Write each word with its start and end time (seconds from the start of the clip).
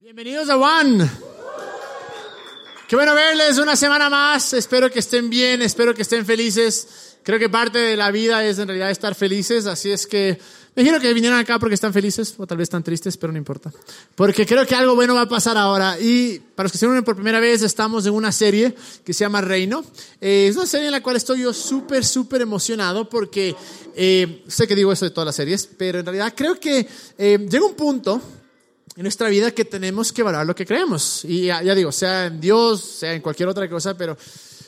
Bienvenidos 0.00 0.48
a 0.48 0.56
One. 0.56 1.10
Qué 2.86 2.94
bueno 2.94 3.16
verles 3.16 3.58
una 3.58 3.74
semana 3.74 4.08
más. 4.08 4.52
Espero 4.52 4.88
que 4.92 5.00
estén 5.00 5.28
bien, 5.28 5.60
espero 5.60 5.92
que 5.92 6.02
estén 6.02 6.24
felices. 6.24 7.16
Creo 7.24 7.36
que 7.40 7.48
parte 7.48 7.78
de 7.78 7.96
la 7.96 8.12
vida 8.12 8.44
es 8.44 8.60
en 8.60 8.68
realidad 8.68 8.92
estar 8.92 9.16
felices, 9.16 9.66
así 9.66 9.90
es 9.90 10.06
que 10.06 10.38
me 10.76 10.84
quiero 10.84 11.00
que 11.00 11.12
vinieran 11.12 11.40
acá 11.40 11.58
porque 11.58 11.74
están 11.74 11.92
felices 11.92 12.32
o 12.38 12.46
tal 12.46 12.58
vez 12.58 12.66
están 12.66 12.84
tristes, 12.84 13.16
pero 13.16 13.32
no 13.32 13.38
importa. 13.38 13.72
Porque 14.14 14.46
creo 14.46 14.64
que 14.64 14.76
algo 14.76 14.94
bueno 14.94 15.16
va 15.16 15.22
a 15.22 15.28
pasar 15.28 15.56
ahora. 15.56 15.98
Y 15.98 16.38
para 16.54 16.66
los 16.66 16.72
que 16.72 16.78
se 16.78 16.86
unen 16.86 17.02
por 17.02 17.16
primera 17.16 17.40
vez, 17.40 17.62
estamos 17.62 18.06
en 18.06 18.14
una 18.14 18.30
serie 18.30 18.76
que 19.04 19.12
se 19.12 19.24
llama 19.24 19.40
Reino. 19.40 19.84
Eh, 20.20 20.46
es 20.48 20.54
una 20.54 20.66
serie 20.66 20.86
en 20.86 20.92
la 20.92 21.02
cual 21.02 21.16
estoy 21.16 21.40
yo 21.40 21.52
súper, 21.52 22.04
súper 22.04 22.40
emocionado 22.40 23.08
porque 23.08 23.56
eh, 23.96 24.44
sé 24.46 24.68
que 24.68 24.76
digo 24.76 24.92
eso 24.92 25.06
de 25.06 25.10
todas 25.10 25.26
las 25.26 25.34
series, 25.34 25.68
pero 25.76 25.98
en 25.98 26.06
realidad 26.06 26.32
creo 26.36 26.60
que 26.60 26.86
eh, 27.18 27.46
llega 27.50 27.66
un 27.66 27.74
punto 27.74 28.22
en 28.98 29.04
nuestra 29.04 29.28
vida 29.28 29.52
que 29.52 29.64
tenemos 29.64 30.12
que 30.12 30.24
valorar 30.24 30.44
lo 30.44 30.56
que 30.56 30.66
creemos. 30.66 31.24
Y 31.24 31.42
ya, 31.42 31.62
digo, 31.62 31.92
sea 31.92 32.26
en 32.26 32.40
Dios, 32.40 32.82
sea 32.82 33.14
en 33.14 33.22
cualquier 33.22 33.48
otra 33.48 33.70
cosa, 33.70 33.96
pero 33.96 34.18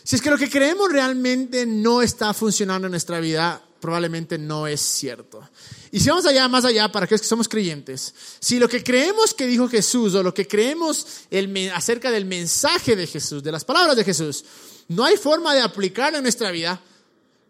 si 0.05 0.15
es 0.15 0.23
que 0.23 0.31
lo 0.31 0.39
que 0.39 0.49
creemos 0.49 0.89
realmente 0.93 1.67
no 1.67 2.01
está 2.01 2.33
funcionando 2.33 2.87
en 2.87 2.93
nuestra 2.93 3.19
vida, 3.19 3.61
probablemente 3.81 4.39
no 4.39 4.69
es 4.69 4.81
cierto. 4.81 5.43
Y 5.91 5.99
si 5.99 6.11
vamos 6.11 6.27
allá, 6.27 6.47
más 6.47 6.65
allá, 6.65 6.93
para 6.93 7.07
aquellos 7.07 7.23
que 7.23 7.27
somos 7.27 7.49
creyentes, 7.49 8.15
si 8.39 8.61
lo 8.61 8.69
que 8.69 8.85
creemos 8.85 9.35
que 9.35 9.49
dijo 9.49 9.69
Jesús 9.69 10.15
o 10.15 10.23
lo 10.23 10.33
que 10.33 10.47
creemos 10.47 11.25
el, 11.29 11.69
acerca 11.75 12.13
del 12.13 12.25
mensaje 12.25 12.95
de 12.95 13.09
Jesús, 13.09 13.43
de 13.43 13.51
las 13.51 13.65
palabras 13.65 13.97
de 13.97 14.05
Jesús, 14.05 14.45
no 14.87 15.05
hay 15.05 15.17
forma 15.17 15.55
de 15.55 15.63
aplicarlo 15.63 16.19
en 16.19 16.23
nuestra 16.23 16.53
vida, 16.53 16.81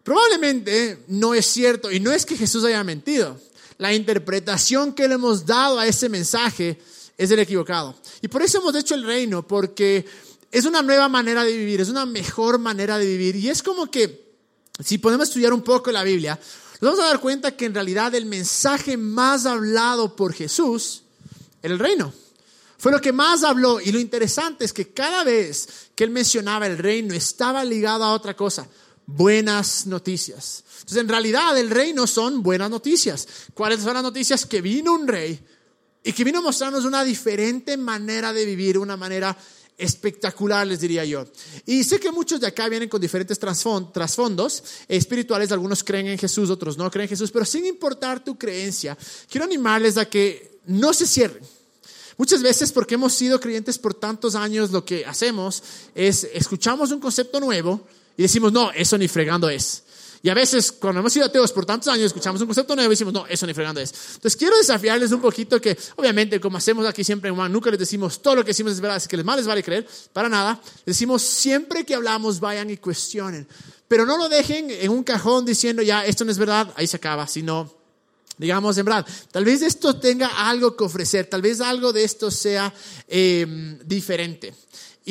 probablemente 0.03 1.03
no 1.09 1.35
es 1.35 1.45
cierto. 1.45 1.91
Y 1.91 1.99
no 1.99 2.11
es 2.11 2.25
que 2.25 2.35
Jesús 2.35 2.65
haya 2.65 2.83
mentido 2.83 3.37
la 3.81 3.91
interpretación 3.95 4.93
que 4.93 5.07
le 5.07 5.15
hemos 5.15 5.43
dado 5.43 5.79
a 5.79 5.87
ese 5.87 6.07
mensaje 6.07 6.79
es 7.17 7.31
el 7.31 7.39
equivocado. 7.39 7.95
Y 8.21 8.27
por 8.27 8.43
eso 8.43 8.59
hemos 8.59 8.75
hecho 8.75 8.93
el 8.93 9.03
reino, 9.03 9.47
porque 9.47 10.05
es 10.51 10.65
una 10.65 10.83
nueva 10.83 11.09
manera 11.09 11.43
de 11.43 11.57
vivir, 11.57 11.81
es 11.81 11.89
una 11.89 12.05
mejor 12.05 12.59
manera 12.59 12.99
de 12.99 13.07
vivir. 13.07 13.37
Y 13.37 13.49
es 13.49 13.63
como 13.63 13.89
que, 13.89 14.35
si 14.85 14.99
podemos 14.99 15.29
estudiar 15.29 15.51
un 15.51 15.63
poco 15.63 15.91
la 15.91 16.03
Biblia, 16.03 16.39
nos 16.79 16.91
vamos 16.91 16.99
a 17.03 17.07
dar 17.07 17.19
cuenta 17.19 17.57
que 17.57 17.65
en 17.65 17.73
realidad 17.73 18.13
el 18.13 18.27
mensaje 18.27 18.97
más 18.97 19.47
hablado 19.47 20.15
por 20.15 20.33
Jesús 20.33 21.01
era 21.63 21.73
el 21.73 21.79
reino. 21.79 22.13
Fue 22.77 22.91
lo 22.91 23.01
que 23.01 23.11
más 23.11 23.43
habló. 23.43 23.81
Y 23.81 23.91
lo 23.91 23.99
interesante 23.99 24.63
es 24.63 24.73
que 24.73 24.93
cada 24.93 25.23
vez 25.23 25.67
que 25.95 26.03
él 26.03 26.11
mencionaba 26.11 26.67
el 26.67 26.77
reino, 26.77 27.15
estaba 27.15 27.63
ligado 27.63 28.03
a 28.03 28.13
otra 28.13 28.35
cosa 28.35 28.67
buenas 29.05 29.87
noticias. 29.87 30.63
Entonces, 30.79 30.97
en 30.97 31.09
realidad, 31.09 31.57
el 31.57 31.69
reino 31.69 32.07
son 32.07 32.41
buenas 32.41 32.69
noticias. 32.69 33.27
¿Cuáles 33.53 33.81
son 33.81 33.93
las 33.93 34.03
noticias? 34.03 34.45
Que 34.45 34.61
vino 34.61 34.93
un 34.93 35.07
rey 35.07 35.39
y 36.03 36.13
que 36.13 36.23
vino 36.23 36.39
a 36.39 36.41
mostrarnos 36.41 36.85
una 36.85 37.03
diferente 37.03 37.77
manera 37.77 38.33
de 38.33 38.45
vivir, 38.45 38.77
una 38.77 38.97
manera 38.97 39.37
espectacular, 39.77 40.65
les 40.67 40.79
diría 40.79 41.03
yo. 41.05 41.25
Y 41.65 41.83
sé 41.83 41.99
que 41.99 42.11
muchos 42.11 42.39
de 42.39 42.47
acá 42.47 42.69
vienen 42.69 42.87
con 42.89 43.01
diferentes 43.01 43.39
trasfondos 43.39 44.63
espirituales, 44.87 45.51
algunos 45.51 45.83
creen 45.83 46.07
en 46.07 46.17
Jesús, 46.17 46.49
otros 46.49 46.77
no 46.77 46.89
creen 46.91 47.05
en 47.05 47.09
Jesús, 47.09 47.31
pero 47.31 47.45
sin 47.45 47.65
importar 47.65 48.23
tu 48.23 48.37
creencia, 48.37 48.97
quiero 49.27 49.45
animarles 49.45 49.97
a 49.97 50.07
que 50.07 50.59
no 50.65 50.93
se 50.93 51.07
cierren. 51.07 51.43
Muchas 52.17 52.43
veces, 52.43 52.71
porque 52.71 52.93
hemos 52.93 53.13
sido 53.13 53.39
creyentes 53.39 53.79
por 53.79 53.95
tantos 53.95 54.35
años, 54.35 54.69
lo 54.71 54.85
que 54.85 55.03
hacemos 55.03 55.63
es 55.95 56.27
escuchamos 56.33 56.91
un 56.91 56.99
concepto 56.99 57.39
nuevo, 57.39 57.87
y 58.17 58.23
decimos, 58.23 58.51
no, 58.51 58.71
eso 58.71 58.97
ni 58.97 59.07
fregando 59.07 59.49
es. 59.49 59.83
Y 60.23 60.29
a 60.29 60.35
veces, 60.35 60.71
cuando 60.71 60.99
hemos 60.99 61.11
sido 61.11 61.25
ateos 61.25 61.51
por 61.51 61.65
tantos 61.65 61.87
años, 61.87 62.05
escuchamos 62.05 62.39
un 62.41 62.47
concepto 62.47 62.75
nuevo 62.75 62.91
y 62.91 62.93
decimos, 62.93 63.11
no, 63.11 63.25
eso 63.25 63.47
ni 63.47 63.55
fregando 63.55 63.81
es. 63.81 63.91
Entonces, 64.15 64.35
quiero 64.35 64.55
desafiarles 64.55 65.11
un 65.11 65.21
poquito 65.21 65.59
que, 65.59 65.75
obviamente, 65.95 66.39
como 66.39 66.57
hacemos 66.57 66.85
aquí 66.85 67.03
siempre 67.03 67.29
en 67.29 67.35
Juan, 67.35 67.51
nunca 67.51 67.71
les 67.71 67.79
decimos 67.79 68.21
todo 68.21 68.35
lo 68.35 68.43
que 68.43 68.49
decimos 68.49 68.73
es 68.73 68.81
verdad, 68.81 68.97
es 68.97 69.07
que 69.07 69.21
más 69.23 69.37
les 69.37 69.47
vale 69.47 69.63
creer, 69.63 69.87
para 70.13 70.29
nada. 70.29 70.61
Decimos, 70.85 71.23
siempre 71.23 71.83
que 71.85 71.95
hablamos, 71.95 72.39
vayan 72.39 72.69
y 72.69 72.77
cuestionen. 72.77 73.47
Pero 73.87 74.05
no 74.05 74.15
lo 74.17 74.29
dejen 74.29 74.69
en 74.69 74.91
un 74.91 75.03
cajón 75.03 75.43
diciendo, 75.43 75.81
ya, 75.81 76.05
esto 76.05 76.23
no 76.23 76.31
es 76.31 76.37
verdad, 76.37 76.71
ahí 76.75 76.85
se 76.85 76.97
acaba, 76.97 77.25
sino, 77.25 77.73
digamos, 78.37 78.77
en 78.77 78.85
verdad, 78.85 79.07
tal 79.31 79.43
vez 79.43 79.63
esto 79.63 79.99
tenga 79.99 80.27
algo 80.47 80.77
que 80.77 80.83
ofrecer, 80.83 81.25
tal 81.25 81.41
vez 81.41 81.59
algo 81.61 81.91
de 81.91 82.03
esto 82.03 82.29
sea 82.29 82.71
eh, 83.07 83.77
diferente. 83.83 84.53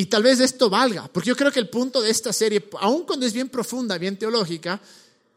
Y 0.00 0.06
tal 0.06 0.22
vez 0.22 0.40
esto 0.40 0.70
valga, 0.70 1.10
porque 1.12 1.28
yo 1.28 1.36
creo 1.36 1.52
que 1.52 1.60
el 1.60 1.68
punto 1.68 2.00
de 2.00 2.08
esta 2.08 2.32
serie, 2.32 2.70
aun 2.80 3.04
cuando 3.04 3.26
es 3.26 3.34
bien 3.34 3.50
profunda, 3.50 3.98
bien 3.98 4.16
teológica, 4.16 4.80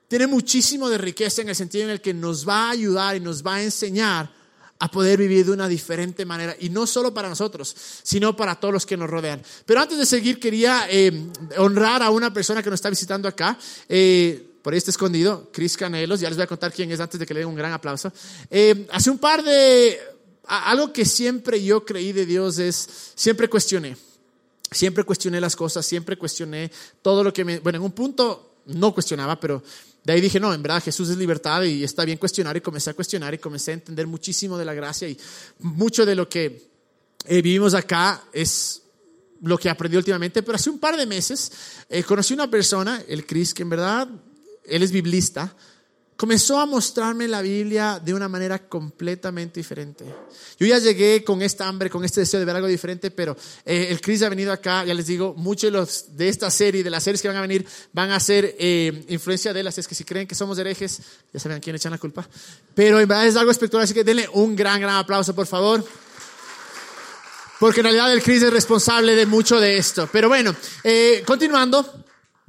tiene 0.07 0.25
muchísimo 0.25 0.87
de 0.87 0.97
riqueza 0.97 1.41
en 1.41 1.49
el 1.49 1.55
sentido 1.57 1.83
en 1.83 1.89
el 1.89 1.99
que 1.99 2.13
nos 2.13 2.47
va 2.47 2.67
a 2.67 2.69
ayudar 2.69 3.17
y 3.17 3.19
nos 3.19 3.45
va 3.45 3.55
a 3.55 3.61
enseñar 3.61 4.31
a 4.79 4.89
poder 4.89 5.19
vivir 5.19 5.45
de 5.45 5.51
una 5.51 5.67
diferente 5.67 6.25
manera, 6.25 6.55
y 6.57 6.69
no 6.69 6.87
solo 6.87 7.13
para 7.13 7.27
nosotros, 7.27 7.75
sino 8.03 8.37
para 8.37 8.57
todos 8.57 8.73
los 8.73 8.85
que 8.85 8.95
nos 8.95 9.09
rodean. 9.09 9.43
Pero 9.65 9.81
antes 9.81 9.97
de 9.97 10.05
seguir, 10.05 10.39
quería 10.39 10.87
eh, 10.89 11.11
honrar 11.57 12.01
a 12.01 12.09
una 12.09 12.31
persona 12.33 12.63
que 12.63 12.69
nos 12.69 12.77
está 12.77 12.89
visitando 12.89 13.27
acá. 13.27 13.59
Eh, 13.89 14.47
por 14.61 14.71
ahí 14.71 14.77
está 14.77 14.91
escondido, 14.91 15.49
Chris 15.51 15.75
Canelos, 15.75 16.21
ya 16.21 16.29
les 16.29 16.37
voy 16.37 16.45
a 16.45 16.47
contar 16.47 16.71
quién 16.71 16.89
es 16.89 17.01
antes 17.01 17.19
de 17.19 17.25
que 17.25 17.33
le 17.33 17.41
den 17.41 17.49
un 17.49 17.55
gran 17.55 17.73
aplauso. 17.73 18.13
Eh, 18.49 18.87
hace 18.93 19.09
un 19.09 19.17
par 19.17 19.43
de... 19.43 19.99
Algo 20.45 20.93
que 20.93 21.03
siempre 21.03 21.61
yo 21.61 21.83
creí 21.85 22.13
de 22.13 22.25
Dios 22.25 22.59
es, 22.59 22.87
siempre 23.15 23.49
cuestioné. 23.49 23.97
Siempre 24.73 25.03
cuestioné 25.03 25.39
las 25.39 25.55
cosas, 25.55 25.85
siempre 25.85 26.17
cuestioné 26.17 26.71
todo 27.01 27.23
lo 27.23 27.33
que 27.33 27.45
me... 27.45 27.59
Bueno, 27.59 27.77
en 27.77 27.83
un 27.83 27.91
punto 27.91 28.57
no 28.65 28.93
cuestionaba, 28.93 29.39
pero 29.39 29.63
de 30.03 30.13
ahí 30.13 30.21
dije, 30.21 30.39
no, 30.39 30.53
en 30.53 30.61
verdad 30.61 30.83
Jesús 30.83 31.09
es 31.09 31.17
libertad 31.17 31.63
y 31.63 31.83
está 31.83 32.05
bien 32.05 32.17
cuestionar 32.17 32.57
y 32.57 32.61
comencé 32.61 32.89
a 32.89 32.93
cuestionar 32.93 33.33
y 33.33 33.37
comencé 33.37 33.71
a 33.71 33.73
entender 33.75 34.07
muchísimo 34.07 34.57
de 34.57 34.65
la 34.65 34.73
gracia 34.73 35.07
y 35.07 35.17
mucho 35.59 36.05
de 36.05 36.15
lo 36.15 36.27
que 36.27 36.69
eh, 37.25 37.41
vivimos 37.41 37.73
acá 37.73 38.23
es 38.33 38.81
lo 39.41 39.57
que 39.57 39.69
aprendí 39.69 39.97
últimamente, 39.97 40.41
pero 40.43 40.55
hace 40.55 40.69
un 40.69 40.79
par 40.79 40.95
de 40.97 41.05
meses 41.05 41.51
eh, 41.89 42.03
conocí 42.03 42.33
una 42.33 42.49
persona, 42.49 43.03
el 43.07 43.25
Chris, 43.25 43.53
que 43.53 43.63
en 43.63 43.69
verdad, 43.69 44.07
él 44.65 44.83
es 44.83 44.91
biblista, 44.91 45.55
comenzó 46.15 46.59
a 46.59 46.65
mostrarme 46.65 47.27
la 47.27 47.41
Biblia 47.41 47.99
de 48.03 48.13
una 48.13 48.27
manera 48.27 48.59
completamente 48.67 49.59
diferente. 49.59 50.05
Yo 50.59 50.67
ya 50.67 50.77
llegué 50.79 51.23
con 51.23 51.41
esta 51.41 51.67
hambre, 51.67 51.89
con 51.89 52.03
este 52.03 52.21
deseo 52.21 52.39
de 52.39 52.45
ver 52.45 52.55
algo 52.55 52.67
diferente, 52.67 53.11
pero 53.11 53.35
eh, 53.65 53.87
el 53.89 53.99
Chris 54.01 54.21
ha 54.23 54.29
venido 54.29 54.51
acá, 54.51 54.85
ya 54.85 54.93
les 54.93 55.07
digo, 55.07 55.33
muchos 55.35 55.71
de, 55.71 55.77
los, 55.77 56.17
de 56.17 56.29
esta 56.29 56.49
serie, 56.51 56.83
de 56.83 56.89
las 56.89 57.03
series 57.03 57.21
que 57.21 57.27
van 57.27 57.37
a 57.37 57.41
venir, 57.41 57.65
van 57.91 58.11
a 58.11 58.19
ser 58.19 58.55
eh, 58.59 59.05
influencia 59.09 59.53
de 59.53 59.61
él, 59.61 59.67
así 59.67 59.81
es 59.81 59.87
que 59.87 59.95
si 59.95 60.03
creen 60.03 60.27
que 60.27 60.35
somos 60.35 60.57
herejes, 60.57 60.99
ya 61.33 61.39
saben 61.39 61.59
quién 61.59 61.75
echan 61.75 61.91
la 61.91 61.97
culpa. 61.97 62.27
Pero 62.75 62.99
en 62.99 63.07
verdad 63.07 63.27
es 63.27 63.35
algo 63.35 63.51
espectacular, 63.51 63.85
así 63.85 63.93
que 63.93 64.03
denle 64.03 64.29
un 64.33 64.55
gran, 64.55 64.79
gran 64.79 64.95
aplauso, 64.95 65.33
por 65.33 65.47
favor. 65.47 65.83
Porque 67.59 67.79
en 67.79 67.85
realidad 67.85 68.11
el 68.11 68.21
Chris 68.21 68.43
es 68.43 68.51
responsable 68.51 69.15
de 69.15 69.25
mucho 69.25 69.59
de 69.59 69.77
esto. 69.77 70.09
Pero 70.11 70.27
bueno, 70.27 70.53
eh, 70.83 71.23
continuando, 71.25 72.02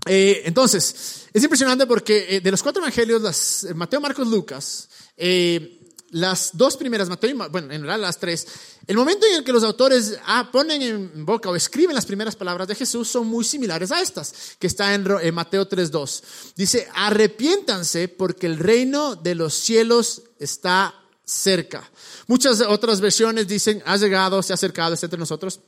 entonces... 0.07 1.25
Es 1.35 1.43
impresionante 1.43 1.85
porque 1.89 2.37
eh, 2.37 2.41
de 2.41 2.51
los 2.53 2.63
cuatro 2.63 2.81
evangelios, 2.81 3.21
las, 3.21 3.65
eh, 3.65 3.75
Mateo, 3.75 4.01
Marcos, 4.01 4.29
Lucas, 4.29 4.89
eh, 5.17 5.81
las 6.11 6.51
dos 6.57 6.77
primeras, 6.77 7.09
Mateo 7.09 7.37
bueno, 7.51 7.73
en 7.73 7.83
realidad 7.83 8.07
las 8.07 8.21
tres, 8.21 8.47
el 8.87 8.97
momento 8.97 9.27
en 9.27 9.35
el 9.35 9.45
que 9.45 9.53
los 9.53 9.65
autores 9.65 10.17
ah, 10.27 10.49
ponen 10.53 10.81
en 10.81 11.27
boca 11.27 11.51
o 11.51 11.57
escriben 11.57 11.97
las 11.97 12.07
primeras 12.07 12.37
palabras 12.37 12.69
de 12.69 12.77
Jesús 12.77 13.09
son 13.09 13.27
muy 13.27 13.43
similares 13.43 13.91
a 13.91 14.01
estas, 14.01 14.55
que 14.61 14.69
está 14.69 14.95
en, 14.95 15.05
en 15.21 15.35
Mateo 15.35 15.69
3.2. 15.69 16.23
Dice, 16.55 16.87
arrepiéntanse 16.95 18.07
porque 18.07 18.47
el 18.47 18.61
reino 18.61 19.17
de 19.17 19.35
los 19.35 19.55
cielos 19.55 20.23
está 20.39 20.95
cerca. 21.25 21.91
Muchas 22.29 22.61
otras 22.61 23.01
versiones 23.01 23.49
dicen, 23.49 23.83
ha 23.87 23.97
llegado, 23.97 24.41
se 24.41 24.53
ha 24.53 24.55
acercado, 24.55 24.95
está 24.95 25.07
entre 25.07 25.19
nosotros. 25.19 25.59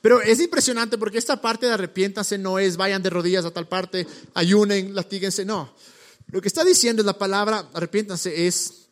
Pero 0.00 0.20
es 0.20 0.40
impresionante 0.40 0.98
porque 0.98 1.18
esta 1.18 1.40
parte 1.40 1.66
de 1.66 1.72
arrepiéntanse 1.72 2.38
no 2.38 2.58
es 2.58 2.76
vayan 2.76 3.02
de 3.02 3.10
rodillas 3.10 3.44
a 3.44 3.50
tal 3.50 3.68
parte, 3.68 4.06
ayunen, 4.34 4.94
latíguense, 4.94 5.44
no. 5.44 5.74
Lo 6.28 6.40
que 6.40 6.48
está 6.48 6.64
diciendo 6.64 7.02
es 7.02 7.06
la 7.06 7.18
palabra 7.18 7.68
arrepiéntanse 7.72 8.46
es, 8.46 8.88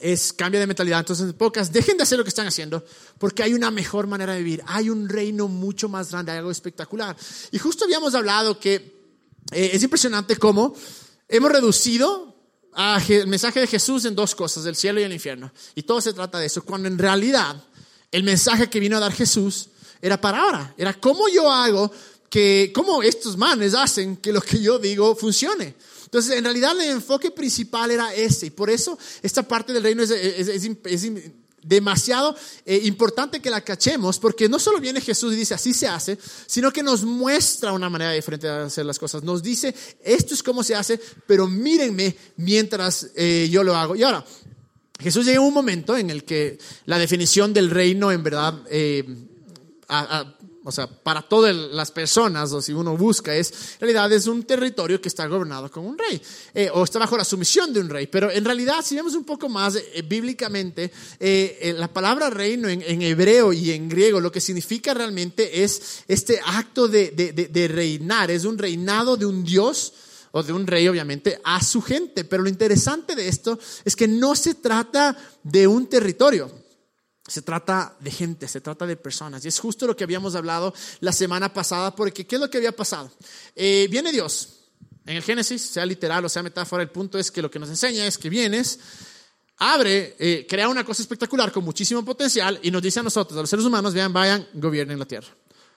es 0.00 0.32
cambia 0.32 0.60
de 0.60 0.66
mentalidad. 0.66 1.00
Entonces, 1.00 1.26
en 1.26 1.32
pocas, 1.34 1.72
dejen 1.72 1.96
de 1.96 2.02
hacer 2.02 2.18
lo 2.18 2.24
que 2.24 2.30
están 2.30 2.46
haciendo 2.46 2.84
porque 3.18 3.42
hay 3.42 3.54
una 3.54 3.70
mejor 3.70 4.06
manera 4.06 4.32
de 4.32 4.38
vivir. 4.38 4.62
Hay 4.66 4.90
un 4.90 5.08
reino 5.08 5.48
mucho 5.48 5.88
más 5.88 6.10
grande, 6.10 6.32
hay 6.32 6.38
algo 6.38 6.50
espectacular. 6.50 7.16
Y 7.50 7.58
justo 7.58 7.84
habíamos 7.84 8.14
hablado 8.14 8.58
que 8.58 8.74
eh, 9.52 9.70
es 9.72 9.82
impresionante 9.82 10.36
cómo 10.36 10.74
hemos 11.28 11.52
reducido 11.52 12.32
el 13.08 13.26
mensaje 13.26 13.60
de 13.60 13.66
Jesús 13.66 14.04
en 14.04 14.14
dos 14.14 14.34
cosas, 14.34 14.64
el 14.66 14.76
cielo 14.76 15.00
y 15.00 15.04
el 15.04 15.12
infierno. 15.12 15.52
Y 15.74 15.82
todo 15.82 16.00
se 16.00 16.12
trata 16.12 16.38
de 16.38 16.46
eso, 16.46 16.64
cuando 16.64 16.88
en 16.88 16.98
realidad 16.98 17.62
el 18.10 18.24
mensaje 18.24 18.70
que 18.70 18.80
vino 18.80 18.96
a 18.96 19.00
dar 19.00 19.12
Jesús 19.12 19.68
era 20.02 20.20
para 20.20 20.42
ahora. 20.42 20.74
Era 20.76 20.92
cómo 20.94 21.28
yo 21.28 21.50
hago 21.50 21.90
que, 22.28 22.72
cómo 22.74 23.02
estos 23.02 23.36
manes 23.36 23.74
hacen 23.74 24.16
que 24.16 24.32
lo 24.32 24.40
que 24.42 24.60
yo 24.60 24.78
digo 24.78 25.14
funcione. 25.14 25.74
Entonces, 26.04 26.36
en 26.36 26.44
realidad 26.44 26.72
el 26.72 26.90
enfoque 26.90 27.30
principal 27.30 27.90
era 27.90 28.12
ese. 28.12 28.46
Y 28.46 28.50
por 28.50 28.68
eso 28.68 28.98
esta 29.22 29.46
parte 29.46 29.72
del 29.72 29.82
reino 29.82 30.02
es, 30.02 30.10
es, 30.10 31.10
demasiado 31.62 32.34
eh, 32.66 32.80
importante 32.84 33.40
que 33.40 33.48
la 33.48 33.60
cachemos, 33.60 34.18
porque 34.18 34.48
no 34.48 34.58
solo 34.58 34.80
viene 34.80 35.00
Jesús 35.00 35.32
y 35.32 35.36
dice 35.36 35.54
así 35.54 35.72
se 35.72 35.86
hace, 35.86 36.18
sino 36.46 36.72
que 36.72 36.82
nos 36.82 37.04
muestra 37.04 37.72
una 37.72 37.88
manera 37.88 38.10
diferente 38.10 38.48
de 38.48 38.64
hacer 38.64 38.84
las 38.84 38.98
cosas. 38.98 39.22
Nos 39.22 39.44
dice 39.44 39.72
esto 40.02 40.34
es 40.34 40.42
cómo 40.42 40.64
se 40.64 40.74
hace, 40.74 41.00
pero 41.24 41.46
mírenme 41.46 42.16
mientras 42.36 43.10
eh, 43.14 43.48
yo 43.48 43.62
lo 43.62 43.76
hago. 43.76 43.94
Y 43.94 44.02
ahora, 44.02 44.24
Jesús 44.98 45.24
llega 45.24 45.38
a 45.38 45.42
un 45.42 45.54
momento 45.54 45.96
en 45.96 46.10
el 46.10 46.24
que 46.24 46.58
la 46.86 46.98
definición 46.98 47.52
del 47.52 47.70
reino 47.70 48.10
en 48.10 48.22
verdad 48.22 48.60
eh, 48.68 49.04
o 50.64 50.70
sea, 50.70 50.86
para 50.86 51.22
todas 51.22 51.54
las 51.54 51.90
personas, 51.90 52.52
o 52.52 52.62
si 52.62 52.72
uno 52.72 52.96
busca, 52.96 53.34
es, 53.34 53.50
en 53.80 53.80
realidad 53.80 54.12
es 54.12 54.26
un 54.26 54.44
territorio 54.44 55.00
que 55.00 55.08
está 55.08 55.26
gobernado 55.26 55.70
como 55.70 55.88
un 55.88 55.98
rey, 55.98 56.20
eh, 56.54 56.70
o 56.72 56.84
está 56.84 56.98
bajo 56.98 57.16
la 57.16 57.24
sumisión 57.24 57.72
de 57.72 57.80
un 57.80 57.88
rey. 57.88 58.06
Pero 58.06 58.30
en 58.30 58.44
realidad, 58.44 58.76
si 58.84 58.94
vemos 58.94 59.14
un 59.14 59.24
poco 59.24 59.48
más 59.48 59.76
eh, 59.76 60.02
bíblicamente, 60.06 60.92
eh, 61.18 61.74
la 61.76 61.92
palabra 61.92 62.30
reino 62.30 62.68
en, 62.68 63.02
hebreo 63.02 63.52
y 63.52 63.72
en 63.72 63.88
griego, 63.88 64.20
lo 64.20 64.30
que 64.30 64.40
significa 64.40 64.94
realmente 64.94 65.64
es 65.64 66.04
este 66.06 66.40
acto 66.44 66.86
de 66.86 67.70
reinar, 67.72 68.30
es 68.30 68.44
un 68.44 68.58
reinado 68.58 69.16
de 69.16 69.26
un 69.26 69.42
Dios 69.44 69.92
o 70.30 70.42
de 70.42 70.52
un 70.52 70.66
rey, 70.66 70.88
obviamente, 70.88 71.40
a 71.44 71.62
su 71.62 71.82
gente. 71.82 72.24
Pero 72.24 72.42
lo 72.42 72.48
interesante 72.48 73.14
de 73.14 73.28
esto 73.28 73.58
es 73.84 73.96
que 73.96 74.08
no 74.08 74.34
se 74.34 74.54
trata 74.54 75.16
de 75.42 75.66
un 75.66 75.86
territorio. 75.86 76.61
Se 77.26 77.42
trata 77.42 77.96
de 78.00 78.10
gente, 78.10 78.48
se 78.48 78.60
trata 78.60 78.86
de 78.86 78.96
personas. 78.96 79.44
Y 79.44 79.48
es 79.48 79.58
justo 79.58 79.86
lo 79.86 79.96
que 79.96 80.04
habíamos 80.04 80.34
hablado 80.34 80.74
la 81.00 81.12
semana 81.12 81.52
pasada, 81.52 81.94
porque 81.94 82.26
¿qué 82.26 82.36
es 82.36 82.40
lo 82.40 82.50
que 82.50 82.58
había 82.58 82.72
pasado? 82.72 83.10
Eh, 83.54 83.86
viene 83.90 84.10
Dios. 84.10 84.60
En 85.06 85.16
el 85.16 85.22
Génesis, 85.22 85.62
sea 85.62 85.86
literal 85.86 86.24
o 86.24 86.28
sea 86.28 86.42
metáfora, 86.42 86.82
el 86.82 86.90
punto 86.90 87.18
es 87.18 87.30
que 87.30 87.42
lo 87.42 87.50
que 87.50 87.58
nos 87.58 87.68
enseña 87.68 88.06
es 88.06 88.18
que 88.18 88.28
vienes, 88.28 88.78
abre, 89.58 90.16
eh, 90.18 90.46
crea 90.48 90.68
una 90.68 90.84
cosa 90.84 91.02
espectacular 91.02 91.50
con 91.50 91.64
muchísimo 91.64 92.04
potencial 92.04 92.58
y 92.62 92.70
nos 92.70 92.82
dice 92.82 93.00
a 93.00 93.02
nosotros, 93.02 93.36
a 93.36 93.40
los 93.40 93.50
seres 93.50 93.64
humanos, 93.64 93.94
vean, 93.94 94.12
vayan, 94.12 94.46
gobiernen 94.54 94.98
la 94.98 95.06
tierra 95.06 95.28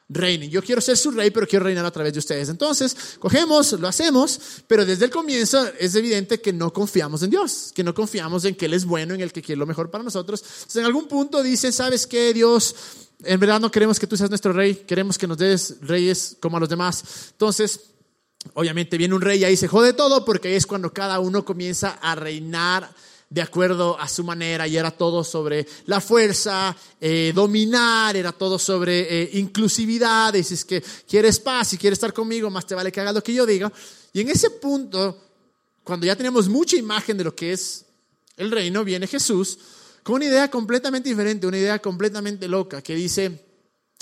reinen. 0.07 0.49
Yo 0.49 0.61
quiero 0.61 0.81
ser 0.81 0.97
su 0.97 1.11
rey, 1.11 1.31
pero 1.31 1.47
quiero 1.47 1.65
reinar 1.65 1.85
a 1.85 1.91
través 1.91 2.13
de 2.13 2.19
ustedes. 2.19 2.49
Entonces, 2.49 2.95
cogemos, 3.19 3.73
lo 3.73 3.87
hacemos, 3.87 4.39
pero 4.67 4.85
desde 4.85 5.05
el 5.05 5.11
comienzo 5.11 5.67
es 5.79 5.95
evidente 5.95 6.39
que 6.41 6.53
no 6.53 6.71
confiamos 6.71 7.23
en 7.23 7.31
Dios, 7.31 7.71
que 7.73 7.83
no 7.83 7.93
confiamos 7.93 8.45
en 8.45 8.55
que 8.55 8.65
Él 8.65 8.73
es 8.73 8.85
bueno, 8.85 9.13
en 9.13 9.21
el 9.21 9.31
que 9.31 9.41
quiere 9.41 9.59
lo 9.59 9.65
mejor 9.65 9.89
para 9.89 10.03
nosotros. 10.03 10.41
Entonces, 10.41 10.75
en 10.75 10.85
algún 10.85 11.07
punto 11.07 11.41
dice, 11.41 11.71
¿sabes 11.71 12.05
qué, 12.05 12.33
Dios? 12.33 12.75
En 13.23 13.39
verdad 13.39 13.59
no 13.59 13.71
queremos 13.71 13.99
que 13.99 14.07
tú 14.07 14.15
seas 14.17 14.29
nuestro 14.29 14.53
rey, 14.53 14.75
queremos 14.75 15.17
que 15.17 15.27
nos 15.27 15.37
des 15.37 15.77
reyes 15.81 16.37
como 16.39 16.57
a 16.57 16.59
los 16.59 16.69
demás. 16.69 17.03
Entonces, 17.31 17.79
obviamente 18.53 18.97
viene 18.97 19.15
un 19.15 19.21
rey 19.21 19.39
y 19.39 19.45
ahí 19.45 19.57
se 19.57 19.67
jode 19.67 19.93
todo, 19.93 20.23
porque 20.23 20.49
ahí 20.49 20.55
es 20.55 20.67
cuando 20.67 20.93
cada 20.93 21.19
uno 21.19 21.43
comienza 21.43 21.97
a 22.01 22.13
reinar 22.13 22.93
de 23.29 23.41
acuerdo 23.41 23.99
a 23.99 24.07
su 24.07 24.23
manera 24.23 24.67
y 24.67 24.77
era 24.77 24.91
todo 24.91 25.23
sobre 25.23 25.65
la 25.85 25.99
fuerza, 25.99 26.75
eh, 27.01 27.31
dominar, 27.33 28.15
era 28.15 28.31
todo 28.31 28.59
sobre 28.59 29.23
eh, 29.23 29.29
inclusividad, 29.33 30.33
y 30.35 30.43
si 30.43 30.53
es 30.53 30.65
que 30.65 30.83
quieres 31.07 31.39
paz, 31.39 31.73
y 31.73 31.77
quieres 31.77 31.97
estar 31.97 32.13
conmigo, 32.13 32.49
más 32.49 32.65
te 32.65 32.75
vale 32.75 32.91
que 32.91 33.01
hagas 33.01 33.15
lo 33.15 33.23
que 33.23 33.33
yo 33.33 33.45
diga. 33.45 33.71
Y 34.13 34.21
en 34.21 34.29
ese 34.29 34.49
punto, 34.51 35.17
cuando 35.83 36.05
ya 36.05 36.15
tenemos 36.15 36.47
mucha 36.47 36.77
imagen 36.77 37.17
de 37.17 37.23
lo 37.23 37.35
que 37.35 37.53
es 37.53 37.85
el 38.37 38.51
reino, 38.51 38.83
viene 38.83 39.07
Jesús 39.07 39.57
con 40.03 40.15
una 40.15 40.25
idea 40.25 40.51
completamente 40.51 41.09
diferente, 41.09 41.47
una 41.47 41.57
idea 41.57 41.79
completamente 41.79 42.47
loca, 42.47 42.79
que 42.83 42.93
dice, 42.93 43.43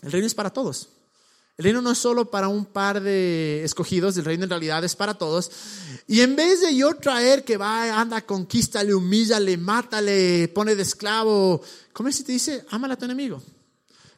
el 0.02 0.12
reino 0.12 0.28
es 0.28 0.36
para 0.36 0.50
todos. 0.50 0.90
El 1.56 1.66
reino 1.66 1.84
no 1.84 1.92
es 1.92 2.00
solo 2.00 2.32
para 2.32 2.48
un 2.48 2.66
par 2.66 3.00
de 3.00 3.64
escogidos, 3.64 4.18
el 4.18 4.26
reino 4.26 4.46
en 4.46 4.50
realidad 4.50 4.84
es 4.84 4.96
para 4.96 5.14
todos. 5.14 5.52
Y 6.08 6.22
en 6.22 6.36
vez 6.36 6.62
de 6.62 6.76
yo 6.76 6.96
traer 6.96 7.44
que 7.44 7.58
va, 7.58 8.00
anda, 8.00 8.26
conquístale, 8.26 8.94
humíllale, 8.94 9.56
mátale, 9.58 10.48
pone 10.48 10.76
de 10.76 10.82
esclavo, 10.82 11.62
comienza 11.92 12.22
y 12.22 12.26
te 12.26 12.32
dice, 12.32 12.66
ámala 12.72 12.96
a 12.96 12.98
tu 12.98 13.06
enemigo. 13.06 13.42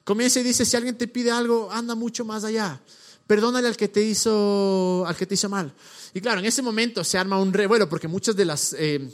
Comienza 0.05 0.39
y 0.39 0.43
dice, 0.43 0.65
si 0.65 0.77
alguien 0.77 0.97
te 0.97 1.09
pide 1.09 1.31
algo, 1.31 1.69
anda 1.71 1.93
mucho 1.93 2.23
más 2.23 2.45
allá. 2.45 2.79
Perdónale 3.27 3.67
al 3.67 3.75
que 3.75 3.89
te 3.89 4.01
hizo, 4.01 5.03
al 5.05 5.15
que 5.17 5.25
te 5.25 5.33
hizo 5.33 5.49
mal. 5.49 5.73
Y 6.13 6.21
claro, 6.21 6.39
en 6.39 6.45
ese 6.45 6.61
momento 6.61 7.03
se 7.03 7.17
arma 7.17 7.37
un 7.37 7.51
revuelo 7.51 7.89
porque 7.89 8.07
muchas 8.07 8.37
de 8.37 8.45
las, 8.45 8.73
eh, 8.79 9.09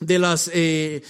de 0.00 0.18
las 0.18 0.50
eh, 0.52 1.00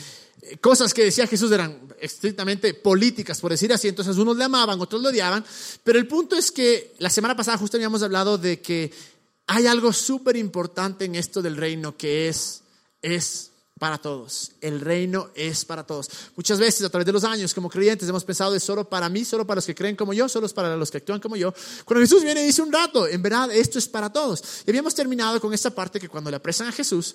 cosas 0.61 0.93
que 0.93 1.05
decía 1.05 1.27
Jesús 1.27 1.51
eran 1.51 1.92
estrictamente 2.03 2.75
políticas, 2.75 3.41
por 3.41 3.53
decir 3.53 3.73
así. 3.73 3.89
Entonces 3.89 4.19
unos 4.19 4.37
le 4.37 4.45
amaban, 4.45 4.81
otros 4.81 5.01
lo 5.01 5.09
odiaban. 5.09 5.45
Pero 5.85 5.99
el 5.99 6.09
punto 6.09 6.37
es 6.37 6.51
que 6.51 6.95
la 6.99 7.09
semana 7.09 7.37
pasada 7.37 7.57
justo 7.57 7.77
habíamos 7.77 8.03
hablado 8.03 8.37
de 8.37 8.61
que 8.61 8.93
hay 9.47 9.67
algo 9.67 9.93
súper 9.93 10.37
importante 10.37 11.05
en 11.05 11.15
esto 11.15 11.41
del 11.41 11.57
reino 11.57 11.97
que 11.97 12.29
es, 12.29 12.63
es 13.01 13.53
para 13.79 13.99
todos. 13.99 14.53
El 14.61 14.81
reino 14.81 15.31
es 15.37 15.65
para 15.65 15.87
todos. 15.87 16.09
Muchas 16.35 16.59
veces 16.59 16.85
a 16.85 16.91
través 16.91 17.07
de 17.07 17.13
los 17.13 17.23
años 17.23 17.55
como 17.55 17.71
creyentes 17.71 18.09
hemos 18.09 18.25
pensado 18.25 18.55
es 18.57 18.65
solo 18.65 18.89
para 18.89 19.09
mí, 19.09 19.25
solo 19.25 19.47
para 19.47 19.59
los 19.59 19.67
que 19.67 19.75
creen 19.75 19.95
como 19.95 20.13
yo, 20.13 20.29
solo 20.29 20.49
para 20.49 20.77
los 20.77 20.91
que 20.91 20.99
actúan 20.99 21.21
como 21.21 21.37
yo. 21.37 21.55
Cuando 21.85 22.01
Jesús 22.01 22.25
viene 22.25 22.43
y 22.43 22.47
dice 22.47 22.63
un 22.63 22.73
rato, 22.73 23.07
en 23.07 23.23
verdad 23.23 23.53
esto 23.53 23.79
es 23.79 23.87
para 23.87 24.13
todos. 24.13 24.43
Y 24.67 24.71
habíamos 24.71 24.95
terminado 24.95 25.41
con 25.41 25.55
esta 25.55 25.71
parte 25.71 26.01
que 26.01 26.09
cuando 26.09 26.31
le 26.31 26.37
apresan 26.37 26.67
a 26.67 26.73
Jesús, 26.73 27.15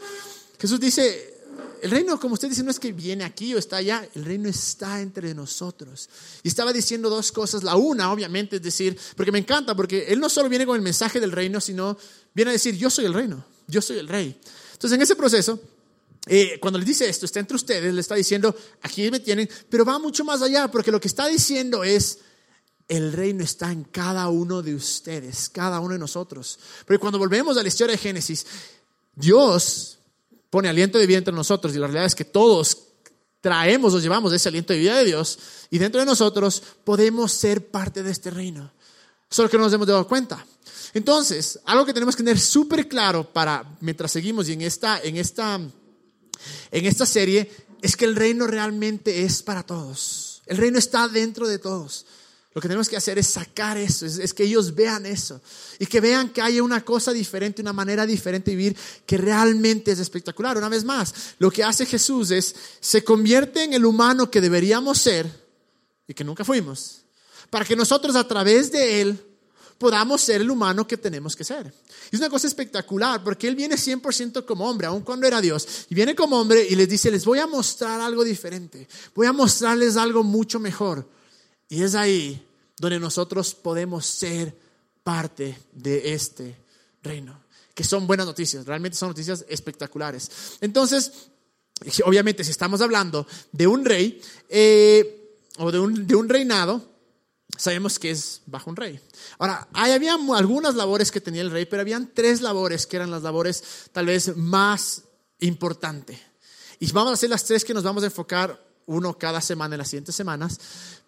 Jesús 0.60 0.80
dice, 0.80 1.37
el 1.82 1.92
reino, 1.92 2.20
como 2.20 2.34
usted 2.34 2.50
dice, 2.50 2.64
no 2.64 2.72
es 2.72 2.80
que 2.80 2.92
viene 2.92 3.24
aquí 3.24 3.54
o 3.54 3.58
está 3.58 3.78
allá, 3.78 4.08
el 4.16 4.26
reino 4.26 4.50
está 4.50 5.02
entre 5.02 5.34
nosotros. 5.34 6.10
Y 6.44 6.48
estaba 6.48 6.74
diciendo 6.74 7.10
dos 7.10 7.32
cosas. 7.32 7.64
La 7.64 7.76
una, 7.76 8.12
obviamente, 8.12 8.58
es 8.58 8.62
decir, 8.62 8.98
porque 9.16 9.32
me 9.32 9.40
encanta, 9.40 9.76
porque 9.76 10.06
él 10.08 10.20
no 10.20 10.30
solo 10.30 10.50
viene 10.50 10.66
con 10.66 10.76
el 10.76 10.82
mensaje 10.82 11.20
del 11.20 11.32
reino, 11.32 11.62
sino 11.62 11.98
viene 12.34 12.50
a 12.50 12.54
decir, 12.54 12.76
yo 12.76 12.90
soy 12.90 13.06
el 13.06 13.14
reino, 13.14 13.46
yo 13.68 13.82
soy 13.82 14.00
el 14.00 14.08
rey. 14.08 14.40
Entonces, 14.74 14.96
en 14.96 15.02
ese 15.02 15.16
proceso, 15.16 15.60
eh, 16.28 16.58
cuando 16.60 16.80
le 16.80 16.86
dice 16.86 17.08
esto, 17.08 17.26
está 17.26 17.40
entre 17.40 17.56
ustedes, 17.56 17.94
le 17.94 18.02
está 18.02 18.16
diciendo, 18.16 18.56
aquí 18.82 19.10
me 19.12 19.20
tienen, 19.20 19.50
pero 19.70 19.86
va 19.86 20.00
mucho 20.00 20.26
más 20.26 20.42
allá, 20.42 20.70
porque 20.70 20.92
lo 20.92 21.00
que 21.00 21.08
está 21.08 21.28
diciendo 21.28 21.84
es, 21.84 22.20
el 22.88 23.12
reino 23.14 23.44
está 23.44 23.72
en 23.72 23.84
cada 23.84 24.30
uno 24.30 24.62
de 24.62 24.74
ustedes, 24.74 25.50
cada 25.50 25.80
uno 25.80 25.94
de 25.94 26.00
nosotros. 26.00 26.58
Porque 26.86 27.00
cuando 27.00 27.20
volvemos 27.20 27.58
a 27.58 27.62
la 27.62 27.68
historia 27.68 27.94
de 27.94 27.98
Génesis, 28.02 28.46
Dios 29.16 29.97
pone 30.50 30.70
aliento 30.70 30.98
de 30.98 31.08
vida 31.08 31.18
entre 31.18 31.34
nosotros 31.34 31.76
y 31.76 31.80
la 31.80 31.88
realidad 31.88 32.06
es 32.06 32.16
que 32.16 32.26
todos 32.26 32.78
traemos 33.42 33.94
o 33.94 34.00
llevamos 34.00 34.34
ese 34.34 34.50
aliento 34.50 34.74
de 34.74 34.80
vida 34.80 34.98
de 34.98 35.06
Dios 35.06 35.40
y 35.70 35.78
dentro 35.78 36.00
de 36.00 36.06
nosotros 36.06 36.62
podemos 36.84 37.32
ser 37.32 37.68
parte 37.70 38.04
de 38.04 38.12
este 38.12 38.30
reino. 38.30 38.72
Solo 39.30 39.50
que 39.50 39.58
no 39.58 39.64
nos 39.64 39.74
hemos 39.74 39.88
dado 39.88 40.08
cuenta. 40.08 40.46
Entonces, 40.94 41.60
algo 41.66 41.86
que 41.86 41.94
tenemos 41.94 42.16
que 42.16 42.24
tener 42.24 42.40
súper 42.40 42.88
claro 42.88 43.32
para 43.32 43.78
mientras 43.82 44.12
seguimos 44.12 44.48
y 44.50 44.54
en 44.54 44.62
esta, 44.62 45.00
en 45.02 45.18
esta, 45.18 45.56
en 45.56 46.86
esta 46.86 47.06
serie 47.06 47.52
es 47.82 47.96
que 47.96 48.06
el 48.06 48.16
reino 48.16 48.48
realmente 48.48 49.24
es 49.24 49.44
para 49.44 49.64
todos. 49.64 50.42
El 50.46 50.58
reino 50.58 50.80
está 50.80 51.08
dentro 51.08 51.48
de 51.48 51.60
todos. 51.60 52.06
Lo 52.54 52.62
que 52.62 52.68
tenemos 52.68 52.90
que 52.90 52.98
hacer 52.98 53.20
es 53.20 53.28
sacar 53.28 53.78
eso, 53.78 54.06
es, 54.06 54.34
que 54.34 54.44
ellos 54.44 54.74
vean 54.74 55.06
eso 55.06 55.42
y 55.78 55.86
que 55.86 56.02
vean 56.02 56.30
que 56.30 56.42
hay 56.42 56.60
una 56.60 56.84
cosa 56.84 57.14
diferente, 57.14 57.62
una 57.62 57.74
manera 57.74 58.06
diferente 58.06 58.50
de 58.50 58.58
vivir 58.58 58.78
que 59.06 59.18
realmente 59.18 59.92
es 59.92 60.00
espectacular. 60.00 60.58
Una 60.58 60.70
vez 60.70 60.84
más, 60.84 61.14
lo 61.38 61.52
que 61.52 61.64
hace 61.64 61.86
Jesús 61.86 62.32
es, 62.32 62.56
se 62.80 63.04
convierte 63.04 63.64
en 63.64 63.74
el 63.74 63.86
humano 63.86 64.32
que 64.32 64.42
deberíamos 64.42 64.98
ser 64.98 65.30
y 66.08 66.14
que 66.14 66.24
nunca 66.24 66.44
fuimos, 66.44 67.04
para 67.52 67.64
que 67.64 67.76
nosotros 67.76 68.16
a 68.16 68.28
través 68.28 68.72
de 68.72 69.02
Él 69.02 69.24
podamos 69.78 70.22
ser 70.22 70.42
el 70.42 70.50
humano 70.50 70.88
que 70.88 70.98
tenemos 70.98 71.36
que 71.36 71.44
ser. 71.44 71.72
Y 72.12 72.16
es 72.16 72.20
una 72.20 72.30
cosa 72.30 72.48
espectacular 72.48 73.24
porque 73.24 73.48
Él 73.48 73.56
viene 73.56 73.76
100% 73.76 74.46
como 74.46 74.68
hombre, 74.68 74.88
aun 74.88 75.04
cuando 75.04 75.28
era 75.28 75.42
Dios, 75.42 75.86
y 75.90 75.96
viene 75.96 76.16
como 76.16 76.40
hombre 76.40 76.66
y 76.68 76.76
les 76.76 76.90
dice, 76.90 77.12
les 77.12 77.26
voy 77.26 77.40
a 77.40 77.48
mostrar 77.48 78.02
algo 78.02 78.24
diferente, 78.24 78.88
voy 79.14 79.28
a 79.28 79.34
mostrarles 79.34 79.98
algo 79.98 80.24
mucho 80.24 80.60
mejor. 80.60 81.17
Y 81.70 81.84
es 81.84 81.96
ahí 81.96 82.46
donde 82.80 83.00
nosotros 83.00 83.54
podemos 83.56 84.06
ser 84.06 84.56
parte 85.04 85.58
de 85.72 86.14
este 86.14 86.56
reino, 87.02 87.44
que 87.74 87.84
son 87.84 88.08
buenas 88.08 88.26
noticias, 88.26 88.66
realmente 88.66 88.98
son 88.98 89.10
noticias 89.10 89.46
espectaculares. 89.48 90.58
Entonces, 90.62 91.12
obviamente, 92.06 92.44
si 92.44 92.52
estamos 92.52 92.82
hablando 92.82 93.28
de 93.52 93.68
un 93.68 93.86
rey 93.86 94.22
eh, 94.50 95.40
o 95.58 95.72
de 95.72 95.80
un, 95.80 96.30
reinado, 96.30 96.84
sabemos 97.58 98.00
que 98.00 98.12
es 98.12 98.42
bajo 98.46 98.70
un 98.70 98.76
rey. 98.76 99.00
Ahora, 99.40 99.68
hay, 99.74 99.92
había 99.92 100.18
algunas 100.36 100.76
labores 100.76 101.12
que 101.12 101.22
tenía 101.22 101.42
el 101.42 101.52
rey, 101.52 101.66
pero 101.66 101.82
habían 101.82 102.12
tres 102.14 102.42
labores 102.42 102.86
que 102.86 102.98
eran 102.98 103.12
las 103.12 103.24
labores 103.24 103.64
tal 103.92 104.08
vez 104.08 104.36
más 104.36 105.04
importantes. 105.40 106.20
Y 106.80 106.92
vamos 106.92 107.12
a 107.12 107.14
hacer 107.14 107.30
las 107.30 107.44
tres 107.44 107.66
que 107.66 107.74
nos 107.74 107.84
vamos 107.84 108.04
a 108.04 108.08
enfocar 108.08 108.68
uno 108.86 109.18
cada 109.18 109.42
semana 109.42 109.76
en 109.76 109.80
las 109.80 109.90
siguientes 109.90 110.16
semanas. 110.16 110.60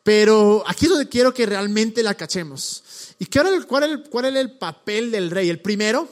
Pero 0.04 0.64
aquí 0.68 0.86
es 0.86 0.92
donde 0.92 1.10
quiero 1.10 1.34
que 1.34 1.46
realmente 1.46 2.04
la 2.04 2.14
cachemos. 2.14 2.84
¿Y 3.20 3.26
qué 3.26 3.40
era 3.40 3.50
el, 3.50 3.66
cuál, 3.68 3.84
era 3.84 3.94
el, 3.94 4.04
cuál 4.10 4.26
era 4.26 4.40
el 4.40 4.58
papel 4.58 5.12
del 5.12 5.30
rey? 5.30 5.50
El 5.50 5.62
primero 5.62 6.08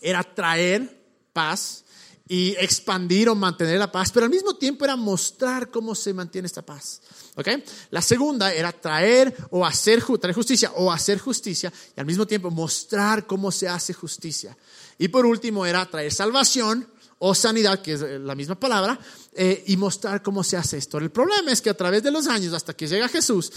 era 0.00 0.22
traer 0.22 0.98
paz 1.32 1.84
y 2.28 2.54
expandir 2.60 3.28
o 3.28 3.34
mantener 3.34 3.76
la 3.76 3.90
paz, 3.90 4.12
pero 4.12 4.24
al 4.24 4.30
mismo 4.30 4.54
tiempo 4.54 4.84
era 4.84 4.94
mostrar 4.94 5.68
cómo 5.68 5.96
se 5.96 6.14
mantiene 6.14 6.46
esta 6.46 6.62
paz. 6.62 7.02
¿Okay? 7.34 7.64
La 7.90 8.00
segunda 8.00 8.54
era 8.54 8.70
traer 8.70 9.34
o 9.50 9.66
hacer 9.66 10.04
traer 10.20 10.34
justicia 10.34 10.70
o 10.76 10.92
hacer 10.92 11.18
justicia 11.18 11.72
y 11.96 11.98
al 11.98 12.06
mismo 12.06 12.26
tiempo 12.28 12.50
mostrar 12.50 13.26
cómo 13.26 13.50
se 13.50 13.68
hace 13.68 13.92
justicia. 13.92 14.56
Y 14.96 15.08
por 15.08 15.26
último 15.26 15.66
era 15.66 15.84
traer 15.86 16.12
salvación 16.12 16.86
o 17.22 17.34
sanidad, 17.34 17.82
que 17.82 17.92
es 17.92 18.02
eh, 18.02 18.18
la 18.18 18.34
misma 18.34 18.58
palabra, 18.58 18.98
eh, 19.32 19.62
y 19.66 19.76
mostrar 19.76 20.22
cómo 20.22 20.42
se 20.42 20.56
hace 20.56 20.78
esto. 20.78 20.96
El 20.96 21.10
problema 21.10 21.52
es 21.52 21.60
que 21.60 21.68
a 21.68 21.76
través 21.76 22.02
de 22.02 22.10
los 22.10 22.26
años, 22.26 22.54
hasta 22.54 22.74
que 22.74 22.86
llega 22.86 23.08
Jesús, 23.08 23.52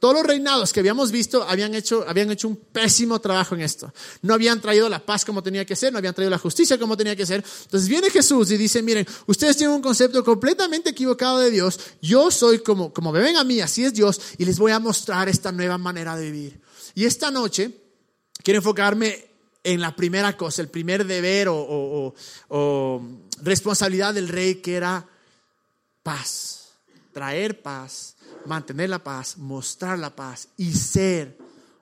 todos 0.00 0.14
los 0.14 0.26
reinados 0.26 0.72
que 0.72 0.80
habíamos 0.80 1.12
visto 1.12 1.42
habían 1.44 1.74
hecho, 1.76 2.04
habían 2.08 2.30
hecho 2.32 2.48
un 2.48 2.56
pésimo 2.56 3.20
trabajo 3.20 3.54
en 3.54 3.60
esto. 3.60 3.92
No 4.22 4.34
habían 4.34 4.60
traído 4.60 4.88
la 4.88 4.98
paz 4.98 5.24
como 5.24 5.44
tenía 5.44 5.64
que 5.64 5.76
ser, 5.76 5.92
no 5.92 5.98
habían 5.98 6.12
traído 6.12 6.30
la 6.30 6.38
justicia 6.38 6.76
como 6.76 6.96
tenía 6.96 7.14
que 7.14 7.24
ser. 7.24 7.44
Entonces 7.62 7.88
viene 7.88 8.10
Jesús 8.10 8.50
y 8.50 8.56
dice, 8.56 8.82
miren, 8.82 9.06
ustedes 9.26 9.56
tienen 9.56 9.76
un 9.76 9.82
concepto 9.82 10.24
completamente 10.24 10.90
equivocado 10.90 11.38
de 11.38 11.52
Dios, 11.52 11.78
yo 12.02 12.32
soy 12.32 12.58
como, 12.58 12.92
como 12.92 13.12
me 13.12 13.20
ven 13.20 13.36
a 13.36 13.44
mí, 13.44 13.60
así 13.60 13.84
es 13.84 13.94
Dios, 13.94 14.20
y 14.38 14.44
les 14.44 14.58
voy 14.58 14.72
a 14.72 14.80
mostrar 14.80 15.28
esta 15.28 15.52
nueva 15.52 15.78
manera 15.78 16.16
de 16.16 16.30
vivir. 16.32 16.60
Y 16.96 17.04
esta 17.04 17.30
noche 17.30 17.70
quiero 18.42 18.58
enfocarme 18.58 19.33
en 19.64 19.80
la 19.80 19.96
primera 19.96 20.36
cosa, 20.36 20.62
el 20.62 20.68
primer 20.68 21.06
deber 21.06 21.48
o, 21.50 22.14
responsabilidad 23.42 24.14
del 24.14 24.28
rey 24.28 24.56
que 24.56 24.76
era 24.76 25.06
paz, 26.02 26.74
traer 27.12 27.62
paz, 27.62 28.16
mantener 28.46 28.90
la 28.90 29.02
paz, 29.02 29.38
mostrar 29.38 29.98
la 29.98 30.14
paz 30.14 30.48
y 30.58 30.72
ser 30.72 31.36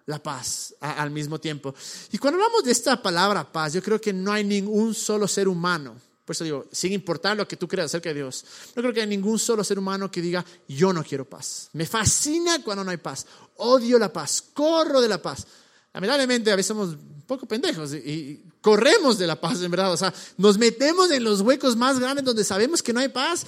la 0.07 0.23
paz 0.23 0.75
al 0.81 1.11
mismo 1.11 1.41
tiempo. 1.41 1.75
Y 2.13 2.19
cuando 2.19 2.39
hablamos 2.39 2.65
de 2.65 2.73
esta 2.73 3.03
palabra 3.03 3.51
paz, 3.51 3.73
yo 3.73 3.83
creo 3.83 4.01
que 4.01 4.13
no 4.13 4.33
hay 4.33 4.45
ningún 4.45 4.95
solo 4.95 5.27
ser 5.27 5.49
humano, 5.49 5.97
por 6.25 6.35
eso 6.35 6.45
digo, 6.45 6.67
sin 6.71 6.93
importar 6.93 7.37
lo 7.37 7.49
que 7.49 7.57
tú 7.57 7.67
creas 7.67 7.87
acerca 7.87 8.11
de 8.11 8.15
Dios, 8.15 8.45
no 8.77 8.83
creo 8.83 8.95
que 8.95 9.01
hay 9.01 9.09
ningún 9.09 9.41
solo 9.41 9.65
ser 9.65 9.79
humano 9.79 10.09
que 10.09 10.23
diga, 10.23 10.45
yo 10.69 10.93
no 10.93 11.03
quiero 11.03 11.25
paz. 11.25 11.69
Me 11.73 11.85
fascina 11.85 12.63
cuando 12.63 12.85
no 12.85 12.93
hay 12.93 12.97
paz, 12.99 13.27
odio 13.57 13.99
la 13.99 14.13
paz, 14.13 14.41
corro 14.55 15.01
de 15.01 15.09
la 15.09 15.21
paz. 15.21 15.47
Lamentablemente 15.93 16.53
a 16.53 16.57
veces 16.57 16.69
somos 16.69 16.97
un 17.23 17.27
poco 17.27 17.47
pendejos 17.47 17.95
y, 17.95 18.43
corremos 18.61 19.19
de 19.19 19.27
la 19.27 19.41
paz, 19.41 19.63
en 19.63 19.71
verdad. 19.71 19.93
O 19.93 19.97
sea, 19.97 20.13
nos 20.37 20.59
metemos 20.59 21.11
en 21.11 21.25
los 21.25 21.41
huecos 21.41 21.77
más 21.77 21.99
grandes 21.99 22.25
donde 22.25 22.45
sabemos 22.45 22.83
que 22.83 22.93
no 22.93 23.01
hay 23.01 23.09
paz 23.09 23.47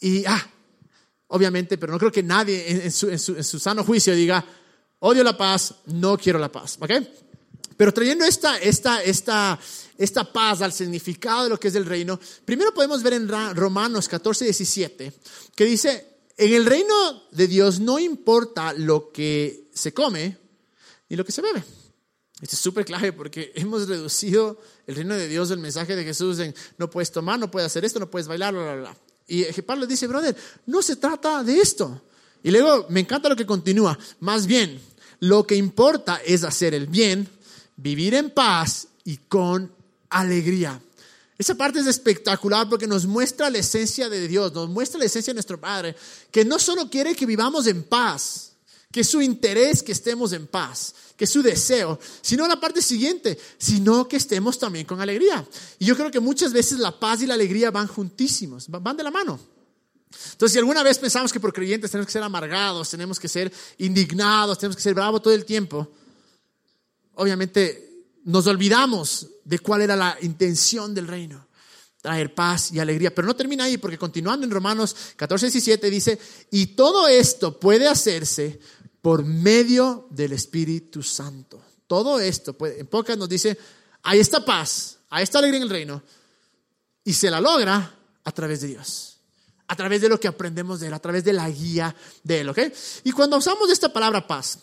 y, 0.00 0.24
ah, 0.26 0.50
obviamente, 1.28 1.78
pero 1.78 1.92
no 1.92 1.98
creo 1.98 2.12
que 2.12 2.22
nadie 2.22 2.84
en, 2.84 2.92
su, 2.92 3.08
en, 3.08 3.18
su, 3.18 3.58
sano 3.58 3.84
juicio 3.84 4.14
diga, 4.14 4.44
odio 4.98 5.22
la 5.24 5.36
paz, 5.36 5.74
no 5.86 6.18
quiero 6.18 6.38
la 6.38 6.50
paz. 6.50 6.78
¿Ok? 6.80 6.90
Pero 7.76 7.92
trayendo 7.92 8.24
esta, 8.24 8.58
esta, 8.58 9.02
esta, 9.02 9.58
esta 9.96 10.32
paz 10.32 10.60
al 10.60 10.72
significado 10.72 11.44
de 11.44 11.50
lo 11.50 11.60
que 11.60 11.68
es 11.68 11.74
el 11.74 11.86
reino, 11.86 12.18
primero 12.44 12.74
podemos 12.74 13.02
ver 13.02 13.14
en 13.14 13.28
Romanos 13.54 14.08
14, 14.08 14.44
17, 14.44 15.12
que 15.54 15.64
dice, 15.64 16.06
en 16.36 16.52
el 16.52 16.66
reino 16.66 17.24
de 17.30 17.46
Dios 17.46 17.80
no 17.80 17.98
importa 17.98 18.72
lo 18.72 19.10
que 19.10 19.70
se 19.72 19.94
come, 19.94 20.42
y 21.12 21.16
lo 21.16 21.26
que 21.26 21.32
se 21.32 21.42
bebe. 21.42 21.62
Esto 22.42 22.56
es 22.56 22.60
súper 22.60 22.84
clave 22.84 23.12
porque 23.12 23.52
hemos 23.54 23.88
reducido 23.88 24.60
el 24.86 24.96
reino 24.96 25.14
de 25.14 25.28
Dios, 25.28 25.50
el 25.50 25.58
mensaje 25.58 25.96
de 25.96 26.04
Jesús 26.04 26.40
en 26.40 26.54
no 26.76 26.90
puedes 26.90 27.10
tomar, 27.10 27.38
no 27.38 27.50
puedes 27.50 27.68
hacer 27.68 27.84
esto, 27.84 28.00
no 28.00 28.10
puedes 28.10 28.28
bailar, 28.28 28.52
bla, 28.52 28.62
bla, 28.62 28.74
bla. 28.74 28.96
Y 29.28 29.44
Pablo 29.62 29.86
dice, 29.86 30.08
brother, 30.08 30.36
no 30.66 30.82
se 30.82 30.96
trata 30.96 31.42
de 31.42 31.58
esto. 31.58 32.02
Y 32.42 32.50
luego 32.50 32.86
me 32.90 33.00
encanta 33.00 33.28
lo 33.28 33.36
que 33.36 33.46
continúa. 33.46 33.96
Más 34.20 34.46
bien, 34.46 34.80
lo 35.20 35.46
que 35.46 35.54
importa 35.54 36.20
es 36.26 36.42
hacer 36.42 36.74
el 36.74 36.88
bien, 36.88 37.28
vivir 37.76 38.14
en 38.14 38.30
paz 38.30 38.88
y 39.04 39.16
con 39.16 39.72
alegría. 40.10 40.82
Esa 41.38 41.54
parte 41.54 41.80
es 41.80 41.86
espectacular 41.86 42.68
porque 42.68 42.86
nos 42.86 43.06
muestra 43.06 43.48
la 43.48 43.58
esencia 43.58 44.08
de 44.08 44.28
Dios, 44.28 44.52
nos 44.52 44.68
muestra 44.68 44.98
la 44.98 45.06
esencia 45.06 45.32
de 45.32 45.36
nuestro 45.36 45.60
Padre, 45.60 45.94
que 46.30 46.44
no 46.44 46.58
solo 46.58 46.90
quiere 46.90 47.14
que 47.14 47.24
vivamos 47.24 47.66
en 47.68 47.84
paz, 47.84 48.52
que 48.90 49.00
es 49.00 49.08
su 49.08 49.22
interés 49.22 49.82
que 49.82 49.92
estemos 49.92 50.32
en 50.32 50.46
paz, 50.46 50.94
es 51.24 51.30
su 51.30 51.42
deseo, 51.42 51.98
sino 52.20 52.46
la 52.46 52.58
parte 52.58 52.82
siguiente, 52.82 53.38
sino 53.58 54.06
que 54.08 54.16
estemos 54.16 54.58
también 54.58 54.86
con 54.86 55.00
alegría. 55.00 55.46
Y 55.78 55.86
yo 55.86 55.96
creo 55.96 56.10
que 56.10 56.20
muchas 56.20 56.52
veces 56.52 56.78
la 56.78 56.98
paz 56.98 57.22
y 57.22 57.26
la 57.26 57.34
alegría 57.34 57.70
van 57.70 57.86
juntísimos, 57.86 58.68
van 58.68 58.96
de 58.96 59.02
la 59.02 59.10
mano. 59.10 59.38
Entonces, 60.32 60.52
si 60.52 60.58
alguna 60.58 60.82
vez 60.82 60.98
pensamos 60.98 61.32
que 61.32 61.40
por 61.40 61.52
creyentes 61.52 61.90
tenemos 61.90 62.06
que 62.06 62.12
ser 62.12 62.22
amargados, 62.22 62.90
tenemos 62.90 63.18
que 63.18 63.28
ser 63.28 63.52
indignados, 63.78 64.58
tenemos 64.58 64.76
que 64.76 64.82
ser 64.82 64.94
bravos 64.94 65.22
todo 65.22 65.34
el 65.34 65.44
tiempo, 65.44 65.90
obviamente 67.14 67.90
nos 68.24 68.46
olvidamos 68.46 69.28
de 69.44 69.58
cuál 69.58 69.82
era 69.82 69.96
la 69.96 70.16
intención 70.20 70.94
del 70.94 71.08
reino 71.08 71.46
traer 72.02 72.34
paz 72.34 72.72
y 72.72 72.80
alegría. 72.80 73.14
Pero 73.14 73.28
no 73.28 73.36
termina 73.36 73.64
ahí, 73.64 73.78
porque 73.78 73.96
continuando 73.96 74.44
en 74.44 74.50
Romanos 74.50 74.94
14, 75.16 75.46
17 75.46 75.88
dice, 75.88 76.18
y 76.50 76.66
todo 76.66 77.08
esto 77.08 77.58
puede 77.58 77.88
hacerse 77.88 78.58
por 79.02 79.24
medio 79.24 80.06
del 80.10 80.32
Espíritu 80.32 81.02
Santo. 81.02 81.60
Todo 81.86 82.18
esto, 82.20 82.56
en 82.60 82.86
pocas 82.86 83.18
nos 83.18 83.28
dice, 83.28 83.58
hay 84.04 84.20
esta 84.20 84.42
paz, 84.44 85.00
hay 85.10 85.24
esta 85.24 85.38
alegría 85.40 85.58
en 85.58 85.64
el 85.64 85.70
reino, 85.70 86.02
y 87.04 87.12
se 87.12 87.30
la 87.30 87.40
logra 87.40 87.98
a 88.24 88.32
través 88.32 88.60
de 88.60 88.68
Dios, 88.68 89.18
a 89.66 89.76
través 89.76 90.00
de 90.00 90.08
lo 90.08 90.18
que 90.18 90.28
aprendemos 90.28 90.80
de 90.80 90.86
Él, 90.86 90.94
a 90.94 91.00
través 91.00 91.24
de 91.24 91.32
la 91.32 91.50
guía 91.50 91.94
de 92.22 92.40
Él, 92.40 92.48
¿ok? 92.48 92.60
Y 93.04 93.10
cuando 93.10 93.36
usamos 93.36 93.68
esta 93.70 93.92
palabra 93.92 94.26
paz, 94.26 94.60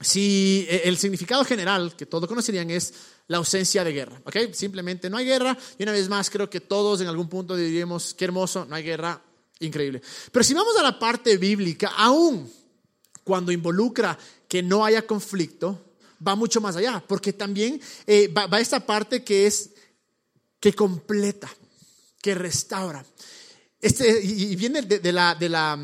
si 0.00 0.66
eh, 0.70 0.82
el 0.84 0.96
significado 0.96 1.44
general 1.44 1.96
que 1.96 2.06
todos 2.06 2.28
conocerían 2.28 2.70
es 2.70 2.94
la 3.26 3.38
ausencia 3.38 3.82
de 3.82 3.92
guerra, 3.92 4.22
¿ok? 4.24 4.36
Simplemente 4.52 5.10
no 5.10 5.16
hay 5.16 5.26
guerra, 5.26 5.58
y 5.76 5.82
una 5.82 5.92
vez 5.92 6.08
más 6.08 6.30
creo 6.30 6.48
que 6.48 6.60
todos 6.60 7.00
en 7.00 7.08
algún 7.08 7.28
punto 7.28 7.56
diríamos, 7.56 8.14
qué 8.14 8.24
hermoso, 8.24 8.66
no 8.66 8.76
hay 8.76 8.84
guerra, 8.84 9.20
increíble. 9.58 10.00
Pero 10.30 10.44
si 10.44 10.54
vamos 10.54 10.76
a 10.78 10.82
la 10.82 10.96
parte 10.96 11.36
bíblica, 11.36 11.92
aún 11.96 12.48
cuando 13.24 13.50
involucra 13.50 14.16
que 14.46 14.62
no 14.62 14.84
haya 14.84 15.06
conflicto, 15.06 15.80
va 16.26 16.36
mucho 16.36 16.60
más 16.60 16.76
allá, 16.76 17.02
porque 17.06 17.32
también 17.32 17.80
eh, 18.06 18.28
va, 18.28 18.60
esta 18.60 18.80
parte 18.80 19.24
que 19.24 19.46
es 19.46 19.70
que 20.60 20.72
completa, 20.72 21.50
que 22.22 22.34
restaura. 22.34 23.04
Este, 23.80 24.24
y 24.24 24.54
viene 24.56 24.82
de, 24.82 25.12
la, 25.12 25.34
de, 25.34 25.48
la, 25.48 25.78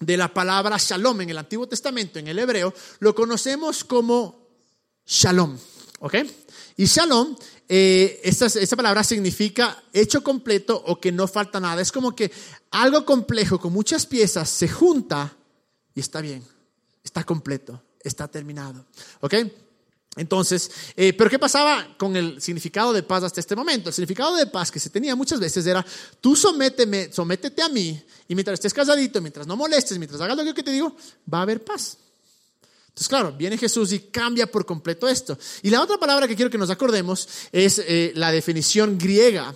de 0.00 0.16
la 0.16 0.32
palabra 0.32 0.76
shalom 0.78 1.20
en 1.20 1.30
el 1.30 1.38
Antiguo 1.38 1.68
Testamento, 1.68 2.18
en 2.18 2.26
el 2.26 2.38
hebreo, 2.38 2.74
lo 3.00 3.14
conocemos 3.14 3.84
como 3.84 4.48
shalom. 5.06 5.56
¿Ok? 6.00 6.14
Y 6.76 6.86
shalom, 6.86 7.36
eh, 7.68 8.20
esta, 8.24 8.46
esta, 8.46 8.74
palabra 8.74 9.04
significa 9.04 9.80
hecho 9.92 10.24
completo 10.24 10.82
o 10.86 10.98
que 10.98 11.12
no 11.12 11.28
falta 11.28 11.60
nada. 11.60 11.82
Es 11.82 11.92
como 11.92 12.16
que 12.16 12.32
algo 12.70 13.04
complejo 13.04 13.60
con 13.60 13.72
muchas 13.72 14.06
piezas 14.06 14.48
se 14.48 14.66
junta 14.66 15.36
y 15.94 16.00
está 16.00 16.20
bien 16.20 16.42
está 17.02 17.24
completo, 17.24 17.82
está 18.02 18.28
terminado. 18.28 18.86
¿Ok? 19.20 19.34
Entonces, 20.16 20.70
eh, 20.96 21.12
pero 21.12 21.30
¿qué 21.30 21.38
pasaba 21.38 21.96
con 21.96 22.16
el 22.16 22.42
significado 22.42 22.92
de 22.92 23.04
paz 23.04 23.22
hasta 23.22 23.38
este 23.38 23.54
momento? 23.54 23.90
El 23.90 23.94
significado 23.94 24.34
de 24.34 24.46
paz 24.46 24.70
que 24.70 24.80
se 24.80 24.90
tenía 24.90 25.14
muchas 25.14 25.38
veces 25.38 25.64
era, 25.66 25.86
tú 26.20 26.34
sométeme, 26.34 27.12
sométete 27.12 27.62
a 27.62 27.68
mí 27.68 28.02
y 28.26 28.34
mientras 28.34 28.54
estés 28.54 28.74
casadito, 28.74 29.20
mientras 29.20 29.46
no 29.46 29.56
molestes, 29.56 29.98
mientras 29.98 30.20
hagas 30.20 30.36
lo 30.36 30.52
que 30.52 30.64
te 30.64 30.72
digo, 30.72 30.96
va 31.32 31.38
a 31.38 31.42
haber 31.42 31.64
paz. 31.64 31.96
Entonces, 32.88 33.08
claro, 33.08 33.32
viene 33.32 33.56
Jesús 33.56 33.92
y 33.92 34.00
cambia 34.00 34.50
por 34.50 34.66
completo 34.66 35.08
esto. 35.08 35.38
Y 35.62 35.70
la 35.70 35.80
otra 35.80 35.96
palabra 35.96 36.26
que 36.26 36.34
quiero 36.34 36.50
que 36.50 36.58
nos 36.58 36.70
acordemos 36.70 37.28
es 37.52 37.78
eh, 37.78 38.12
la 38.16 38.32
definición 38.32 38.98
griega 38.98 39.54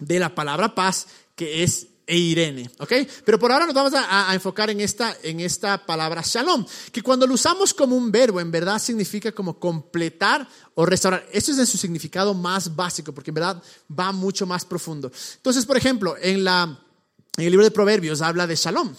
de 0.00 0.18
la 0.18 0.34
palabra 0.34 0.74
paz, 0.74 1.06
que 1.36 1.62
es 1.62 1.86
e 2.06 2.16
Irene, 2.16 2.70
¿ok? 2.78 2.92
Pero 3.24 3.38
por 3.38 3.50
ahora 3.50 3.66
nos 3.66 3.74
vamos 3.74 3.92
a, 3.94 4.32
enfocar 4.32 4.70
en 4.70 4.80
esta, 4.80 5.16
en 5.22 5.40
esta 5.40 5.84
palabra 5.84 6.22
shalom, 6.24 6.64
que 6.92 7.02
cuando 7.02 7.26
lo 7.26 7.34
usamos 7.34 7.74
como 7.74 7.96
un 7.96 8.12
verbo, 8.12 8.40
en 8.40 8.50
verdad 8.50 8.78
significa 8.78 9.32
como 9.32 9.58
completar 9.58 10.46
o 10.74 10.86
restaurar. 10.86 11.26
Eso 11.32 11.50
es 11.50 11.58
en 11.58 11.66
su 11.66 11.76
significado 11.76 12.32
más 12.32 12.76
básico, 12.76 13.12
porque 13.12 13.30
en 13.30 13.34
verdad 13.34 13.62
va 13.90 14.12
mucho 14.12 14.46
más 14.46 14.64
profundo. 14.64 15.10
Entonces, 15.36 15.66
por 15.66 15.76
ejemplo, 15.76 16.14
en, 16.20 16.44
la, 16.44 16.78
en 17.36 17.44
el 17.44 17.50
libro 17.50 17.64
de 17.64 17.72
Proverbios 17.72 18.22
habla 18.22 18.46
de 18.46 18.54
shalom, 18.54 18.94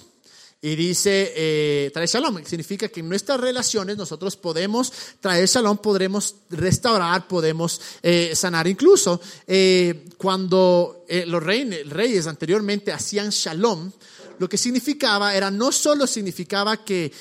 y 0.60 0.76
dice, 0.76 1.34
eh, 1.36 1.92
trae 1.94 2.08
shalom, 2.08 2.44
significa 2.44 2.88
que 2.90 3.02
en 3.02 3.10
nuestras 3.10 3.40
relaciones 3.40 3.96
nosotros 3.96 4.36
podemos 4.38 4.92
traer 5.20 5.48
shalom, 5.48 5.78
podremos 5.78 6.36
restaurar, 6.50 7.28
podemos 7.28 7.80
eh, 8.02 8.34
sanar. 8.36 8.68
Incluso 8.68 9.22
eh, 9.46 10.06
cuando 10.18 11.06
los 11.28 11.44
reyes, 11.44 11.88
reyes 11.90 12.26
anteriormente 12.26 12.92
hacían 12.92 13.30
shalom, 13.30 13.92
lo 14.40 14.50
que 14.50 14.58
significaba 14.58 15.36
era, 15.36 15.52
no 15.52 15.72
solo 15.72 16.08
significaba 16.08 16.84
que 16.84 17.12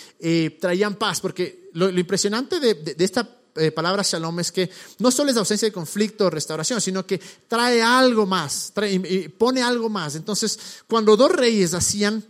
traían 0.58 0.96
paz, 0.96 1.20
porque 1.20 1.70
lo, 1.74 1.88
impresionante 1.90 2.58
de, 2.58 2.96
esta 2.98 3.28
palabra 3.74 4.02
shalom 4.02 4.40
es 4.40 4.50
que 4.50 4.68
no 4.98 5.10
solo 5.10 5.30
es 5.30 5.36
ausencia 5.36 5.68
de 5.68 5.72
conflicto 5.72 6.26
o 6.26 6.30
restauración, 6.30 6.80
sino 6.80 7.06
que 7.06 7.20
trae 7.48 7.80
algo 7.80 8.26
más, 8.26 8.72
trae, 8.74 9.30
pone 9.30 9.62
algo 9.62 9.88
más. 9.88 10.14
Entonces, 10.14 10.58
cuando 10.88 11.16
dos 11.16 11.30
reyes 11.30 11.72
hacían 11.74 12.24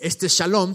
este 0.00 0.28
shalom 0.28 0.74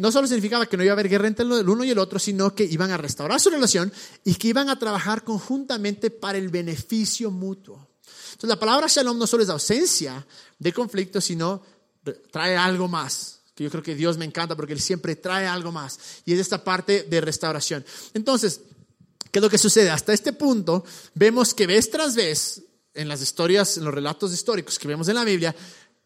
no 0.00 0.12
solo 0.12 0.26
significaba 0.26 0.66
que 0.66 0.76
no 0.76 0.84
iba 0.84 0.92
a 0.92 0.94
haber 0.94 1.08
guerra 1.08 1.28
entre 1.28 1.44
el 1.44 1.68
uno 1.68 1.84
y 1.84 1.90
el 1.90 1.98
otro, 1.98 2.18
sino 2.18 2.54
que 2.54 2.64
iban 2.64 2.90
a 2.90 2.96
restaurar 2.96 3.40
su 3.40 3.50
relación 3.50 3.92
y 4.24 4.34
que 4.36 4.48
iban 4.48 4.70
a 4.70 4.78
trabajar 4.78 5.24
conjuntamente 5.24 6.10
para 6.10 6.38
el 6.38 6.48
beneficio 6.48 7.30
mutuo. 7.30 7.88
Entonces 8.32 8.48
la 8.48 8.58
palabra 8.58 8.86
shalom 8.88 9.18
no 9.18 9.26
solo 9.26 9.42
es 9.42 9.48
ausencia 9.48 10.26
de 10.58 10.72
conflicto, 10.72 11.20
sino 11.20 11.62
trae 12.30 12.56
algo 12.56 12.88
más, 12.88 13.40
que 13.54 13.64
yo 13.64 13.70
creo 13.70 13.82
que 13.82 13.94
Dios 13.94 14.16
me 14.16 14.24
encanta 14.24 14.56
porque 14.56 14.72
Él 14.72 14.80
siempre 14.80 15.16
trae 15.16 15.46
algo 15.46 15.72
más, 15.72 15.98
y 16.24 16.32
es 16.32 16.38
esta 16.38 16.62
parte 16.62 17.02
de 17.02 17.20
restauración. 17.20 17.84
Entonces, 18.14 18.60
¿qué 19.30 19.40
es 19.40 19.42
lo 19.42 19.50
que 19.50 19.58
sucede? 19.58 19.90
Hasta 19.90 20.12
este 20.12 20.32
punto 20.32 20.84
vemos 21.14 21.52
que 21.52 21.66
vez 21.66 21.90
tras 21.90 22.14
vez 22.14 22.62
en 22.94 23.08
las 23.08 23.20
historias, 23.20 23.76
en 23.76 23.84
los 23.84 23.94
relatos 23.94 24.32
históricos 24.32 24.78
que 24.78 24.88
vemos 24.88 25.08
en 25.08 25.16
la 25.16 25.24
Biblia, 25.24 25.54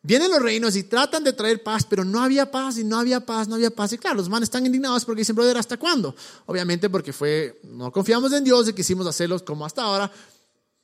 vienen 0.03 0.31
los 0.31 0.43
reinos 0.43 0.77
y 0.77 0.83
tratan 0.85 1.25
de 1.25 1.33
traer 1.33 1.63
paz, 1.63 1.87
pero 1.89 2.05
no 2.05 2.23
había 2.23 2.51
paz 2.51 2.79
y 2.79 2.85
no 2.85 2.99
había 2.99 3.25
paz, 3.25 3.49
no 3.49 3.55
había 3.55 3.71
paz. 3.71 3.93
Y 3.93 3.99
claro, 3.99 4.17
los 4.17 4.29
manes 4.29 4.49
están 4.49 4.67
indignados 4.67 5.05
porque 5.05 5.21
dicen, 5.21 5.37
brother, 5.37 5.57
¿hasta 5.57 5.77
cuándo? 5.77 6.15
Obviamente 6.47 6.91
porque 6.91 7.13
fue, 7.13 7.61
no 7.65 7.93
confiamos 7.93 8.33
en 8.33 8.45
Dios 8.45 8.69
y 8.69 8.73
quisimos 8.73 9.07
hacerlo 9.07 9.43
como 9.45 9.65
hasta 9.65 9.83
ahora, 9.83 10.11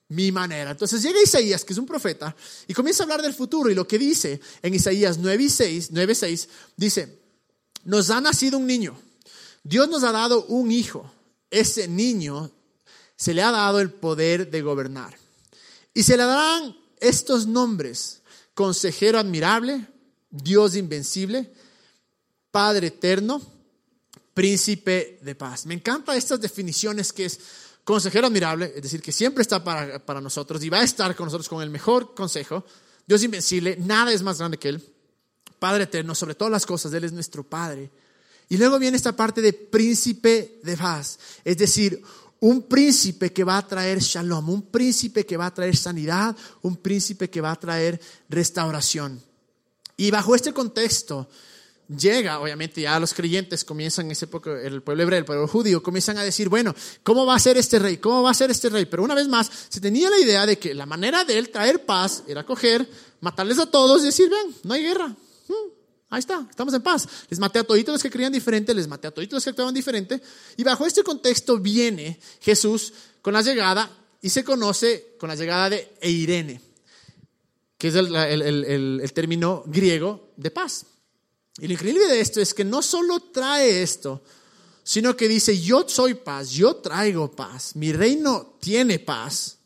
mi 0.08 0.32
manera. 0.32 0.70
Entonces 0.70 1.02
llega 1.02 1.22
Isaías, 1.22 1.64
que 1.64 1.72
es 1.72 1.78
un 1.78 1.86
profeta, 1.86 2.34
y 2.66 2.74
comienza 2.74 3.02
a 3.02 3.04
hablar 3.04 3.22
del 3.22 3.34
futuro 3.34 3.70
y 3.70 3.74
lo 3.74 3.86
que 3.86 3.98
dice 3.98 4.40
en 4.62 4.74
Isaías 4.74 5.18
9 5.18 5.42
y 5.42 5.48
6, 5.48 5.88
9, 5.92 6.14
6 6.14 6.48
dice, 6.76 7.18
nos 7.84 8.10
ha 8.10 8.20
nacido 8.20 8.58
un 8.58 8.66
niño, 8.66 8.98
Dios 9.62 9.88
nos 9.88 10.02
ha 10.04 10.12
dado 10.12 10.44
un 10.46 10.70
hijo, 10.70 11.10
ese 11.50 11.88
niño 11.88 12.50
se 13.16 13.34
le 13.34 13.42
ha 13.42 13.50
dado 13.50 13.80
el 13.80 13.90
poder 13.90 14.50
de 14.50 14.62
gobernar. 14.62 15.16
Y 15.92 16.04
se 16.04 16.16
le 16.16 16.24
darán 16.24 16.76
estos 17.00 17.46
nombres, 17.46 18.20
consejero 18.58 19.20
admirable, 19.20 19.86
Dios 20.28 20.74
invencible, 20.74 21.48
Padre 22.50 22.88
eterno, 22.88 23.40
príncipe 24.34 25.20
de 25.22 25.36
paz. 25.36 25.64
Me 25.64 25.74
encantan 25.74 26.16
estas 26.16 26.40
definiciones 26.40 27.12
que 27.12 27.26
es 27.26 27.38
consejero 27.84 28.26
admirable, 28.26 28.72
es 28.74 28.82
decir, 28.82 29.00
que 29.00 29.12
siempre 29.12 29.42
está 29.42 29.62
para, 29.62 30.04
para 30.04 30.20
nosotros 30.20 30.60
y 30.64 30.70
va 30.70 30.80
a 30.80 30.82
estar 30.82 31.14
con 31.14 31.26
nosotros 31.26 31.48
con 31.48 31.62
el 31.62 31.70
mejor 31.70 32.16
consejo. 32.16 32.64
Dios 33.06 33.22
invencible, 33.22 33.76
nada 33.78 34.12
es 34.12 34.24
más 34.24 34.38
grande 34.38 34.58
que 34.58 34.70
Él. 34.70 34.82
Padre 35.60 35.84
eterno, 35.84 36.16
sobre 36.16 36.34
todas 36.34 36.50
las 36.50 36.66
cosas, 36.66 36.92
Él 36.92 37.04
es 37.04 37.12
nuestro 37.12 37.44
Padre. 37.44 37.92
Y 38.48 38.56
luego 38.56 38.80
viene 38.80 38.96
esta 38.96 39.14
parte 39.14 39.40
de 39.40 39.52
príncipe 39.52 40.58
de 40.64 40.76
paz, 40.76 41.20
es 41.44 41.56
decir, 41.58 42.02
un 42.40 42.62
príncipe 42.62 43.32
que 43.32 43.44
va 43.44 43.58
a 43.58 43.66
traer 43.66 43.98
shalom, 43.98 44.48
un 44.50 44.62
príncipe 44.62 45.26
que 45.26 45.36
va 45.36 45.46
a 45.46 45.54
traer 45.54 45.76
sanidad, 45.76 46.36
un 46.62 46.76
príncipe 46.76 47.28
que 47.28 47.40
va 47.40 47.52
a 47.52 47.56
traer 47.56 48.00
restauración. 48.28 49.20
Y 49.96 50.10
bajo 50.10 50.34
este 50.34 50.52
contexto 50.52 51.28
llega, 51.88 52.38
obviamente 52.40 52.82
ya 52.82 53.00
los 53.00 53.14
creyentes 53.14 53.64
comienzan 53.64 54.06
en 54.06 54.12
ese 54.12 54.26
época, 54.26 54.60
el 54.62 54.82
pueblo 54.82 55.02
hebreo, 55.02 55.18
el 55.18 55.24
pueblo 55.24 55.48
judío, 55.48 55.82
comienzan 55.82 56.18
a 56.18 56.22
decir, 56.22 56.48
bueno, 56.48 56.74
¿cómo 57.02 57.26
va 57.26 57.34
a 57.34 57.38
ser 57.38 57.56
este 57.56 57.78
rey? 57.78 57.96
¿Cómo 57.96 58.22
va 58.22 58.30
a 58.30 58.34
ser 58.34 58.50
este 58.50 58.68
rey? 58.68 58.84
Pero 58.84 59.02
una 59.02 59.14
vez 59.14 59.26
más, 59.26 59.50
se 59.68 59.80
tenía 59.80 60.10
la 60.10 60.18
idea 60.18 60.46
de 60.46 60.58
que 60.58 60.74
la 60.74 60.86
manera 60.86 61.24
de 61.24 61.38
él 61.38 61.50
traer 61.50 61.84
paz 61.84 62.22
era 62.28 62.44
coger, 62.44 62.88
matarles 63.20 63.58
a 63.58 63.70
todos 63.70 64.02
y 64.02 64.06
decir, 64.06 64.30
ven, 64.30 64.54
no 64.62 64.74
hay 64.74 64.82
guerra. 64.82 65.06
Hmm. 65.48 65.77
Ahí 66.10 66.20
está, 66.20 66.46
estamos 66.48 66.72
en 66.72 66.82
paz. 66.82 67.06
Les 67.28 67.38
maté 67.38 67.58
a 67.58 67.64
toditos 67.64 67.92
los 67.92 68.02
que 68.02 68.10
creían 68.10 68.32
diferente, 68.32 68.72
les 68.74 68.88
maté 68.88 69.08
a 69.08 69.10
toditos 69.10 69.36
los 69.36 69.44
que 69.44 69.50
actuaban 69.50 69.74
diferente. 69.74 70.20
Y 70.56 70.62
bajo 70.62 70.86
este 70.86 71.02
contexto 71.02 71.58
viene 71.58 72.18
Jesús 72.40 72.92
con 73.20 73.34
la 73.34 73.42
llegada 73.42 73.90
y 74.22 74.30
se 74.30 74.42
conoce 74.42 75.16
con 75.18 75.28
la 75.28 75.34
llegada 75.34 75.70
de 75.70 75.96
Eirene, 76.00 76.60
que 77.76 77.88
es 77.88 77.94
el, 77.94 78.14
el 78.14 79.12
término 79.12 79.64
griego 79.66 80.32
de 80.36 80.50
paz. 80.50 80.86
Y 81.58 81.66
lo 81.66 81.74
increíble 81.74 82.06
de 82.06 82.20
esto 82.20 82.40
es 82.40 82.54
que 82.54 82.64
no 82.64 82.82
solo 82.82 83.20
trae 83.20 83.82
esto, 83.82 84.22
sino 84.82 85.14
que 85.14 85.28
dice, 85.28 85.60
yo 85.60 85.84
soy 85.86 86.14
paz, 86.14 86.50
yo 86.50 86.76
traigo 86.76 87.30
paz, 87.30 87.76
mi 87.76 87.92
reino 87.92 88.56
tiene 88.60 88.98
paz, 88.98 89.58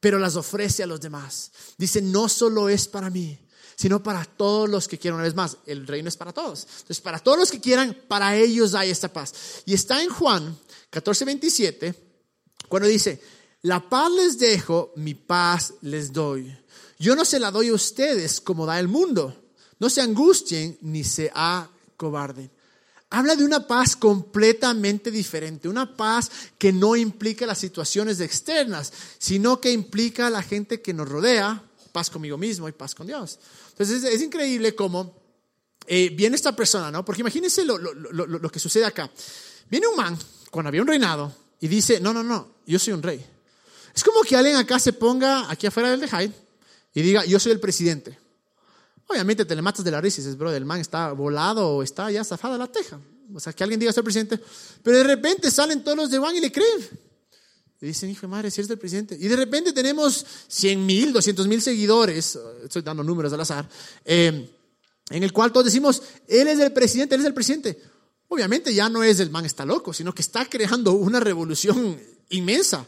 pero 0.00 0.18
las 0.18 0.36
ofrece 0.36 0.82
a 0.82 0.86
los 0.86 1.00
demás. 1.00 1.52
Dice, 1.76 2.00
no 2.00 2.28
solo 2.30 2.68
es 2.68 2.88
para 2.88 3.10
mí, 3.10 3.38
sino 3.76 4.02
para 4.02 4.24
todos 4.24 4.68
los 4.68 4.88
que 4.88 4.98
quieran. 4.98 5.16
Una 5.16 5.24
vez 5.24 5.34
más, 5.34 5.58
el 5.66 5.86
reino 5.86 6.08
es 6.08 6.16
para 6.16 6.32
todos. 6.32 6.62
Entonces, 6.62 7.00
para 7.00 7.18
todos 7.18 7.38
los 7.38 7.50
que 7.50 7.60
quieran, 7.60 7.96
para 8.08 8.36
ellos 8.36 8.74
hay 8.74 8.90
esta 8.90 9.12
paz. 9.12 9.34
Y 9.66 9.74
está 9.74 10.02
en 10.02 10.10
Juan 10.10 10.56
14, 10.90 11.24
27, 11.24 11.94
cuando 12.68 12.88
dice, 12.88 13.20
la 13.62 13.88
paz 13.88 14.10
les 14.12 14.38
dejo, 14.38 14.92
mi 14.96 15.14
paz 15.14 15.74
les 15.80 16.12
doy. 16.12 16.56
Yo 16.98 17.16
no 17.16 17.24
se 17.24 17.40
la 17.40 17.50
doy 17.50 17.68
a 17.68 17.74
ustedes 17.74 18.40
como 18.40 18.66
da 18.66 18.78
el 18.78 18.88
mundo. 18.88 19.34
No 19.78 19.90
se 19.90 20.00
angustien 20.00 20.78
ni 20.82 21.02
se 21.02 21.32
acobarden. 21.34 22.50
Habla 23.10 23.36
de 23.36 23.44
una 23.44 23.66
paz 23.66 23.96
completamente 23.96 25.10
diferente, 25.10 25.68
una 25.68 25.96
paz 25.96 26.30
que 26.58 26.72
no 26.72 26.96
implica 26.96 27.46
las 27.46 27.58
situaciones 27.58 28.20
externas, 28.20 28.92
sino 29.18 29.60
que 29.60 29.70
implica 29.70 30.26
a 30.26 30.30
la 30.30 30.42
gente 30.42 30.82
que 30.82 30.94
nos 30.94 31.08
rodea, 31.08 31.62
paz 31.94 32.10
conmigo 32.10 32.36
mismo 32.36 32.68
y 32.68 32.72
paz 32.72 32.92
con 32.92 33.06
Dios. 33.06 33.38
Entonces 33.70 34.02
es, 34.02 34.20
increíble 34.20 34.74
cómo 34.74 35.14
eh, 35.86 36.10
viene 36.10 36.34
esta 36.34 36.54
persona, 36.54 36.90
¿no? 36.90 37.04
Porque 37.04 37.20
imagínense 37.20 37.64
lo, 37.64 37.78
lo, 37.78 38.50
que 38.50 38.58
sucede 38.58 38.84
acá. 38.84 39.08
Viene 39.70 39.86
un 39.86 39.94
man, 39.94 40.18
cuando 40.50 40.70
había 40.70 40.82
un 40.82 40.88
reinado, 40.88 41.32
y 41.60 41.68
dice, 41.68 42.00
no, 42.00 42.12
no, 42.12 42.24
no, 42.24 42.56
yo 42.66 42.80
soy 42.80 42.94
un 42.94 43.02
rey. 43.02 43.24
Es 43.94 44.02
como 44.02 44.22
que 44.22 44.34
alguien 44.34 44.56
acá 44.56 44.80
se 44.80 44.92
ponga 44.92 45.48
aquí 45.48 45.68
afuera 45.68 45.88
del 45.88 46.00
de 46.00 46.32
y 46.94 47.02
diga, 47.02 47.24
yo 47.24 47.38
soy 47.38 47.52
el 47.52 47.60
presidente. 47.60 48.18
Obviamente 49.06 49.44
te 49.44 49.54
le 49.54 49.62
matas 49.62 49.84
de 49.84 49.92
la 49.92 50.00
risa 50.00 50.20
y 50.20 50.24
dices, 50.24 50.36
bro, 50.36 50.52
el 50.52 50.64
man 50.64 50.80
está 50.80 51.12
volado 51.12 51.76
o 51.76 51.82
está 51.84 52.10
ya 52.10 52.24
zafada 52.24 52.58
la 52.58 52.66
teja. 52.66 52.98
O 53.32 53.38
sea, 53.38 53.52
que 53.52 53.62
alguien 53.62 53.78
diga 53.78 53.92
soy 53.92 54.00
el 54.00 54.04
presidente. 54.04 54.40
Pero 54.82 54.98
de 54.98 55.04
repente 55.04 55.48
salen 55.48 55.84
todos 55.84 55.96
los 55.96 56.10
de 56.10 56.18
Juan 56.18 56.34
y 56.34 56.40
le 56.40 56.50
creen. 56.50 56.88
Dicen, 57.86 58.10
hijo 58.10 58.22
de 58.22 58.28
madre, 58.28 58.50
si 58.50 58.60
eres 58.60 58.70
el 58.70 58.78
presidente. 58.78 59.16
Y 59.18 59.28
de 59.28 59.36
repente 59.36 59.72
tenemos 59.72 60.24
100 60.48 60.86
mil, 60.86 61.12
200 61.12 61.46
mil 61.46 61.60
seguidores, 61.60 62.38
estoy 62.62 62.82
dando 62.82 63.02
números 63.02 63.32
al 63.32 63.40
azar, 63.40 63.68
eh, 64.04 64.50
en 65.10 65.22
el 65.22 65.32
cual 65.32 65.52
todos 65.52 65.66
decimos, 65.66 66.02
él 66.26 66.48
es 66.48 66.58
el 66.58 66.72
presidente, 66.72 67.14
él 67.14 67.20
es 67.20 67.26
el 67.26 67.34
presidente. 67.34 67.80
Obviamente 68.28 68.72
ya 68.74 68.88
no 68.88 69.04
es 69.04 69.20
el 69.20 69.30
man 69.30 69.44
está 69.44 69.64
loco, 69.64 69.92
sino 69.92 70.14
que 70.14 70.22
está 70.22 70.46
creando 70.46 70.92
una 70.92 71.20
revolución 71.20 72.00
inmensa. 72.30 72.86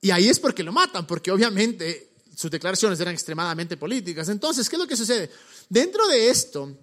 Y 0.00 0.10
ahí 0.10 0.28
es 0.28 0.38
porque 0.38 0.62
lo 0.62 0.72
matan, 0.72 1.06
porque 1.06 1.30
obviamente 1.30 2.12
sus 2.36 2.50
declaraciones 2.50 3.00
eran 3.00 3.14
extremadamente 3.14 3.76
políticas. 3.76 4.28
Entonces, 4.28 4.68
¿qué 4.68 4.76
es 4.76 4.80
lo 4.80 4.88
que 4.88 4.96
sucede? 4.96 5.30
Dentro 5.68 6.06
de 6.08 6.28
esto, 6.28 6.76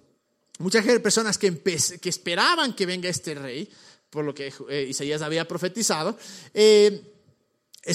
muchas 0.58 0.84
personas 1.00 1.38
que, 1.38 1.56
que 2.00 2.08
esperaban 2.08 2.74
que 2.74 2.86
venga 2.86 3.08
este 3.08 3.34
rey, 3.34 3.68
por 4.10 4.24
lo 4.24 4.34
que 4.34 4.52
eh, 4.68 4.86
Isaías 4.90 5.22
había 5.22 5.48
profetizado, 5.48 6.18
eh, 6.52 7.21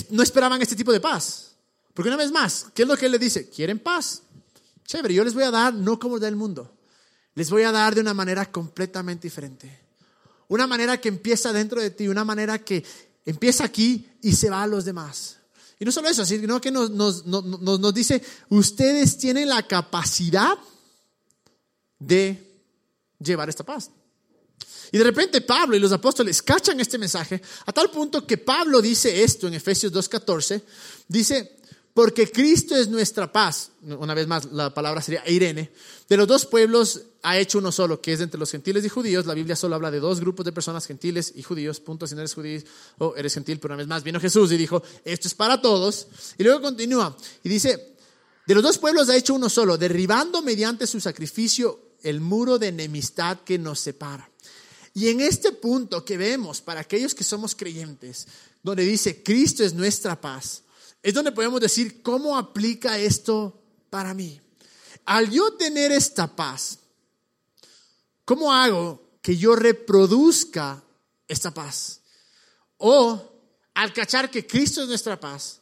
no 0.10 0.23
esperaban 0.23 0.62
este 0.62 0.76
tipo 0.76 0.91
de 0.91 1.00
paz. 1.00 1.56
Porque 1.93 2.10
una 2.10 2.17
vez 2.17 2.32
más, 2.32 2.67
¿qué 2.73 2.84
es 2.84 2.88
lo 2.88 2.95
que 2.95 3.08
él 3.08 3.12
le 3.12 3.19
dice? 3.19 3.50
¿Quieren 3.50 3.80
paz? 3.80 4.21
Chévere, 4.86 5.13
yo 5.13 5.23
les 5.23 5.34
voy 5.34 5.43
a 5.43 5.52
dar 5.52 5.73
no 5.73 6.00
como 6.00 6.19
del 6.19 6.36
mundo. 6.36 6.71
Les 7.36 7.50
voy 7.50 7.63
a 7.63 7.71
dar 7.71 7.95
de 7.95 8.02
una 8.02 8.13
manera 8.13 8.52
completamente 8.52 9.28
diferente. 9.28 9.82
Una 10.47 10.67
manera 10.67 11.00
que 11.00 11.10
empieza 11.10 11.52
dentro 11.52 11.82
de 11.82 11.89
ti, 11.89 12.08
una 12.08 12.23
manera 12.23 12.60
que 12.60 12.84
empieza 13.26 13.65
aquí 13.65 14.08
y 14.21 14.34
se 14.34 14.50
va 14.50 14.63
a 14.63 14.67
los 14.67 14.86
demás. 14.86 15.38
Y 15.80 15.86
no 15.86 15.91
solo 15.91 16.10
eso, 16.10 16.26
sino 16.26 16.60
que 16.60 16.71
nos, 16.71 16.89
nos 16.91 17.93
dice, 17.93 18.23
ustedes 18.50 19.17
tienen 19.17 19.50
la 19.50 19.67
capacidad 19.67 20.58
de 22.00 22.62
llevar 23.19 23.50
esta 23.50 23.63
paz. 23.63 23.91
Y 24.91 24.97
de 24.97 25.04
repente 25.04 25.41
Pablo 25.41 25.76
y 25.76 25.80
los 25.80 25.91
apóstoles 25.91 26.41
cachan 26.41 26.80
este 26.80 26.97
mensaje 26.97 27.41
a 27.65 27.73
tal 27.73 27.89
punto 27.89 28.26
que 28.26 28.38
Pablo 28.38 28.82
dice 28.82 29.23
esto 29.23 29.47
en 29.47 29.54
Efesios 29.56 29.91
2.14, 29.93 30.62
dice, 31.08 31.58
porque 31.97 32.30
Cristo 32.32 32.76
es 32.76 32.89
nuestra 32.89 33.32
paz, 33.32 33.71
una 33.82 34.13
vez 34.13 34.28
más 34.28 34.45
la 34.52 34.71
palabra 34.71 35.02
sería 35.02 35.28
Irene, 35.28 35.71
de 36.08 36.15
los 36.15 36.28
dos 36.28 36.45
pueblos 36.45 37.02
ha 37.23 37.39
hecho 37.39 37.58
uno 37.58 37.71
solo, 37.71 38.00
que 38.00 38.13
es 38.13 38.21
entre 38.21 38.39
los 38.39 38.52
gentiles 38.52 38.86
y 38.86 38.89
judíos, 38.89 39.26
la 39.26 39.34
Biblia 39.34 39.56
solo 39.56 39.76
habla 39.76 39.89
de 39.89 40.00
dos 40.00 40.19
grupos 40.19 40.45
de 40.45 40.52
personas, 40.52 40.86
gentiles 40.86 41.34
y 41.36 41.41
judíos, 41.41 41.80
punto, 41.80 42.06
si 42.06 42.13
no 42.13 42.21
eres 42.21 42.36
judío 42.36 42.62
o 43.00 43.15
eres 43.15 43.34
gentil, 43.34 43.60
pero 43.60 43.73
una 43.73 43.80
vez 43.80 43.88
más 43.88 44.04
vino 44.04 44.19
Jesús 44.19 44.52
y 44.52 44.58
dijo, 44.58 44.84
esto 45.04 45.28
es 45.28 45.34
para 45.34 45.60
todos, 45.60 46.08
y 46.38 46.43
luego 46.43 46.62
continúa 46.62 47.17
y 47.43 47.50
dice, 47.50 47.95
de 48.45 48.54
los 48.54 48.63
dos 48.63 48.78
pueblos 48.78 49.10
ha 49.10 49.15
hecho 49.15 49.34
uno 49.34 49.50
solo, 49.50 49.76
derribando 49.76 50.43
mediante 50.43 50.86
su 50.86 51.02
sacrificio 51.02 51.95
el 52.04 52.21
muro 52.21 52.60
de 52.60 52.67
enemistad 52.67 53.39
que 53.39 53.58
nos 53.58 53.80
separa. 53.80 54.30
Y 54.98 55.10
en 55.10 55.22
este 55.22 55.52
punto 55.52 56.04
que 56.04 56.18
vemos 56.18 56.60
para 56.60 56.80
aquellos 56.80 57.14
que 57.14 57.24
somos 57.24 57.54
creyentes, 57.54 58.26
donde 58.64 58.84
dice 58.84 59.22
Cristo 59.22 59.64
es 59.64 59.76
nuestra 59.76 60.20
paz, 60.20 60.64
es 61.04 61.14
donde 61.14 61.32
podemos 61.32 61.62
decir 61.62 62.02
cómo 62.02 62.36
aplica 62.36 62.98
esto 62.98 63.62
para 63.92 64.16
mí. 64.16 64.42
Al 65.06 65.30
yo 65.30 65.54
tener 65.54 65.92
esta 65.92 66.36
paz, 66.36 66.80
¿cómo 68.26 68.52
hago 68.52 69.20
que 69.22 69.38
yo 69.38 69.56
reproduzca 69.56 70.84
esta 71.28 71.54
paz? 71.54 72.02
O 72.78 73.22
al 73.76 73.94
cachar 73.94 74.32
que 74.32 74.48
Cristo 74.48 74.82
es 74.82 74.88
nuestra 74.88 75.20
paz, 75.20 75.62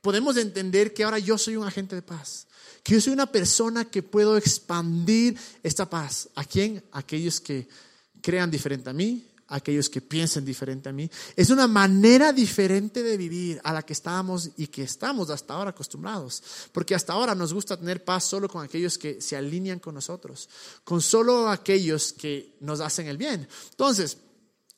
podemos 0.00 0.36
entender 0.36 0.92
que 0.92 1.04
ahora 1.04 1.20
yo 1.20 1.38
soy 1.38 1.54
un 1.54 1.68
agente 1.68 1.94
de 1.94 2.02
paz, 2.02 2.48
que 2.82 2.94
yo 2.94 3.00
soy 3.00 3.12
una 3.12 3.30
persona 3.30 3.84
que 3.84 4.02
puedo 4.02 4.36
expandir 4.36 5.38
esta 5.62 5.88
paz. 5.88 6.30
¿A 6.34 6.44
quién? 6.44 6.84
Aquellos 6.90 7.38
que 7.40 7.68
crean 8.22 8.50
diferente 8.50 8.88
a 8.88 8.92
mí, 8.92 9.26
aquellos 9.48 9.90
que 9.90 10.00
piensen 10.00 10.44
diferente 10.44 10.88
a 10.88 10.92
mí. 10.92 11.10
Es 11.36 11.50
una 11.50 11.66
manera 11.66 12.32
diferente 12.32 13.02
de 13.02 13.16
vivir 13.16 13.60
a 13.64 13.72
la 13.72 13.82
que 13.82 13.92
estábamos 13.92 14.50
y 14.56 14.68
que 14.68 14.84
estamos 14.84 15.28
hasta 15.28 15.54
ahora 15.54 15.70
acostumbrados. 15.70 16.42
Porque 16.72 16.94
hasta 16.94 17.12
ahora 17.12 17.34
nos 17.34 17.52
gusta 17.52 17.76
tener 17.76 18.04
paz 18.04 18.24
solo 18.24 18.48
con 18.48 18.64
aquellos 18.64 18.96
que 18.96 19.20
se 19.20 19.36
alinean 19.36 19.80
con 19.80 19.94
nosotros, 19.94 20.48
con 20.84 21.02
solo 21.02 21.50
aquellos 21.50 22.12
que 22.14 22.56
nos 22.60 22.80
hacen 22.80 23.08
el 23.08 23.18
bien. 23.18 23.46
Entonces, 23.70 24.16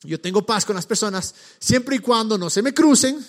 yo 0.03 0.19
tengo 0.19 0.45
paz 0.45 0.65
con 0.65 0.75
las 0.75 0.85
personas 0.85 1.33
siempre 1.59 1.95
y 1.95 1.99
cuando 1.99 2.37
no 2.37 2.49
se 2.49 2.61
me 2.61 2.73
crucen, 2.73 3.23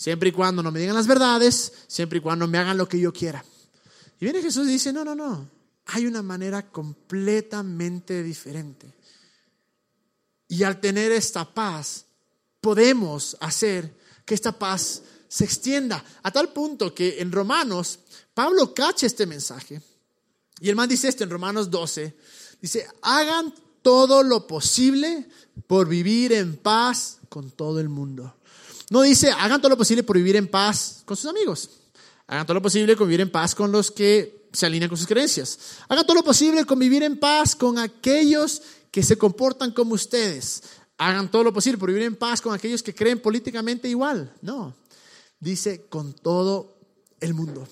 Siempre 0.00 0.30
y 0.30 0.32
cuando 0.32 0.62
no 0.62 0.72
me 0.72 0.80
digan 0.80 0.94
las 0.94 1.06
verdades, 1.06 1.74
siempre 1.86 2.20
y 2.20 2.22
cuando 2.22 2.48
me 2.48 2.56
hagan 2.56 2.78
lo 2.78 2.88
que 2.88 2.98
yo 2.98 3.12
quiera. 3.12 3.44
Y 4.18 4.24
viene 4.24 4.40
Jesús 4.40 4.66
y 4.66 4.72
dice, 4.72 4.94
no, 4.94 5.04
no, 5.04 5.14
no, 5.14 5.46
hay 5.84 6.06
una 6.06 6.22
manera 6.22 6.70
completamente 6.70 8.22
diferente. 8.22 8.94
Y 10.50 10.64
al 10.64 10.80
tener 10.80 11.12
esta 11.12 11.44
paz, 11.44 12.06
podemos 12.60 13.36
hacer 13.40 13.96
que 14.26 14.34
esta 14.34 14.58
paz 14.58 15.02
se 15.28 15.44
extienda 15.44 16.04
a 16.24 16.30
tal 16.32 16.52
punto 16.52 16.92
que 16.92 17.20
en 17.20 17.30
Romanos, 17.30 18.00
Pablo 18.34 18.74
cacha 18.74 19.06
este 19.06 19.26
mensaje. 19.26 19.80
Y 20.58 20.68
el 20.68 20.74
man 20.74 20.88
dice 20.88 21.06
esto 21.08 21.22
en 21.22 21.30
Romanos 21.30 21.70
12, 21.70 22.16
dice, 22.60 22.86
hagan 23.00 23.54
todo 23.80 24.24
lo 24.24 24.48
posible 24.48 25.28
por 25.68 25.88
vivir 25.88 26.32
en 26.32 26.56
paz 26.56 27.18
con 27.28 27.52
todo 27.52 27.78
el 27.78 27.88
mundo. 27.88 28.34
No 28.90 29.02
dice, 29.02 29.30
hagan 29.30 29.60
todo 29.60 29.70
lo 29.70 29.78
posible 29.78 30.02
por 30.02 30.16
vivir 30.16 30.34
en 30.34 30.48
paz 30.48 31.02
con 31.04 31.16
sus 31.16 31.30
amigos. 31.30 31.70
Hagan 32.26 32.44
todo 32.44 32.54
lo 32.54 32.62
posible 32.62 32.96
por 32.96 33.06
vivir 33.06 33.20
en 33.20 33.30
paz 33.30 33.54
con 33.54 33.70
los 33.70 33.92
que 33.92 34.48
se 34.52 34.66
alinean 34.66 34.88
con 34.88 34.98
sus 34.98 35.06
creencias. 35.06 35.58
Hagan 35.88 36.04
todo 36.04 36.16
lo 36.16 36.24
posible 36.24 36.64
con 36.64 36.80
vivir 36.80 37.04
en 37.04 37.18
paz 37.20 37.54
con 37.54 37.78
aquellos 37.78 38.62
que 38.90 39.02
se 39.02 39.16
comportan 39.16 39.72
como 39.72 39.94
ustedes. 39.94 40.62
Hagan 40.98 41.30
todo 41.30 41.44
lo 41.44 41.52
posible 41.52 41.78
por 41.78 41.88
vivir 41.88 42.04
en 42.04 42.16
paz 42.16 42.40
con 42.40 42.54
aquellos 42.54 42.82
que 42.82 42.94
creen 42.94 43.20
políticamente 43.20 43.88
igual. 43.88 44.32
No, 44.42 44.74
dice 45.38 45.86
con 45.88 46.12
todo 46.12 46.76
el 47.20 47.34
mundo. 47.34 47.66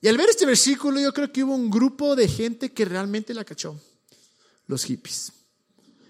Y 0.00 0.08
al 0.08 0.16
ver 0.16 0.30
este 0.30 0.46
versículo 0.46 1.00
yo 1.00 1.12
creo 1.12 1.32
que 1.32 1.44
hubo 1.44 1.54
un 1.54 1.70
grupo 1.70 2.14
de 2.14 2.28
gente 2.28 2.72
que 2.72 2.84
realmente 2.84 3.34
la 3.34 3.44
cachó 3.44 3.80
los 4.66 4.84
hippies. 4.84 5.32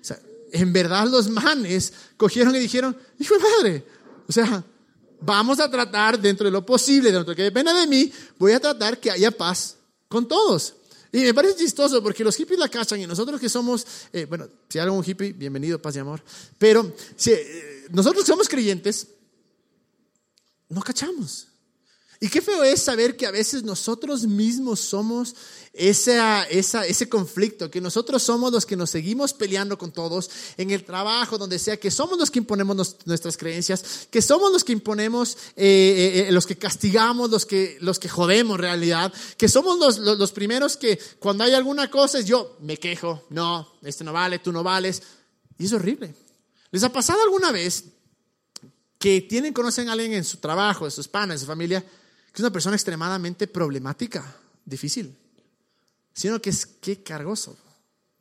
O 0.01 0.05
sea, 0.05 0.21
en 0.53 0.73
verdad 0.73 1.07
los 1.09 1.29
manes 1.29 1.93
cogieron 2.17 2.55
y 2.57 2.59
dijeron, 2.59 2.97
hijo 3.19 3.35
de 3.35 3.41
madre, 3.41 3.87
o 4.29 4.33
sea, 4.33 4.65
vamos 5.21 5.59
a 5.61 5.71
tratar 5.71 6.21
dentro 6.21 6.45
de 6.45 6.51
lo 6.51 6.65
posible, 6.67 7.11
dentro 7.11 7.25
de 7.25 7.31
lo 7.31 7.37
que 7.37 7.43
dependa 7.45 7.73
de 7.73 7.87
mí, 7.87 8.13
voy 8.39 8.53
a 8.53 8.61
tratar 8.61 9.01
que 9.01 9.11
haya 9.11 9.31
paz 9.31 9.77
con 10.09 10.29
todos. 10.29 10.75
Y 11.13 11.21
me 11.21 11.35
parece 11.35 11.57
chistoso 11.57 12.03
porque 12.03 12.23
los 12.23 12.37
hippies 12.37 12.59
la 12.59 12.69
cachan 12.69 13.01
y 13.01 13.07
nosotros 13.07 13.41
que 13.41 13.49
somos, 13.49 13.87
eh, 14.13 14.27
bueno, 14.27 14.49
si 14.69 14.79
hay 14.79 14.85
algún 14.85 15.05
hippie, 15.05 15.33
bienvenido, 15.33 15.81
paz 15.81 15.97
y 15.97 15.99
amor, 16.01 16.23
pero 16.59 16.95
si, 17.17 17.33
eh, 17.33 17.87
nosotros 17.91 18.25
que 18.25 18.31
somos 18.31 18.49
creyentes, 18.49 19.09
no 20.69 20.83
cachamos. 20.83 21.48
Y 22.21 22.29
qué 22.29 22.43
feo 22.43 22.65
es 22.65 22.83
saber 22.83 23.17
que 23.17 23.27
a 23.27 23.31
veces 23.31 23.63
nosotros 23.63 24.27
mismos 24.27 24.81
somos 24.81 25.37
esa, 25.73 26.43
esa, 26.45 26.85
ese 26.85 27.09
conflicto, 27.09 27.71
que 27.71 27.81
nosotros 27.81 28.25
somos 28.25 28.51
los 28.51 28.67
que 28.67 28.75
nos 28.75 28.91
seguimos 28.91 29.33
peleando 29.33 29.79
con 29.79 29.93
todos 29.93 30.29
en 30.57 30.73
el 30.73 30.83
trabajo, 30.83 31.39
donde 31.39 31.61
sea, 31.61 31.77
que 31.77 31.93
somos 31.93 32.19
los 32.19 32.33
que 32.33 32.41
imponemos 32.41 32.97
nuestras 33.05 33.37
creencias, 33.37 34.09
que 34.11 34.21
somos 34.21 34.51
los 34.51 34.65
que 34.65 34.73
imponemos, 34.73 35.37
eh, 35.55 35.65
eh, 35.65 36.29
eh, 36.29 36.33
los 36.33 36.45
que 36.45 36.59
castigamos, 36.59 37.31
los 37.31 37.47
que, 37.47 37.79
los 37.81 38.01
que 38.01 38.09
jodemos 38.09 38.59
realidad, 38.59 39.13
que 39.37 39.49
somos 39.49 39.79
los, 39.79 39.99
los, 39.99 40.19
los 40.19 40.33
primeros 40.33 40.77
que 40.77 40.99
cuando 41.21 41.45
hay 41.45 41.55
alguna 41.55 41.89
cosa 41.89 42.19
es 42.19 42.27
yo 42.27 42.57
me 42.63 42.79
quejo, 42.79 43.27
no, 43.31 43.75
este 43.83 44.03
no 44.03 44.13
vale, 44.13 44.41
tú 44.41 44.51
no 44.51 44.65
vales. 44.65 45.03
Y 45.57 45.67
es 45.67 45.73
horrible. 45.73 46.13
¿Les 46.73 46.83
ha 46.83 46.93
pasado 46.93 47.23
alguna 47.23 47.53
vez 47.53 47.85
que 48.99 49.21
tienen, 49.21 49.53
conocen 49.53 49.89
a 49.89 49.93
alguien 49.93 50.15
en 50.15 50.25
su 50.25 50.39
trabajo, 50.39 50.85
en 50.85 50.91
sus 50.91 51.07
panas, 51.07 51.37
en 51.37 51.41
su 51.41 51.47
familia, 51.47 51.85
es 52.39 52.41
una 52.41 52.53
persona 52.53 52.77
extremadamente 52.77 53.49
problemática, 53.49 54.25
difícil, 54.65 55.13
sino 56.13 56.41
que 56.41 56.51
es 56.51 56.67
que 56.67 57.03
cargoso. 57.03 57.57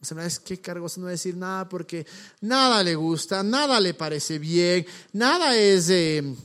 O 0.02 0.20
es 0.20 0.40
que 0.40 0.60
cargoso 0.60 1.00
no 1.02 1.06
decir 1.06 1.38
nada 1.38 1.70
porque 1.70 2.08
nada 2.42 2.82
le 2.82 2.96
gusta, 2.96 3.44
nada 3.44 3.80
le 3.80 3.94
parece 3.94 4.40
bien, 4.40 4.88
nada 5.14 5.56
es, 5.56 5.92
eh, 5.92 6.36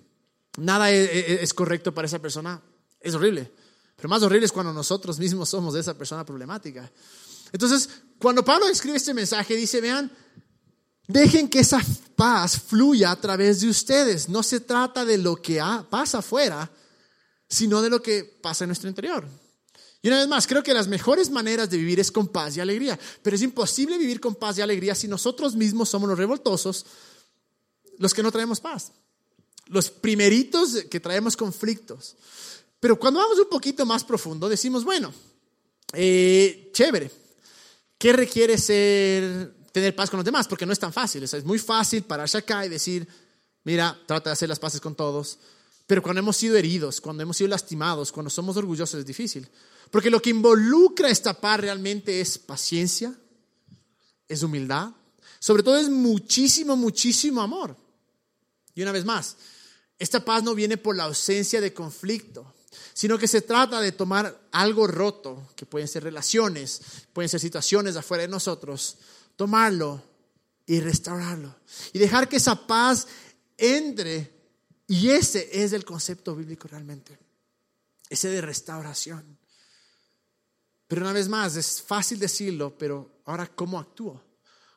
nada 0.58 0.90
es, 0.90 1.40
es 1.40 1.54
correcto 1.54 1.94
para 1.94 2.04
esa 2.04 2.18
persona. 2.18 2.60
Es 3.00 3.14
horrible. 3.14 3.50
Pero 3.96 4.06
más 4.10 4.22
horrible 4.22 4.44
es 4.44 4.52
cuando 4.52 4.74
nosotros 4.74 5.18
mismos 5.18 5.48
somos 5.48 5.72
de 5.72 5.80
esa 5.80 5.94
persona 5.94 6.26
problemática. 6.26 6.92
Entonces, 7.52 7.88
cuando 8.18 8.44
Pablo 8.44 8.68
escribe 8.68 8.98
este 8.98 9.14
mensaje, 9.14 9.56
dice, 9.56 9.80
vean, 9.80 10.12
dejen 11.08 11.48
que 11.48 11.60
esa 11.60 11.80
paz 12.16 12.60
fluya 12.60 13.12
a 13.12 13.16
través 13.18 13.62
de 13.62 13.70
ustedes. 13.70 14.28
No 14.28 14.42
se 14.42 14.60
trata 14.60 15.06
de 15.06 15.16
lo 15.16 15.36
que 15.36 15.58
pasa 15.88 16.18
afuera, 16.18 16.70
sino 17.52 17.82
de 17.82 17.90
lo 17.90 18.00
que 18.00 18.24
pasa 18.24 18.64
en 18.64 18.68
nuestro 18.68 18.88
interior. 18.88 19.28
Y 20.00 20.08
una 20.08 20.18
vez 20.18 20.26
más, 20.26 20.46
creo 20.46 20.62
que 20.62 20.72
las 20.72 20.88
mejores 20.88 21.30
maneras 21.30 21.68
de 21.68 21.76
vivir 21.76 22.00
es 22.00 22.10
con 22.10 22.28
paz 22.28 22.56
y 22.56 22.60
alegría, 22.60 22.98
pero 23.22 23.36
es 23.36 23.42
imposible 23.42 23.98
vivir 23.98 24.20
con 24.20 24.34
paz 24.34 24.56
y 24.56 24.62
alegría 24.62 24.94
si 24.94 25.06
nosotros 25.06 25.54
mismos 25.54 25.90
somos 25.90 26.08
los 26.08 26.18
revoltosos, 26.18 26.86
los 27.98 28.14
que 28.14 28.22
no 28.22 28.32
traemos 28.32 28.58
paz, 28.58 28.90
los 29.66 29.90
primeritos 29.90 30.84
que 30.90 30.98
traemos 30.98 31.36
conflictos. 31.36 32.16
Pero 32.80 32.98
cuando 32.98 33.20
vamos 33.20 33.38
un 33.38 33.50
poquito 33.50 33.84
más 33.84 34.02
profundo, 34.02 34.48
decimos, 34.48 34.82
bueno, 34.82 35.12
eh, 35.92 36.70
chévere, 36.72 37.10
¿qué 37.98 38.14
requiere 38.14 38.56
ser, 38.56 39.54
tener 39.72 39.94
paz 39.94 40.08
con 40.08 40.16
los 40.16 40.24
demás? 40.24 40.48
Porque 40.48 40.64
no 40.64 40.72
es 40.72 40.78
tan 40.78 40.92
fácil, 40.92 41.22
es 41.22 41.44
muy 41.44 41.58
fácil 41.58 42.02
pararse 42.02 42.38
acá 42.38 42.64
y 42.64 42.70
decir, 42.70 43.06
mira, 43.62 43.96
trata 44.06 44.30
de 44.30 44.34
hacer 44.34 44.48
las 44.48 44.58
paces 44.58 44.80
con 44.80 44.94
todos, 44.94 45.38
pero 45.92 46.02
cuando 46.02 46.20
hemos 46.20 46.38
sido 46.38 46.56
heridos, 46.56 47.02
cuando 47.02 47.22
hemos 47.22 47.36
sido 47.36 47.48
lastimados, 47.48 48.12
cuando 48.12 48.30
somos 48.30 48.56
orgullosos 48.56 49.00
es 49.00 49.04
difícil. 49.04 49.46
Porque 49.90 50.08
lo 50.08 50.22
que 50.22 50.30
involucra 50.30 51.10
esta 51.10 51.38
paz 51.38 51.60
realmente 51.60 52.18
es 52.18 52.38
paciencia, 52.38 53.14
es 54.26 54.42
humildad, 54.42 54.92
sobre 55.38 55.62
todo 55.62 55.76
es 55.76 55.90
muchísimo, 55.90 56.76
muchísimo 56.76 57.42
amor. 57.42 57.76
Y 58.74 58.80
una 58.80 58.90
vez 58.90 59.04
más, 59.04 59.36
esta 59.98 60.24
paz 60.24 60.42
no 60.42 60.54
viene 60.54 60.78
por 60.78 60.96
la 60.96 61.04
ausencia 61.04 61.60
de 61.60 61.74
conflicto, 61.74 62.54
sino 62.94 63.18
que 63.18 63.28
se 63.28 63.42
trata 63.42 63.78
de 63.78 63.92
tomar 63.92 64.48
algo 64.50 64.86
roto, 64.86 65.50
que 65.56 65.66
pueden 65.66 65.88
ser 65.88 66.04
relaciones, 66.04 66.80
pueden 67.12 67.28
ser 67.28 67.40
situaciones 67.40 67.96
afuera 67.96 68.22
de 68.22 68.28
nosotros, 68.28 68.96
tomarlo 69.36 70.02
y 70.64 70.80
restaurarlo. 70.80 71.54
Y 71.92 71.98
dejar 71.98 72.30
que 72.30 72.38
esa 72.38 72.66
paz 72.66 73.06
entre 73.58 74.31
y 74.92 75.08
ese 75.08 75.48
es 75.50 75.72
el 75.72 75.86
concepto 75.86 76.36
bíblico 76.36 76.68
realmente, 76.68 77.18
ese 78.10 78.28
de 78.28 78.42
restauración. 78.42 79.38
Pero 80.86 81.00
una 81.00 81.14
vez 81.14 81.30
más, 81.30 81.56
es 81.56 81.80
fácil 81.80 82.18
decirlo, 82.18 82.76
pero 82.76 83.22
ahora, 83.24 83.46
¿cómo 83.46 83.78
actúo? 83.78 84.22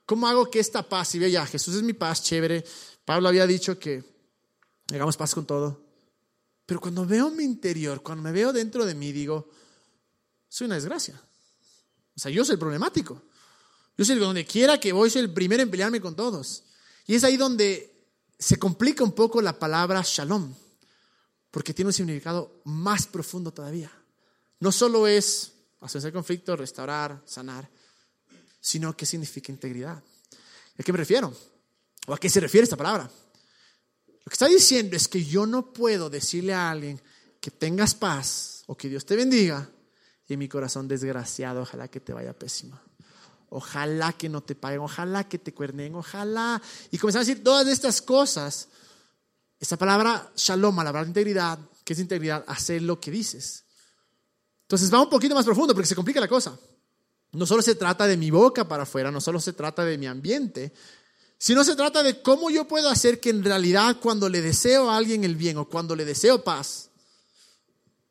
¿Cómo 0.05 0.25
hago 0.25 0.49
que 0.49 0.61
esta 0.61 0.87
paz, 0.87 1.15
y 1.15 1.29
ya, 1.29 1.45
Jesús 1.45 1.75
es 1.75 1.83
mi 1.83 1.91
paz, 1.91 2.23
chévere, 2.23 2.63
Pablo 3.03 3.27
había 3.27 3.45
dicho 3.45 3.77
que 3.77 4.05
hagamos 4.93 5.17
paz 5.17 5.35
con 5.35 5.45
todo, 5.45 5.85
pero 6.65 6.79
cuando 6.79 7.05
veo 7.05 7.29
mi 7.29 7.43
interior, 7.43 8.01
cuando 8.01 8.23
me 8.23 8.31
veo 8.31 8.53
dentro 8.53 8.85
de 8.85 8.95
mí, 8.95 9.11
digo, 9.11 9.49
soy 10.47 10.67
una 10.67 10.75
desgracia. 10.75 11.21
O 12.15 12.19
sea, 12.21 12.31
yo 12.31 12.45
soy 12.45 12.53
el 12.53 12.59
problemático. 12.59 13.21
Yo 13.97 14.05
soy 14.05 14.13
el 14.13 14.21
donde 14.21 14.45
quiera 14.45 14.79
que 14.79 14.93
voy, 14.93 15.09
soy 15.09 15.23
el 15.23 15.33
primero 15.33 15.61
en 15.61 15.69
pelearme 15.69 15.99
con 15.99 16.15
todos. 16.15 16.63
Y 17.05 17.15
es 17.15 17.25
ahí 17.25 17.35
donde 17.35 17.94
se 18.37 18.57
complica 18.57 19.03
un 19.03 19.13
poco 19.13 19.41
la 19.41 19.57
palabra 19.57 20.01
shalom, 20.03 20.53
porque 21.51 21.73
tiene 21.73 21.89
un 21.89 21.93
significado 21.93 22.61
más 22.65 23.07
profundo 23.07 23.51
todavía. 23.51 23.91
No 24.59 24.71
solo 24.71 25.07
es 25.07 25.53
hacerse 25.81 26.11
conflicto, 26.11 26.55
restaurar, 26.55 27.21
sanar, 27.25 27.69
sino 28.59 28.95
que 28.95 29.05
significa 29.05 29.51
integridad. 29.51 30.01
¿A 30.77 30.83
qué 30.83 30.91
me 30.91 30.97
refiero? 30.97 31.33
¿O 32.07 32.13
a 32.13 32.17
qué 32.17 32.29
se 32.29 32.39
refiere 32.39 32.63
esta 32.63 32.77
palabra? 32.77 33.03
Lo 33.03 34.29
que 34.29 34.33
está 34.33 34.47
diciendo 34.47 34.95
es 34.95 35.07
que 35.07 35.23
yo 35.23 35.45
no 35.45 35.71
puedo 35.71 36.09
decirle 36.09 36.53
a 36.53 36.71
alguien 36.71 37.01
que 37.39 37.51
tengas 37.51 37.93
paz 37.93 38.63
o 38.67 38.75
que 38.75 38.89
Dios 38.89 39.05
te 39.05 39.15
bendiga 39.15 39.69
y 40.27 40.33
en 40.33 40.39
mi 40.39 40.49
corazón 40.49 40.87
desgraciado, 40.87 41.61
ojalá 41.61 41.87
que 41.87 41.99
te 41.99 42.11
vaya 42.11 42.33
pésimo 42.33 42.79
ojalá 43.55 44.11
que 44.11 44.27
no 44.27 44.41
te 44.41 44.53
paguen, 44.53 44.81
ojalá 44.81 45.23
que 45.29 45.39
te 45.39 45.53
cuernen, 45.53 45.95
ojalá. 45.95 46.61
Y 46.91 46.97
comenzar 46.97 47.21
a 47.21 47.25
decir 47.25 47.41
todas 47.41 47.65
estas 47.67 48.01
cosas. 48.01 48.67
Esta 49.57 49.77
palabra 49.77 50.29
shalom, 50.35 50.75
la 50.75 50.83
palabra 50.83 51.07
integridad, 51.07 51.57
que 51.85 51.93
es 51.93 51.99
integridad, 51.99 52.43
hacer 52.47 52.81
lo 52.81 52.99
que 52.99 53.11
dices. 53.11 53.63
Entonces 54.63 54.93
va 54.93 55.01
un 55.01 55.09
poquito 55.09 55.33
más 55.33 55.45
profundo 55.45 55.73
porque 55.73 55.87
se 55.87 55.95
complica 55.95 56.19
la 56.19 56.27
cosa. 56.27 56.59
No 57.31 57.45
solo 57.45 57.61
se 57.61 57.75
trata 57.75 58.07
de 58.07 58.17
mi 58.17 58.29
boca 58.29 58.67
para 58.67 58.83
afuera, 58.83 59.09
no 59.09 59.21
solo 59.21 59.39
se 59.39 59.53
trata 59.53 59.85
de 59.85 59.97
mi 59.97 60.07
ambiente, 60.07 60.73
sino 61.37 61.63
se 61.63 61.75
trata 61.75 62.03
de 62.03 62.21
cómo 62.21 62.49
yo 62.49 62.67
puedo 62.67 62.89
hacer 62.89 63.21
que 63.21 63.29
en 63.29 63.43
realidad 63.43 63.97
cuando 64.01 64.27
le 64.27 64.41
deseo 64.41 64.89
a 64.89 64.97
alguien 64.97 65.23
el 65.23 65.37
bien 65.37 65.57
o 65.57 65.69
cuando 65.69 65.95
le 65.95 66.03
deseo 66.03 66.43
paz, 66.43 66.89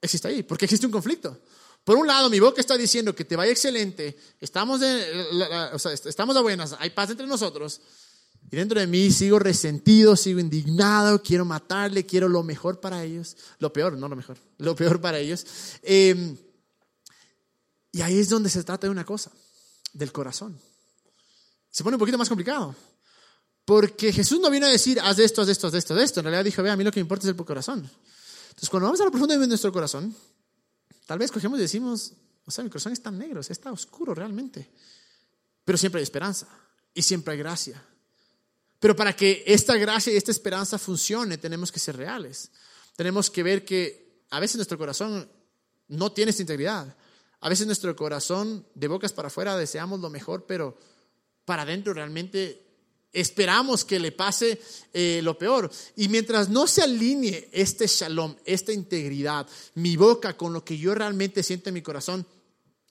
exista 0.01 0.29
ahí, 0.29 0.43
porque 0.43 0.65
existe 0.65 0.87
un 0.87 0.93
conflicto. 0.93 1.39
Por 1.85 1.97
un 1.97 2.07
lado, 2.07 2.31
mi 2.31 2.41
boca 2.41 2.61
está 2.61 2.79
diciendo 2.79 3.15
que 3.15 3.25
te 3.25 3.37
vaya 3.37 3.53
excelente, 3.53 4.17
estamos, 4.41 4.81
estamos 4.83 6.37
a 6.37 6.41
buenas, 6.41 6.75
hay 6.79 6.91
paz 6.91 7.11
entre 7.11 7.27
nosotros. 7.27 7.81
Y 8.51 8.57
dentro 8.57 8.81
de 8.81 8.87
mí 8.87 9.11
sigo 9.11 9.39
resentido, 9.39 10.17
sigo 10.17 10.41
indignado, 10.41 11.23
quiero 11.23 11.45
matarle, 11.45 12.07
quiero 12.07 12.29
lo 12.29 12.43
mejor 12.43 12.81
para 12.81 13.05
ellos. 13.05 13.37
Lo 13.59 13.73
peor, 13.73 13.99
no 13.99 14.09
lo 14.09 14.17
mejor, 14.17 14.39
lo 14.59 14.75
peor 14.75 15.01
para 15.01 15.19
ellos. 15.19 15.47
Em, 15.83 16.37
y 17.93 18.03
ahí 18.03 18.19
es 18.19 18.29
donde 18.29 18.51
se 18.51 18.65
trata 18.65 18.87
de 18.87 18.91
una 18.91 19.05
cosa, 19.05 19.31
del 19.93 20.13
corazón. 20.13 20.59
Se 21.71 21.83
pone 21.83 21.97
un 21.97 22.01
poquito 22.01 22.19
más 22.19 22.29
complicado. 22.29 22.75
Porque 23.65 24.13
Jesús 24.13 24.41
no 24.41 24.51
vino 24.51 24.67
a 24.67 24.69
decir, 24.71 25.01
haz 25.01 25.19
esto, 25.19 25.43
haz 25.43 25.49
esto, 25.49 25.69
haz 25.69 25.75
esto, 25.75 25.95
haz 25.95 26.03
esto. 26.03 26.21
En 26.21 26.25
realidad 26.25 26.45
dijo, 26.45 26.63
ve, 26.63 26.71
a 26.71 26.77
mí 26.77 26.85
lo 26.85 26.93
que 26.93 27.01
me 27.01 27.05
importa 27.05 27.27
es 27.27 27.35
el 27.35 27.45
corazón. 27.45 27.79
Entonces, 27.79 28.69
cuando 28.69 28.87
vamos 28.87 29.01
a 29.01 29.05
lo 29.05 29.11
profundo 29.11 29.39
de 29.39 29.47
nuestro 29.47 29.73
corazón, 29.73 30.15
tal 31.07 31.19
vez 31.19 31.31
cogemos 31.31 31.59
y 31.59 31.63
decimos, 31.63 32.13
o 32.47 32.51
sea, 32.51 32.65
mi 32.65 32.71
corazón 32.71 32.93
está 32.93 33.11
negro, 33.11 33.41
está 33.41 33.73
oscuro 33.73 34.15
realmente. 34.15 34.71
Pero 35.65 35.79
siempre 35.79 36.01
hay 36.01 36.05
esperanza 36.05 36.49
y 36.93 37.03
siempre 37.03 37.33
hay 37.33 37.39
gracia. 37.39 37.83
Pero 38.79 38.95
para 38.95 39.15
que 39.17 39.43
esta 39.47 39.77
gracia 39.77 40.13
y 40.13 40.17
esta 40.17 40.31
esperanza 40.31 40.79
funcione, 40.79 41.39
tenemos 41.39 41.73
que 41.73 41.79
ser 41.79 41.97
reales. 41.97 42.51
Tenemos 42.97 43.31
que 43.31 43.43
ver 43.43 43.65
que 43.65 44.25
a 44.31 44.41
veces 44.41 44.57
nuestro 44.57 44.77
corazón 44.77 45.31
no 45.89 46.13
tiene 46.13 46.31
esta 46.31 46.43
integridad. 46.43 46.95
A 47.41 47.49
veces 47.49 47.67
nuestro 47.67 47.95
corazón, 47.97 48.67
de 48.75 48.89
bocas 48.89 49.13
para 49.13 49.29
afuera, 49.29 49.57
deseamos 49.57 50.01
lo 50.01 50.11
mejor, 50.11 50.47
pero 50.47 50.79
para 51.45 51.63
adentro 51.63 51.95
realmente 51.95 52.64
esperamos 53.15 53.85
que 53.85 53.99
le 53.99 54.13
pase 54.13 54.61
eh, 54.93 55.21
lo 55.23 55.39
peor. 55.39 55.71
Y 55.97 56.09
mientras 56.09 56.51
no 56.51 56.67
se 56.67 56.83
alinee 56.83 57.49
este 57.53 57.87
shalom, 57.87 58.35
esta 58.45 58.73
integridad, 58.73 59.47
mi 59.77 59.97
boca 59.97 60.37
con 60.37 60.53
lo 60.53 60.65
que 60.65 60.77
yo 60.77 60.95
realmente 60.95 61.43
siento 61.43 61.71
en 61.71 61.75
mi 61.75 61.83
corazón, 61.83 62.27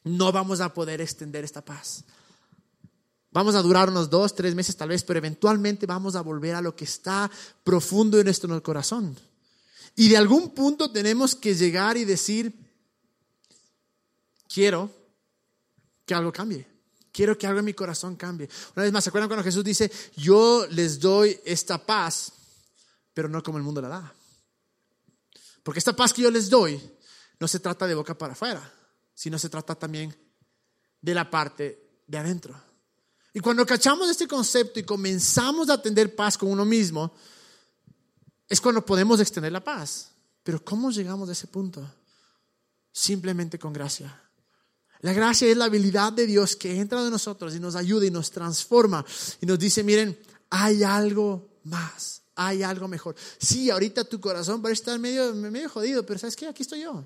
no 0.05 0.31
vamos 0.31 0.61
a 0.61 0.73
poder 0.73 1.01
extender 1.01 1.43
esta 1.43 1.63
paz. 1.63 2.03
Vamos 3.31 3.55
a 3.55 3.61
durar 3.61 3.89
unos 3.89 4.09
dos, 4.09 4.35
tres 4.35 4.55
meses 4.55 4.75
tal 4.77 4.89
vez, 4.89 5.03
pero 5.03 5.17
eventualmente 5.17 5.85
vamos 5.85 6.15
a 6.15 6.21
volver 6.21 6.55
a 6.55 6.61
lo 6.61 6.75
que 6.75 6.85
está 6.85 7.29
profundo 7.63 8.17
en 8.17 8.25
nuestro 8.25 8.61
corazón. 8.63 9.17
Y 9.95 10.09
de 10.09 10.17
algún 10.17 10.51
punto 10.51 10.91
tenemos 10.91 11.35
que 11.35 11.55
llegar 11.55 11.97
y 11.97 12.05
decir, 12.05 12.53
quiero 14.47 14.91
que 16.05 16.13
algo 16.13 16.31
cambie. 16.31 16.72
Quiero 17.13 17.37
que 17.37 17.45
algo 17.45 17.59
en 17.59 17.65
mi 17.65 17.75
corazón 17.75 18.15
cambie. 18.15 18.49
Una 18.75 18.83
vez 18.83 18.91
más, 18.91 19.03
¿se 19.03 19.11
acuerdan 19.11 19.29
cuando 19.29 19.43
Jesús 19.43 19.63
dice, 19.63 19.89
yo 20.15 20.65
les 20.71 20.99
doy 20.99 21.39
esta 21.45 21.77
paz, 21.77 22.31
pero 23.13 23.29
no 23.29 23.43
como 23.43 23.59
el 23.59 23.63
mundo 23.63 23.81
la 23.81 23.87
da? 23.87 24.13
Porque 25.61 25.77
esta 25.77 25.95
paz 25.95 26.11
que 26.11 26.23
yo 26.23 26.31
les 26.31 26.49
doy 26.49 26.81
no 27.39 27.47
se 27.47 27.59
trata 27.59 27.85
de 27.85 27.93
boca 27.93 28.17
para 28.17 28.33
afuera, 28.33 28.73
sino 29.13 29.37
se 29.37 29.47
trata 29.47 29.75
también 29.75 30.15
de 30.99 31.13
la 31.13 31.29
parte 31.29 32.01
de 32.07 32.17
adentro. 32.17 32.59
Y 33.31 33.39
cuando 33.41 33.63
cachamos 33.63 34.09
este 34.09 34.27
concepto 34.27 34.79
y 34.79 34.83
comenzamos 34.83 35.69
a 35.69 35.73
atender 35.73 36.15
paz 36.15 36.35
con 36.35 36.49
uno 36.49 36.65
mismo, 36.65 37.13
es 38.49 38.59
cuando 38.59 38.83
podemos 38.83 39.19
extender 39.19 39.51
la 39.51 39.63
paz. 39.63 40.09
Pero 40.41 40.65
¿cómo 40.65 40.89
llegamos 40.89 41.29
a 41.29 41.33
ese 41.33 41.45
punto? 41.45 41.87
Simplemente 42.91 43.59
con 43.59 43.71
gracia. 43.71 44.19
La 45.03 45.11
gracia 45.11 45.49
es 45.49 45.57
la 45.57 45.65
habilidad 45.65 46.13
de 46.13 46.25
Dios 46.25 46.55
que 46.55 46.79
entra 46.79 47.03
de 47.03 47.11
nosotros 47.11 47.53
y 47.53 47.59
nos 47.59 47.75
ayuda 47.75 48.05
y 48.05 48.09
nos 48.09 48.31
transforma 48.31 49.05
y 49.41 49.45
nos 49.45 49.59
dice, 49.59 49.83
miren, 49.83 50.17
hay 50.49 50.81
algo 50.81 51.59
más, 51.65 52.21
hay 52.35 52.63
algo 52.63 52.87
mejor. 52.87 53.13
Sí, 53.37 53.69
ahorita 53.69 54.05
tu 54.05 54.21
corazón 54.21 54.61
parece 54.61 54.79
estar 54.79 54.97
medio, 54.99 55.35
medio 55.35 55.67
jodido, 55.67 56.05
pero 56.05 56.19
¿sabes 56.19 56.37
qué? 56.37 56.47
Aquí 56.47 56.63
estoy 56.63 56.83
yo. 56.83 57.05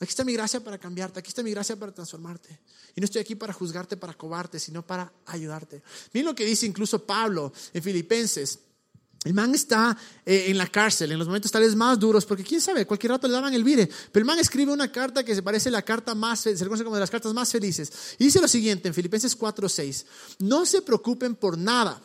Aquí 0.00 0.10
está 0.10 0.22
mi 0.22 0.34
gracia 0.34 0.62
para 0.62 0.76
cambiarte, 0.76 1.18
aquí 1.18 1.28
está 1.28 1.42
mi 1.42 1.50
gracia 1.50 1.76
para 1.76 1.92
transformarte. 1.92 2.60
Y 2.94 3.00
no 3.00 3.06
estoy 3.06 3.22
aquí 3.22 3.34
para 3.34 3.54
juzgarte, 3.54 3.96
para 3.96 4.12
cobarte, 4.12 4.58
sino 4.58 4.86
para 4.86 5.10
ayudarte. 5.24 5.82
Miren 6.12 6.26
lo 6.26 6.34
que 6.34 6.44
dice 6.44 6.66
incluso 6.66 7.06
Pablo 7.06 7.54
en 7.72 7.82
Filipenses 7.82 8.58
el 9.24 9.32
man 9.32 9.54
está 9.54 9.96
eh, 10.24 10.44
en 10.48 10.58
la 10.58 10.66
cárcel 10.66 11.10
en 11.10 11.18
los 11.18 11.26
momentos 11.26 11.50
tal 11.50 11.62
vez 11.62 11.74
más 11.74 11.98
duros, 11.98 12.26
porque 12.26 12.44
quién 12.44 12.60
sabe, 12.60 12.86
cualquier 12.86 13.12
rato 13.12 13.26
le 13.26 13.32
daban 13.32 13.54
el 13.54 13.64
vire. 13.64 13.88
Pero 14.12 14.22
el 14.22 14.26
man 14.26 14.38
escribe 14.38 14.70
una 14.72 14.92
carta 14.92 15.24
que 15.24 15.34
se 15.34 15.42
parece 15.42 15.70
la 15.70 15.82
carta 15.82 16.14
más, 16.14 16.40
se 16.40 16.56
conoce 16.58 16.84
como 16.84 16.96
de 16.96 17.00
las 17.00 17.10
cartas 17.10 17.32
más 17.32 17.50
felices. 17.50 17.90
Dice 18.18 18.40
lo 18.40 18.48
siguiente 18.48 18.86
en 18.86 18.94
Filipenses 18.94 19.36
4:6: 19.36 20.04
No 20.40 20.66
se 20.66 20.82
preocupen 20.82 21.36
por 21.36 21.56
nada, 21.56 22.00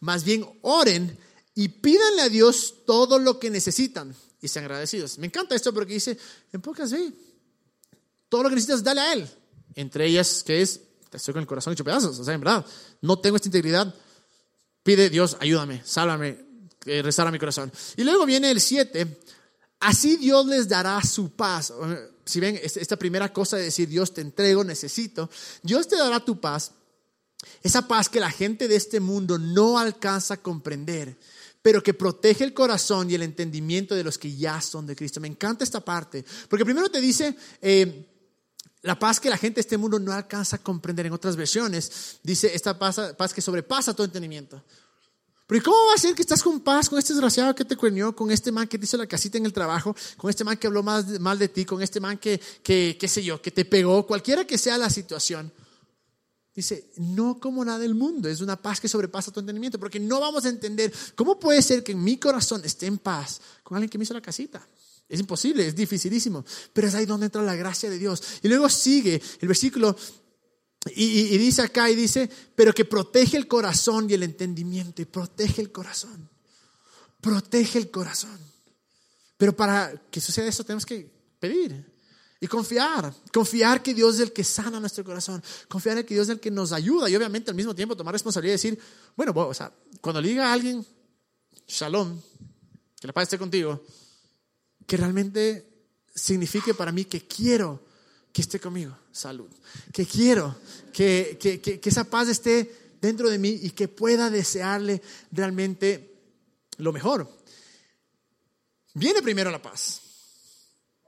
más 0.00 0.24
bien 0.24 0.46
oren 0.62 1.18
y 1.54 1.68
pídanle 1.68 2.22
a 2.22 2.28
Dios 2.28 2.74
todo 2.86 3.18
lo 3.18 3.38
que 3.38 3.50
necesitan 3.50 4.14
y 4.40 4.48
sean 4.48 4.64
agradecidos. 4.64 5.18
Me 5.18 5.26
encanta 5.26 5.54
esto 5.54 5.72
porque 5.72 5.94
dice, 5.94 6.18
en 6.52 6.60
pocas 6.60 6.90
veces, 6.90 7.12
todo 8.28 8.44
lo 8.44 8.48
que 8.48 8.54
necesitas, 8.54 8.82
dale 8.82 9.00
a 9.00 9.12
Él. 9.12 9.28
Entre 9.74 10.06
ellas, 10.06 10.42
que 10.42 10.62
es, 10.62 10.80
estoy 11.12 11.34
con 11.34 11.42
el 11.42 11.46
corazón 11.46 11.74
hecho 11.74 11.84
pedazos, 11.84 12.18
o 12.18 12.24
sea, 12.24 12.34
en 12.34 12.40
verdad, 12.40 12.64
no 13.02 13.18
tengo 13.18 13.36
esta 13.36 13.48
integridad. 13.48 13.94
Pide 14.82 15.10
Dios, 15.10 15.36
ayúdame, 15.38 15.82
sálvame, 15.84 16.51
rezar 16.84 17.26
a 17.26 17.30
mi 17.30 17.38
corazón. 17.38 17.72
Y 17.96 18.04
luego 18.04 18.26
viene 18.26 18.50
el 18.50 18.60
7. 18.60 19.20
Así 19.80 20.16
Dios 20.16 20.46
les 20.46 20.68
dará 20.68 21.02
su 21.02 21.30
paz. 21.30 21.72
Si 22.24 22.38
ven, 22.38 22.58
esta 22.62 22.96
primera 22.96 23.32
cosa 23.32 23.56
de 23.56 23.64
decir, 23.64 23.88
Dios 23.88 24.14
te 24.14 24.20
entrego, 24.20 24.62
necesito, 24.62 25.28
Dios 25.62 25.88
te 25.88 25.96
dará 25.96 26.20
tu 26.20 26.40
paz. 26.40 26.72
Esa 27.62 27.88
paz 27.88 28.08
que 28.08 28.20
la 28.20 28.30
gente 28.30 28.68
de 28.68 28.76
este 28.76 29.00
mundo 29.00 29.38
no 29.38 29.78
alcanza 29.78 30.34
a 30.34 30.36
comprender, 30.36 31.18
pero 31.60 31.82
que 31.82 31.94
protege 31.94 32.44
el 32.44 32.54
corazón 32.54 33.10
y 33.10 33.14
el 33.14 33.22
entendimiento 33.22 33.96
de 33.96 34.04
los 34.04 34.18
que 34.18 34.34
ya 34.36 34.60
son 34.60 34.86
de 34.86 34.94
Cristo. 34.94 35.20
Me 35.20 35.28
encanta 35.28 35.64
esta 35.64 35.80
parte, 35.80 36.24
porque 36.48 36.64
primero 36.64 36.88
te 36.88 37.00
dice, 37.00 37.36
eh, 37.60 38.08
la 38.82 38.98
paz 38.98 39.18
que 39.20 39.30
la 39.30 39.36
gente 39.36 39.56
de 39.56 39.62
este 39.62 39.78
mundo 39.78 39.98
no 39.98 40.12
alcanza 40.12 40.56
a 40.56 40.62
comprender 40.62 41.06
en 41.06 41.12
otras 41.12 41.34
versiones, 41.34 42.18
dice 42.22 42.54
esta 42.54 42.78
paz, 42.78 43.00
paz 43.16 43.34
que 43.34 43.40
sobrepasa 43.40 43.94
todo 43.94 44.04
entendimiento. 44.04 44.62
Pero 45.46 45.62
cómo 45.64 45.76
va 45.88 45.94
a 45.94 45.98
ser 45.98 46.14
que 46.14 46.22
estás 46.22 46.42
con 46.42 46.60
paz 46.60 46.88
con 46.88 46.98
este 46.98 47.12
desgraciado 47.12 47.54
que 47.54 47.64
te 47.64 47.76
cuernió, 47.76 48.14
con 48.14 48.30
este 48.30 48.52
man 48.52 48.68
que 48.68 48.78
te 48.78 48.84
hizo 48.84 48.96
la 48.96 49.06
casita 49.06 49.38
en 49.38 49.46
el 49.46 49.52
trabajo, 49.52 49.94
con 50.16 50.30
este 50.30 50.44
man 50.44 50.56
que 50.56 50.66
habló 50.66 50.82
más, 50.82 51.06
mal 51.20 51.38
de 51.38 51.48
ti, 51.48 51.64
con 51.64 51.82
este 51.82 52.00
man 52.00 52.18
que, 52.18 52.40
que, 52.62 52.96
qué 52.98 53.08
sé 53.08 53.22
yo, 53.22 53.42
que 53.42 53.50
te 53.50 53.64
pegó, 53.64 54.06
cualquiera 54.06 54.46
que 54.46 54.56
sea 54.56 54.78
la 54.78 54.88
situación? 54.88 55.52
Dice, 56.54 56.90
no 56.98 57.40
como 57.40 57.64
nada 57.64 57.78
del 57.78 57.94
mundo, 57.94 58.28
es 58.28 58.42
una 58.42 58.60
paz 58.60 58.78
que 58.78 58.88
sobrepasa 58.88 59.32
tu 59.32 59.40
entendimiento, 59.40 59.78
porque 59.78 59.98
no 59.98 60.20
vamos 60.20 60.44
a 60.44 60.50
entender 60.50 60.92
cómo 61.14 61.38
puede 61.40 61.62
ser 61.62 61.82
que 61.82 61.92
en 61.92 62.04
mi 62.04 62.18
corazón 62.18 62.62
esté 62.64 62.86
en 62.86 62.98
paz 62.98 63.40
con 63.62 63.76
alguien 63.76 63.88
que 63.88 63.96
me 63.96 64.04
hizo 64.04 64.12
la 64.12 64.20
casita. 64.20 64.66
Es 65.08 65.20
imposible, 65.20 65.66
es 65.66 65.74
dificilísimo, 65.74 66.44
pero 66.72 66.88
es 66.88 66.94
ahí 66.94 67.06
donde 67.06 67.26
entra 67.26 67.42
la 67.42 67.54
gracia 67.54 67.90
de 67.90 67.98
Dios. 67.98 68.22
Y 68.42 68.48
luego 68.48 68.68
sigue 68.68 69.20
el 69.40 69.48
versículo 69.48 69.96
y, 70.90 71.38
dice 71.38 71.62
acá, 71.62 71.90
y 71.90 71.94
dice, 71.94 72.28
pero 72.56 72.72
que 72.72 72.84
protege 72.84 73.36
el 73.36 73.46
corazón 73.46 74.10
y 74.10 74.14
el 74.14 74.24
entendimiento, 74.24 75.00
y 75.00 75.04
protege 75.04 75.62
el 75.62 75.70
corazón. 75.70 76.28
Protege 77.20 77.78
el 77.78 77.90
corazón. 77.90 78.38
Pero 79.36 79.54
para 79.54 79.94
que 80.10 80.20
suceda 80.20 80.46
eso 80.46 80.64
tenemos 80.64 80.84
que 80.84 81.08
pedir 81.38 81.92
y 82.40 82.48
confiar. 82.48 83.14
Confiar 83.32 83.82
que 83.82 83.94
Dios 83.94 84.16
es 84.16 84.20
el 84.20 84.32
que 84.32 84.42
sana 84.42 84.80
nuestro 84.80 85.04
corazón. 85.04 85.42
Confiar 85.68 85.98
en 85.98 86.06
que 86.06 86.14
Dios 86.14 86.28
es 86.28 86.34
el 86.34 86.40
que 86.40 86.50
nos 86.50 86.72
ayuda. 86.72 87.08
Y 87.08 87.14
obviamente 87.14 87.50
al 87.50 87.56
mismo 87.56 87.74
tiempo 87.74 87.96
tomar 87.96 88.12
responsabilidad 88.12 88.54
y 88.54 88.58
decir, 88.58 88.78
bueno, 89.16 89.32
o 89.34 89.54
sea, 89.54 89.72
cuando 90.00 90.20
le 90.20 90.28
diga 90.28 90.50
a 90.50 90.52
alguien, 90.52 90.84
shalom, 91.68 92.20
que 93.00 93.06
la 93.06 93.12
paz 93.12 93.24
esté 93.24 93.38
contigo, 93.38 93.84
que 94.86 94.96
realmente 94.96 95.86
signifique 96.12 96.74
para 96.74 96.90
mí 96.90 97.04
que 97.04 97.26
quiero 97.26 97.84
que 98.32 98.40
esté 98.40 98.58
conmigo, 98.58 98.96
salud. 99.12 99.50
Que 99.92 100.06
quiero 100.06 100.56
que, 100.92 101.38
que, 101.40 101.60
que, 101.60 101.88
esa 101.88 102.04
paz 102.04 102.28
esté 102.28 102.96
dentro 103.00 103.28
de 103.28 103.38
mí 103.38 103.60
y 103.62 103.70
que 103.70 103.88
pueda 103.88 104.30
desearle 104.30 105.02
realmente 105.30 106.14
lo 106.78 106.92
mejor. 106.92 107.28
Viene 108.94 109.22
primero 109.22 109.50
la 109.50 109.60
paz. 109.60 110.00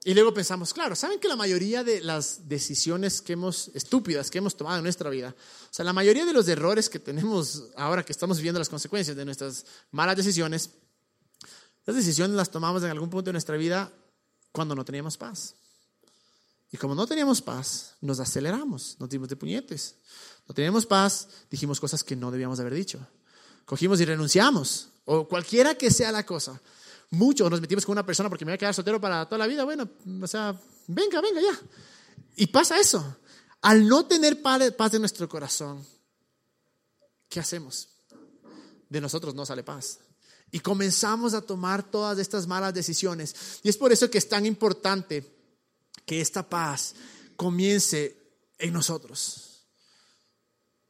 Y 0.07 0.13
luego 0.13 0.35
pensamos, 0.35 0.75
claro, 0.75 0.95
¿saben 0.95 1.19
que 1.19 1.29
la 1.29 1.37
mayoría 1.37 1.83
de 1.83 2.03
las 2.03 2.47
decisiones 2.47 3.23
que 3.23 3.33
hemos, 3.33 3.71
estúpidas 3.73 4.31
que 4.31 4.37
hemos 4.37 4.55
tomado 4.55 4.77
en 4.77 4.83
nuestra 4.83 5.09
vida, 5.09 5.35
o 5.39 5.73
sea, 5.73 5.83
la 5.83 5.95
mayoría 5.95 6.27
de 6.27 6.35
los 6.35 6.47
errores 6.47 6.91
que 6.91 6.99
tenemos 6.99 7.71
ahora 7.75 8.05
que 8.05 8.13
estamos 8.13 8.37
viviendo 8.37 8.59
las 8.59 8.69
consecuencias 8.69 9.17
de 9.17 9.25
nuestras 9.25 9.65
malas 9.93 10.19
decisiones, 10.19 10.71
las 11.87 11.97
decisiones 11.97 12.37
las 12.37 12.51
tomamos 12.51 12.83
en 12.83 12.91
algún 12.91 13.09
punto 13.09 13.31
de 13.31 13.33
nuestra 13.33 13.57
vida 13.57 13.91
cuando 14.53 14.75
no 14.75 14.85
teníamos 14.85 15.17
paz. 15.17 15.55
Y 16.71 16.77
como 16.77 16.95
no 16.95 17.07
teníamos 17.07 17.41
paz, 17.41 17.95
nos 18.01 18.21
aceleramos, 18.21 18.97
nos 18.99 19.09
dimos 19.09 19.29
de 19.29 19.37
puñetes. 19.37 19.97
No 20.49 20.55
teníamos 20.55 20.87
paz, 20.87 21.29
dijimos 21.51 21.81
cosas 21.81 22.03
que 22.03 22.17
no 22.17 22.31
debíamos 22.31 22.61
haber 22.61 22.75
dicho. 22.75 23.07
Cogimos 23.65 24.01
y 24.01 24.05
renunciamos, 24.05 24.89
o 25.05 25.27
cualquiera 25.27 25.75
que 25.77 25.91
sea 25.91 26.13
la 26.13 26.27
cosa. 26.27 26.61
Muchos 27.11 27.51
nos 27.51 27.61
metimos 27.61 27.87
con 27.87 27.93
una 27.93 28.05
persona 28.05 28.29
porque 28.29 28.45
me 28.45 28.51
voy 28.51 28.57
a 28.57 28.59
quedar 28.59 28.75
soltero 28.75 29.01
para 29.01 29.25
toda 29.27 29.39
la 29.39 29.47
vida. 29.47 29.65
Bueno, 29.65 29.89
o 30.21 30.27
sea, 30.27 30.59
venga, 30.89 31.21
venga 31.21 31.41
ya. 31.41 31.61
Y 32.37 32.49
pasa 32.49 32.79
eso. 32.79 33.17
Al 33.63 33.89
no 33.89 34.05
tener 34.07 34.43
paz 34.43 34.95
en 34.95 35.01
nuestro 35.01 35.29
corazón, 35.29 35.85
¿qué 37.29 37.41
hacemos? 37.41 37.89
De 38.89 39.01
nosotros 39.01 39.35
no 39.35 39.47
sale 39.47 39.63
paz. 39.63 40.01
Y 40.51 40.61
comenzamos 40.61 41.35
a 41.35 41.41
tomar 41.41 41.83
todas 41.83 42.19
estas 42.19 42.47
malas 42.47 42.75
decisiones. 42.75 43.61
Y 43.63 43.69
es 43.69 43.77
por 43.77 43.93
eso 43.93 44.11
que 44.11 44.19
es 44.19 44.29
tan 44.29 44.45
importante 44.45 45.34
que 46.05 46.21
esta 46.21 46.49
paz 46.49 46.95
comience 47.37 48.17
en 48.59 48.73
nosotros. 48.73 49.67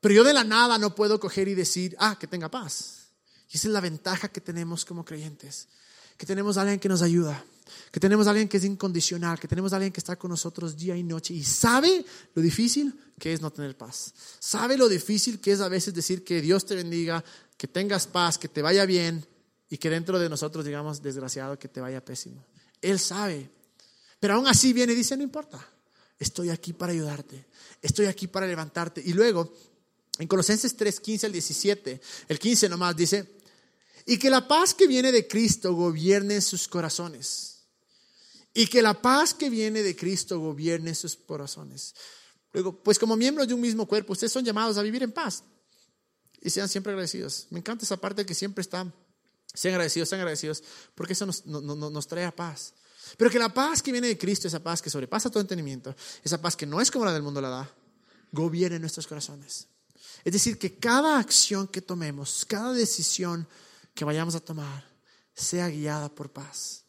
Pero 0.00 0.16
yo 0.16 0.24
de 0.24 0.34
la 0.34 0.44
nada 0.44 0.78
no 0.78 0.94
puedo 0.94 1.18
coger 1.18 1.48
y 1.48 1.54
decir, 1.54 1.96
ah, 1.98 2.18
que 2.18 2.26
tenga 2.26 2.50
paz. 2.50 3.08
Y 3.50 3.56
esa 3.56 3.68
es 3.68 3.72
la 3.72 3.80
ventaja 3.80 4.28
que 4.28 4.40
tenemos 4.40 4.84
como 4.84 5.04
creyentes, 5.04 5.68
que 6.16 6.26
tenemos 6.26 6.56
a 6.56 6.62
alguien 6.62 6.78
que 6.78 6.88
nos 6.88 7.02
ayuda, 7.02 7.42
que 7.90 8.00
tenemos 8.00 8.26
a 8.26 8.30
alguien 8.30 8.48
que 8.48 8.58
es 8.58 8.64
incondicional, 8.64 9.38
que 9.38 9.48
tenemos 9.48 9.72
a 9.72 9.76
alguien 9.76 9.92
que 9.92 10.00
está 10.00 10.16
con 10.16 10.30
nosotros 10.30 10.76
día 10.76 10.96
y 10.96 11.02
noche 11.02 11.32
y 11.32 11.42
sabe 11.42 12.04
lo 12.34 12.42
difícil 12.42 12.98
que 13.18 13.32
es 13.32 13.40
no 13.40 13.50
tener 13.50 13.76
paz. 13.76 14.12
Sabe 14.40 14.76
lo 14.76 14.88
difícil 14.88 15.40
que 15.40 15.52
es 15.52 15.60
a 15.60 15.68
veces 15.68 15.94
decir 15.94 16.24
que 16.24 16.40
Dios 16.40 16.66
te 16.66 16.74
bendiga, 16.74 17.24
que 17.56 17.68
tengas 17.68 18.06
paz, 18.06 18.36
que 18.36 18.48
te 18.48 18.60
vaya 18.60 18.84
bien 18.84 19.26
y 19.70 19.78
que 19.78 19.88
dentro 19.88 20.18
de 20.18 20.28
nosotros 20.28 20.64
digamos, 20.64 21.00
desgraciado, 21.00 21.58
que 21.58 21.68
te 21.68 21.80
vaya 21.80 22.04
pésimo. 22.04 22.44
Él 22.82 22.98
sabe. 22.98 23.50
Pero 24.24 24.36
aún 24.36 24.46
así 24.46 24.72
viene 24.72 24.94
y 24.94 24.96
dice, 24.96 25.18
no 25.18 25.22
importa, 25.22 25.62
estoy 26.18 26.48
aquí 26.48 26.72
para 26.72 26.94
ayudarte, 26.94 27.44
estoy 27.82 28.06
aquí 28.06 28.26
para 28.26 28.46
levantarte. 28.46 29.02
Y 29.04 29.12
luego, 29.12 29.52
en 30.18 30.26
Colosenses 30.26 30.74
3, 30.78 30.98
15 30.98 31.26
al 31.26 31.32
17, 31.32 32.00
el 32.28 32.38
15 32.38 32.70
nomás 32.70 32.96
dice, 32.96 33.36
y 34.06 34.16
que 34.16 34.30
la 34.30 34.48
paz 34.48 34.72
que 34.72 34.86
viene 34.86 35.12
de 35.12 35.28
Cristo 35.28 35.74
gobierne 35.74 36.40
sus 36.40 36.66
corazones. 36.68 37.64
Y 38.54 38.66
que 38.66 38.80
la 38.80 39.02
paz 39.02 39.34
que 39.34 39.50
viene 39.50 39.82
de 39.82 39.94
Cristo 39.94 40.40
gobierne 40.40 40.94
sus 40.94 41.16
corazones. 41.16 41.94
Luego, 42.54 42.82
pues 42.82 42.98
como 42.98 43.16
miembros 43.16 43.46
de 43.46 43.52
un 43.52 43.60
mismo 43.60 43.86
cuerpo, 43.86 44.14
ustedes 44.14 44.32
son 44.32 44.42
llamados 44.42 44.78
a 44.78 44.82
vivir 44.82 45.02
en 45.02 45.12
paz. 45.12 45.44
Y 46.40 46.48
sean 46.48 46.70
siempre 46.70 46.92
agradecidos. 46.92 47.46
Me 47.50 47.58
encanta 47.58 47.84
esa 47.84 47.98
parte 47.98 48.24
que 48.24 48.34
siempre 48.34 48.62
está. 48.62 48.90
Sean 49.52 49.74
agradecidos, 49.74 50.08
sean 50.08 50.22
agradecidos, 50.22 50.64
porque 50.94 51.12
eso 51.12 51.26
nos, 51.26 51.44
nos 51.44 52.06
trae 52.06 52.24
a 52.24 52.34
paz. 52.34 52.72
Pero 53.16 53.30
que 53.30 53.38
la 53.38 53.52
paz 53.52 53.82
que 53.82 53.92
viene 53.92 54.08
de 54.08 54.18
Cristo, 54.18 54.48
esa 54.48 54.62
paz 54.62 54.80
que 54.82 54.90
sobrepasa 54.90 55.30
todo 55.30 55.40
entendimiento, 55.40 55.94
esa 56.22 56.40
paz 56.40 56.56
que 56.56 56.66
no 56.66 56.80
es 56.80 56.90
como 56.90 57.04
la 57.04 57.12
del 57.12 57.22
mundo 57.22 57.40
la 57.40 57.48
da, 57.48 57.70
gobierne 58.32 58.78
nuestros 58.78 59.06
corazones. 59.06 59.68
Es 60.24 60.32
decir, 60.32 60.58
que 60.58 60.78
cada 60.78 61.18
acción 61.18 61.68
que 61.68 61.82
tomemos, 61.82 62.44
cada 62.46 62.72
decisión 62.72 63.46
que 63.94 64.04
vayamos 64.04 64.34
a 64.34 64.40
tomar 64.40 64.84
sea 65.34 65.68
guiada 65.68 66.08
por 66.08 66.32
paz. 66.32 66.84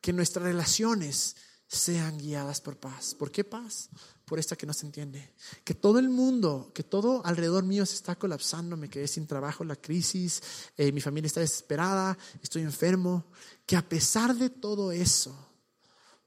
Que 0.00 0.12
nuestras 0.12 0.44
relaciones 0.44 1.36
sean 1.66 2.18
guiadas 2.18 2.60
por 2.60 2.78
paz. 2.78 3.14
¿Por 3.14 3.30
qué 3.30 3.44
paz? 3.44 3.88
Por 4.32 4.38
esta 4.38 4.56
que 4.56 4.64
no 4.64 4.72
se 4.72 4.86
entiende. 4.86 5.34
Que 5.62 5.74
todo 5.74 5.98
el 5.98 6.08
mundo, 6.08 6.70
que 6.72 6.82
todo 6.82 7.20
alrededor 7.26 7.64
mío 7.64 7.84
se 7.84 7.96
está 7.96 8.16
colapsando, 8.16 8.78
me 8.78 8.88
quedé 8.88 9.06
sin 9.06 9.26
trabajo, 9.26 9.62
la 9.62 9.76
crisis, 9.76 10.40
eh, 10.78 10.90
mi 10.90 11.02
familia 11.02 11.26
está 11.26 11.40
desesperada, 11.40 12.16
estoy 12.42 12.62
enfermo. 12.62 13.26
Que 13.66 13.76
a 13.76 13.86
pesar 13.86 14.34
de 14.34 14.48
todo 14.48 14.90
eso, 14.90 15.36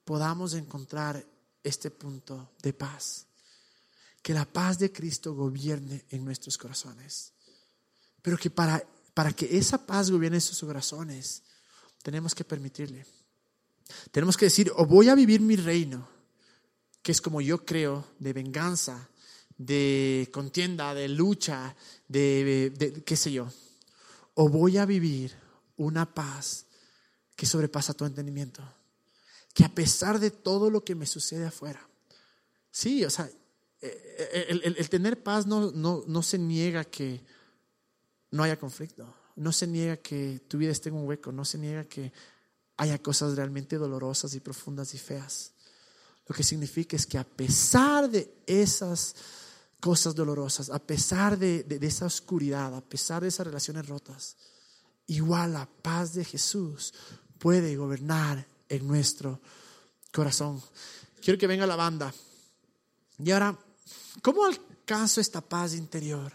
podamos 0.03 0.53
encontrar 0.53 1.25
este 1.63 1.89
punto 1.89 2.51
de 2.61 2.73
paz. 2.73 3.25
Que 4.21 4.35
la 4.35 4.45
paz 4.45 4.77
de 4.77 4.91
Cristo 4.91 5.33
gobierne 5.33 6.05
en 6.11 6.23
nuestros 6.23 6.59
corazones. 6.59 7.33
Pero 8.21 8.37
que 8.37 8.51
para 8.51 8.85
para 9.15 9.33
que 9.33 9.57
esa 9.57 9.83
paz 9.83 10.11
gobierne 10.11 10.39
sus 10.39 10.59
corazones, 10.59 11.41
tenemos 12.03 12.35
que 12.35 12.43
permitirle. 12.43 13.03
Tenemos 14.11 14.37
que 14.37 14.45
decir, 14.45 14.71
o 14.75 14.85
voy 14.85 15.09
a 15.09 15.15
vivir 15.15 15.41
mi 15.41 15.55
reino, 15.55 16.14
que 17.05 17.11
es 17.11 17.21
como 17.21 17.39
yo 17.39 17.63
creo, 17.63 18.03
de 18.17 18.33
venganza, 18.33 19.11
de 19.59 20.27
contienda, 20.33 20.95
de 20.95 21.07
lucha, 21.07 21.75
de, 22.07 23.03
qué 23.05 23.15
sé 23.15 23.31
yo, 23.31 23.47
o 24.33 24.49
voy 24.49 24.77
a 24.79 24.87
vivir 24.87 25.31
una 25.77 26.11
paz 26.15 26.65
que 27.35 27.45
sobrepasa 27.45 27.93
tu 27.93 28.05
entendimiento, 28.05 28.63
que 29.53 29.63
a 29.63 29.69
pesar 29.69 30.17
de 30.19 30.31
todo 30.31 30.71
lo 30.71 30.83
que 30.83 30.95
me 30.95 31.05
sucede 31.05 31.45
afuera, 31.45 31.87
sí, 32.71 33.05
o 33.05 33.11
sea, 33.11 33.29
eh, 33.81 34.47
eh, 34.49 34.73
el, 34.75 34.89
tener 34.89 35.21
paz 35.21 35.45
no, 35.45 35.69
no, 35.73 36.03
no 36.07 36.23
se 36.23 36.39
niega 36.39 36.85
que 36.85 37.21
no 38.31 38.41
haya 38.41 38.57
conflicto. 38.57 39.13
No 39.35 39.51
se 39.51 39.67
niega 39.67 39.97
que 39.97 40.41
tu 40.47 40.57
vida 40.57 40.71
esté 40.71 40.89
en 40.89 40.95
un 40.95 41.07
hueco, 41.07 41.31
no 41.31 41.45
se 41.45 41.59
niega 41.59 41.83
que 41.83 42.11
haya 42.77 42.97
cosas 42.97 43.35
realmente 43.35 43.75
dolorosas 43.75 44.33
y 44.33 44.39
profundas 44.39 44.95
y 44.95 44.97
feas. 44.97 45.54
Lo 46.27 46.35
que 46.35 46.43
significa 46.43 46.95
es 46.95 47.05
que 47.05 47.17
a 47.17 47.23
pesar 47.23 48.09
de 48.09 48.33
esas 48.47 49.15
cosas 49.79 50.15
dolorosas, 50.15 50.69
a 50.69 50.79
pesar 50.79 51.37
de, 51.37 51.63
de, 51.63 51.85
esa 51.85 52.05
oscuridad, 52.05 52.73
a 52.75 52.81
pesar 52.81 53.21
de 53.21 53.27
esas 53.27 53.45
relaciones 53.45 53.87
rotas, 53.87 54.35
igual 55.07 55.53
la 55.53 55.67
paz 55.67 56.13
de 56.13 56.25
Jesús 56.25 56.93
puede 57.37 57.75
gobernar 57.75 58.45
en 58.69 58.87
nuestro 58.87 59.39
corazón. 60.11 60.61
Quiero 61.21 61.37
que 61.37 61.47
venga 61.47 61.67
la 61.67 61.75
banda. 61.75 62.13
Y 63.19 63.31
ahora, 63.31 63.57
¿cómo 64.21 64.45
alcanzo 64.45 65.21
esta 65.21 65.41
paz 65.41 65.75
interior? 65.75 66.33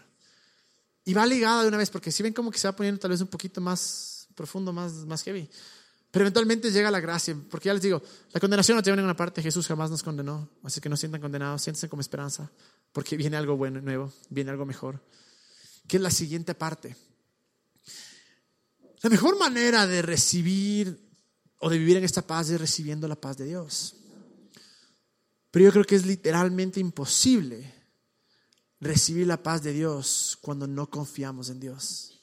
Y 1.03 1.13
va 1.13 1.25
ligada 1.25 1.63
de 1.63 1.67
una 1.67 1.77
vez, 1.77 1.89
porque 1.89 2.11
si 2.11 2.23
ven 2.23 2.33
como 2.33 2.51
que 2.51 2.59
se 2.59 2.67
va 2.67 2.75
poniendo 2.75 2.99
tal 2.99 3.11
vez 3.11 3.21
un 3.21 3.27
poquito 3.27 3.59
más 3.59 4.27
profundo, 4.35 4.71
más, 4.71 4.93
más 5.05 5.23
heavy. 5.23 5.49
Pero 6.11 6.23
eventualmente 6.23 6.71
llega 6.71 6.91
la 6.91 6.99
gracia, 6.99 7.35
porque 7.49 7.67
ya 7.67 7.73
les 7.73 7.81
digo, 7.81 8.01
la 8.33 8.39
condenación 8.41 8.75
no 8.75 8.83
tiene 8.83 8.97
ninguna 8.97 9.15
parte, 9.15 9.41
Jesús 9.41 9.65
jamás 9.65 9.89
nos 9.89 10.03
condenó, 10.03 10.49
así 10.61 10.81
que 10.81 10.89
no 10.89 10.97
sientan 10.97 11.21
condenados, 11.21 11.61
siéntense 11.61 11.87
como 11.87 12.01
esperanza, 12.01 12.51
porque 12.91 13.15
viene 13.15 13.37
algo 13.37 13.55
bueno, 13.55 13.79
nuevo, 13.81 14.11
viene 14.29 14.51
algo 14.51 14.65
mejor. 14.65 15.01
¿Qué 15.87 15.97
es 15.97 16.03
la 16.03 16.11
siguiente 16.11 16.53
parte? 16.53 16.97
La 19.01 19.09
mejor 19.09 19.39
manera 19.39 19.87
de 19.87 20.01
recibir 20.01 20.99
o 21.59 21.69
de 21.69 21.77
vivir 21.77 21.97
en 21.97 22.03
esta 22.03 22.21
paz 22.21 22.49
es 22.49 22.59
recibiendo 22.59 23.07
la 23.07 23.15
paz 23.15 23.37
de 23.37 23.45
Dios. 23.45 23.95
Pero 25.49 25.65
yo 25.65 25.71
creo 25.71 25.85
que 25.85 25.95
es 25.95 26.05
literalmente 26.05 26.79
imposible 26.79 27.73
recibir 28.79 29.27
la 29.27 29.41
paz 29.41 29.63
de 29.63 29.73
Dios 29.73 30.37
cuando 30.41 30.67
no 30.67 30.89
confiamos 30.89 31.49
en 31.49 31.59
Dios. 31.59 32.20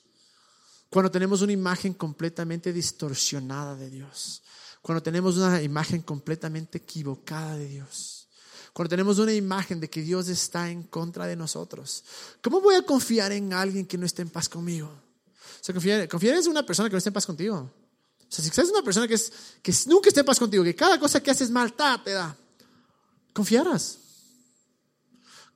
Cuando 0.91 1.11
tenemos 1.11 1.43
una 1.43 1.53
imagen 1.53 1.95
completamente 1.95 2.73
distorsionada 2.73 3.77
de 3.77 3.91
Dios. 3.91 4.43
Cuando 4.81 5.03
tenemos 5.03 5.37
una 5.37 5.61
imagen 5.61 6.03
completamente 6.03 6.79
equivocada 6.79 7.57
de 7.57 7.69
Dios. 7.69 8.29
Cuando 8.73 8.91
tenemos 8.91 9.19
una 9.19 9.35
imagen 9.35 9.81
de 9.81 9.91
que 9.91 10.03
Dios 10.03 10.29
está 10.29 10.71
en 10.71 10.85
contra 10.85 11.27
de 11.27 11.37
nosotros. 11.37 12.05
¿Cómo 12.43 12.61
voy 12.61 12.77
a 12.77 12.83
confiar 12.83 13.33
en 13.33 13.53
alguien 13.53 13.87
que 13.87 13.99
no 13.99 14.07
esté 14.07 14.23
en 14.23 14.31
paz 14.31 14.49
conmigo? 14.49 14.89
O 14.89 15.65
sea, 15.65 15.75
confiar, 15.75 16.09
confiar 16.09 16.37
en 16.37 16.49
una 16.49 16.65
persona 16.65 16.89
que 16.89 16.95
no 16.95 16.99
esté 16.99 17.11
en 17.11 17.15
paz 17.15 17.27
contigo. 17.27 17.57
O 17.57 18.27
sea, 18.31 18.45
si 18.45 18.61
es 18.61 18.71
una 18.71 18.83
persona 18.83 19.09
que, 19.09 19.15
es, 19.15 19.33
que 19.63 19.75
nunca 19.87 20.09
esté 20.09 20.21
en 20.21 20.27
paz 20.27 20.39
contigo, 20.39 20.63
que 20.65 20.75
cada 20.75 20.99
cosa 20.99 21.23
que 21.23 21.31
haces 21.31 21.51
mal 21.51 21.75
te 21.75 22.13
da, 22.13 22.37
confiarás. 23.33 23.99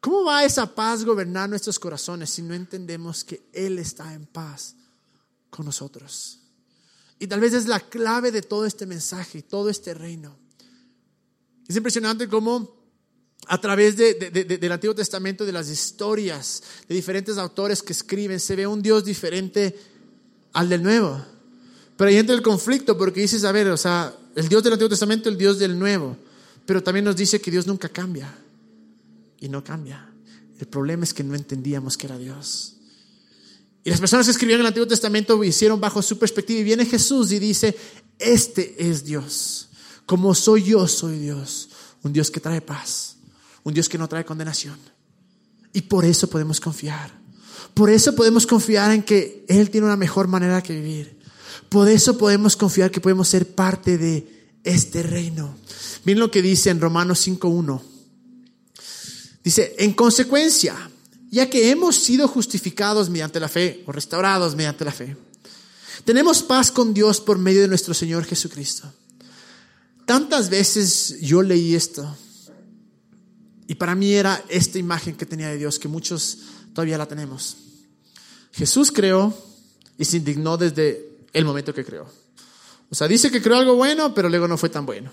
¿Cómo 0.00 0.24
va 0.24 0.44
esa 0.44 0.74
paz 0.74 1.04
gobernar 1.04 1.48
nuestros 1.48 1.78
corazones 1.78 2.28
si 2.30 2.42
no 2.42 2.54
entendemos 2.54 3.22
que 3.22 3.48
Él 3.52 3.78
está 3.78 4.12
en 4.12 4.26
paz 4.26 4.74
con 5.52 5.66
nosotros? 5.66 6.40
Y 7.18 7.28
tal 7.28 7.38
vez 7.38 7.52
es 7.52 7.68
la 7.68 7.78
clave 7.78 8.32
de 8.32 8.42
todo 8.42 8.66
este 8.66 8.86
mensaje 8.86 9.38
y 9.38 9.42
todo 9.42 9.68
este 9.68 9.94
reino. 9.94 10.36
Es 11.68 11.76
impresionante 11.76 12.26
cómo 12.26 12.82
a 13.46 13.60
través 13.60 13.96
del 13.96 14.72
Antiguo 14.72 14.94
Testamento, 14.94 15.44
de 15.44 15.52
las 15.52 15.68
historias 15.68 16.62
de 16.88 16.94
diferentes 16.94 17.38
autores 17.38 17.82
que 17.82 17.92
escriben, 17.92 18.40
se 18.40 18.56
ve 18.56 18.66
un 18.66 18.82
Dios 18.82 19.04
diferente 19.04 19.78
al 20.52 20.68
del 20.68 20.82
Nuevo. 20.82 21.24
Pero 21.96 22.08
ahí 22.08 22.16
entra 22.16 22.34
el 22.34 22.42
conflicto 22.42 22.96
porque 22.96 23.20
dices, 23.20 23.44
a 23.44 23.52
ver, 23.52 23.68
o 23.68 23.76
sea, 23.76 24.14
el 24.34 24.48
Dios 24.48 24.62
del 24.62 24.72
Antiguo 24.72 24.88
Testamento, 24.88 25.28
el 25.28 25.36
Dios 25.36 25.58
del 25.58 25.78
Nuevo. 25.78 26.16
Pero 26.66 26.82
también 26.82 27.04
nos 27.04 27.16
dice 27.16 27.40
que 27.40 27.50
Dios 27.50 27.66
nunca 27.66 27.88
cambia 27.88 28.32
y 29.40 29.48
no 29.48 29.62
cambia. 29.62 30.08
El 30.58 30.66
problema 30.66 31.04
es 31.04 31.12
que 31.12 31.24
no 31.24 31.34
entendíamos 31.34 31.96
que 31.96 32.06
era 32.06 32.18
Dios. 32.18 32.76
Y 33.84 33.90
las 33.90 34.00
personas 34.00 34.26
que 34.26 34.32
escribieron 34.32 34.60
el 34.60 34.68
Antiguo 34.68 34.86
Testamento 34.86 35.42
hicieron 35.42 35.80
bajo 35.80 36.02
su 36.02 36.18
perspectiva 36.18 36.60
y 36.60 36.64
viene 36.64 36.86
Jesús 36.86 37.32
y 37.32 37.38
dice, 37.38 37.76
este 38.18 38.76
es 38.78 39.04
Dios. 39.04 39.68
Como 40.06 40.34
soy 40.34 40.62
yo, 40.64 40.86
soy 40.86 41.18
Dios. 41.18 41.68
Un 42.02 42.12
Dios 42.12 42.30
que 42.30 42.40
trae 42.40 42.60
paz. 42.60 43.16
Un 43.64 43.74
Dios 43.74 43.88
que 43.88 43.98
no 43.98 44.08
trae 44.08 44.24
condenación. 44.24 44.78
Y 45.72 45.82
por 45.82 46.04
eso 46.04 46.28
podemos 46.28 46.60
confiar. 46.60 47.12
Por 47.74 47.90
eso 47.90 48.14
podemos 48.14 48.46
confiar 48.46 48.92
en 48.92 49.02
que 49.02 49.44
Él 49.48 49.70
tiene 49.70 49.86
una 49.86 49.96
mejor 49.96 50.28
manera 50.28 50.62
que 50.62 50.74
vivir. 50.74 51.18
Por 51.68 51.88
eso 51.88 52.18
podemos 52.18 52.56
confiar 52.56 52.90
que 52.90 53.00
podemos 53.00 53.28
ser 53.28 53.54
parte 53.54 53.96
de 53.98 54.50
este 54.62 55.02
reino. 55.02 55.56
Miren 56.04 56.20
lo 56.20 56.30
que 56.30 56.42
dice 56.42 56.70
en 56.70 56.80
Romanos 56.80 57.26
5.1. 57.26 57.80
Dice, 59.42 59.74
en 59.78 59.92
consecuencia, 59.94 60.90
ya 61.32 61.48
que 61.48 61.70
hemos 61.70 61.96
sido 61.96 62.28
justificados 62.28 63.08
mediante 63.08 63.40
la 63.40 63.48
fe 63.48 63.82
o 63.86 63.92
restaurados 63.92 64.54
mediante 64.54 64.84
la 64.84 64.92
fe, 64.92 65.16
tenemos 66.04 66.42
paz 66.42 66.70
con 66.70 66.92
Dios 66.92 67.22
por 67.22 67.38
medio 67.38 67.62
de 67.62 67.68
nuestro 67.68 67.94
Señor 67.94 68.26
Jesucristo. 68.26 68.92
Tantas 70.04 70.50
veces 70.50 71.18
yo 71.22 71.42
leí 71.42 71.74
esto 71.74 72.16
y 73.66 73.76
para 73.76 73.94
mí 73.94 74.12
era 74.12 74.44
esta 74.50 74.78
imagen 74.78 75.16
que 75.16 75.24
tenía 75.24 75.48
de 75.48 75.56
Dios 75.56 75.78
que 75.78 75.88
muchos 75.88 76.38
todavía 76.74 76.98
la 76.98 77.08
tenemos. 77.08 77.56
Jesús 78.52 78.92
creó 78.92 79.34
y 79.96 80.04
se 80.04 80.18
indignó 80.18 80.58
desde 80.58 81.16
el 81.32 81.46
momento 81.46 81.72
que 81.72 81.84
creó. 81.84 82.06
O 82.90 82.94
sea, 82.94 83.08
dice 83.08 83.30
que 83.30 83.40
creó 83.40 83.56
algo 83.56 83.74
bueno, 83.74 84.12
pero 84.12 84.28
luego 84.28 84.46
no 84.46 84.58
fue 84.58 84.68
tan 84.68 84.84
bueno. 84.84 85.10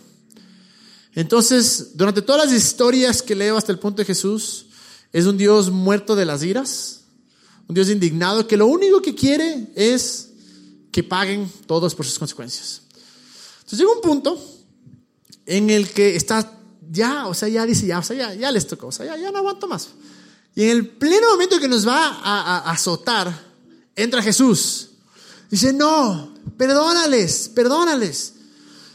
Entonces, 1.15 1.91
durante 1.95 2.21
todas 2.21 2.45
las 2.45 2.53
historias 2.53 3.21
que 3.21 3.35
leo 3.35 3.55
hasta 3.55 3.71
el 3.71 3.79
punto 3.79 4.01
de 4.01 4.05
Jesús, 4.05 4.65
es 5.11 5.25
un 5.25 5.37
Dios 5.37 5.71
muerto 5.71 6.15
de 6.15 6.25
las 6.25 6.43
iras, 6.43 7.01
un 7.67 7.75
Dios 7.75 7.89
indignado 7.89 8.47
que 8.47 8.57
lo 8.57 8.67
único 8.67 9.01
que 9.01 9.15
quiere 9.15 9.67
es 9.75 10.29
que 10.91 11.03
paguen 11.03 11.51
todos 11.65 11.95
por 11.95 12.05
sus 12.05 12.17
consecuencias. 12.17 12.81
Entonces 13.59 13.79
llega 13.79 13.91
un 13.91 14.01
punto 14.01 14.39
en 15.45 15.69
el 15.69 15.89
que 15.91 16.15
está 16.15 16.59
ya, 16.91 17.27
o 17.27 17.33
sea, 17.33 17.47
ya 17.47 17.65
dice, 17.65 17.85
ya, 17.85 17.99
o 17.99 18.03
sea, 18.03 18.15
ya, 18.15 18.33
ya 18.33 18.51
les 18.51 18.65
tocó, 18.65 18.87
o 18.87 18.91
sea, 18.91 19.05
ya, 19.05 19.17
ya 19.17 19.31
no 19.31 19.39
aguanto 19.39 19.67
más. 19.67 19.89
Y 20.55 20.63
en 20.63 20.69
el 20.71 20.87
pleno 20.87 21.29
momento 21.31 21.59
que 21.59 21.67
nos 21.67 21.87
va 21.87 22.19
a, 22.23 22.71
azotar, 22.71 23.47
entra 23.95 24.21
Jesús. 24.21 24.89
Dice, 25.49 25.73
no, 25.73 26.33
perdónales, 26.57 27.49
perdónales. 27.53 28.33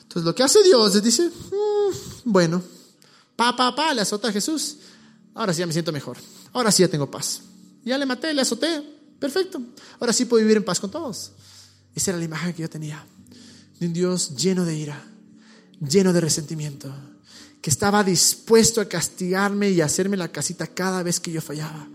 Entonces 0.03 0.25
lo 0.25 0.35
que 0.35 0.43
hace 0.43 0.62
Dios 0.62 0.95
es 0.95 1.03
dice, 1.03 1.29
mm, 1.29 1.95
bueno, 2.25 2.62
pa, 3.37 3.57
pa, 3.57 3.75
pa, 3.75 3.95
le 3.95 4.01
azota 4.01 4.29
a 4.29 4.33
Jesús. 4.33 4.77
Ahora 5.35 5.53
sí 5.53 5.61
ya 5.61 5.66
me 5.66 5.72
siento 5.72 5.93
mejor. 5.93 6.16
Ahora 6.53 6.70
sí 6.70 6.82
ya 6.82 6.89
tengo 6.89 7.11
paz. 7.11 7.43
Ya 7.85 7.99
le 7.99 8.07
maté, 8.07 8.32
le 8.32 8.43
azoté. 8.43 8.82
Perfecto. 9.18 9.61
Ahora 10.01 10.12
sí 10.12 10.24
puedo 10.24 10.43
vivir 10.43 10.57
en 10.57 10.64
paz 10.64 10.80
con 10.80 10.91
todos. 10.91 11.32
Esa 11.95 12.11
era 12.11 12.18
la 12.18 12.24
imagen 12.24 12.53
que 12.53 12.62
yo 12.62 12.70
tenía 12.70 13.05
de 13.78 13.87
un 13.87 13.93
Dios 13.93 14.37
lleno 14.37 14.64
de 14.64 14.76
ira, 14.76 15.03
lleno 15.80 16.12
de 16.12 16.20
resentimiento, 16.20 16.93
que 17.61 17.70
estaba 17.70 18.05
dispuesto 18.05 18.80
a 18.80 18.85
castigarme 18.87 19.70
y 19.70 19.80
hacerme 19.80 20.16
la 20.16 20.28
casita 20.28 20.66
cada 20.66 21.03
vez 21.03 21.20
que 21.20 21.32
yo 21.32 21.41
fallaba. 21.41 21.89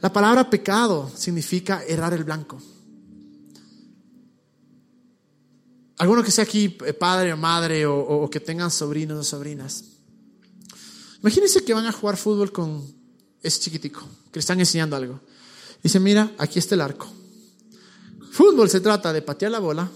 La 0.00 0.12
palabra 0.12 0.48
pecado 0.48 1.10
significa 1.14 1.82
errar 1.86 2.14
el 2.14 2.24
blanco. 2.24 2.60
Alguno 5.98 6.22
que 6.22 6.30
sea 6.30 6.44
aquí 6.44 6.78
eh, 6.86 6.92
padre 6.92 7.32
o 7.32 7.36
madre 7.36 7.84
o, 7.84 8.30
que 8.30 8.38
tengan 8.38 8.70
sobrinos 8.70 9.18
o 9.18 9.24
sobrinas. 9.24 9.84
Imagínense 11.20 11.64
que 11.64 11.74
van 11.74 11.86
a 11.86 11.92
jugar 11.92 12.16
fútbol 12.16 12.52
con 12.52 12.82
ese 13.42 13.60
chiquitico, 13.60 14.00
que 14.30 14.38
le 14.38 14.40
están 14.40 14.60
enseñando 14.60 14.96
algo. 14.96 15.20
Dice, 15.82 16.00
mira, 16.00 16.32
aquí 16.38 16.58
está 16.58 16.74
el 16.74 16.80
arco. 16.80 17.08
Fútbol 18.30 18.68
se 18.70 18.80
trata 18.80 19.12
de 19.12 19.22
patear 19.22 19.50
la 19.52 19.58
bola 19.58 19.90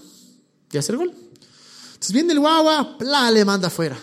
y 0.71 0.77
hacer 0.77 0.97
gol. 0.97 1.09
Entonces 1.11 2.11
viene 2.11 2.33
el 2.33 2.39
guagua, 2.39 2.97
la 3.01 3.31
le 3.31 3.45
manda 3.45 3.67
afuera. 3.67 3.97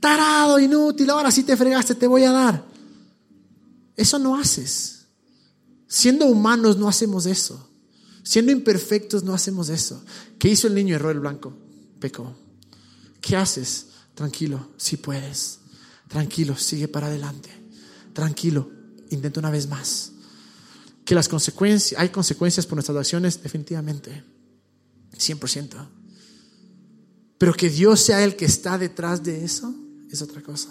Tarado, 0.00 0.58
inútil, 0.58 1.08
ahora 1.10 1.30
sí 1.30 1.42
te 1.42 1.56
fregaste, 1.56 1.94
te 1.94 2.06
voy 2.06 2.24
a 2.24 2.32
dar. 2.32 2.64
Eso 3.96 4.18
no 4.18 4.36
haces. 4.36 5.06
Siendo 5.86 6.26
humanos 6.26 6.76
no 6.76 6.88
hacemos 6.88 7.26
eso. 7.26 7.70
Siendo 8.22 8.50
imperfectos 8.50 9.22
no 9.22 9.34
hacemos 9.34 9.68
eso. 9.68 10.02
¿Qué 10.38 10.48
hizo 10.48 10.66
el 10.66 10.74
niño? 10.74 10.96
Erró 10.96 11.10
el 11.10 11.20
blanco. 11.20 11.56
Pecó. 12.00 12.34
¿Qué 13.20 13.36
haces? 13.36 13.86
Tranquilo, 14.14 14.68
si 14.76 14.96
puedes. 14.96 15.60
Tranquilo, 16.08 16.56
sigue 16.56 16.88
para 16.88 17.06
adelante. 17.06 17.50
Tranquilo, 18.12 18.70
intenta 19.10 19.40
una 19.40 19.50
vez 19.50 19.68
más. 19.68 20.12
Que 21.04 21.14
las 21.14 21.28
consecuencias, 21.28 22.00
hay 22.00 22.08
consecuencias 22.08 22.66
por 22.66 22.76
nuestras 22.76 22.96
acciones, 22.96 23.42
definitivamente. 23.42 24.24
100%. 25.16 25.88
Pero 27.38 27.54
que 27.54 27.70
Dios 27.70 28.00
sea 28.00 28.24
el 28.24 28.36
que 28.36 28.44
está 28.44 28.78
detrás 28.78 29.22
de 29.22 29.44
eso 29.44 29.74
es 30.10 30.22
otra 30.22 30.42
cosa. 30.42 30.70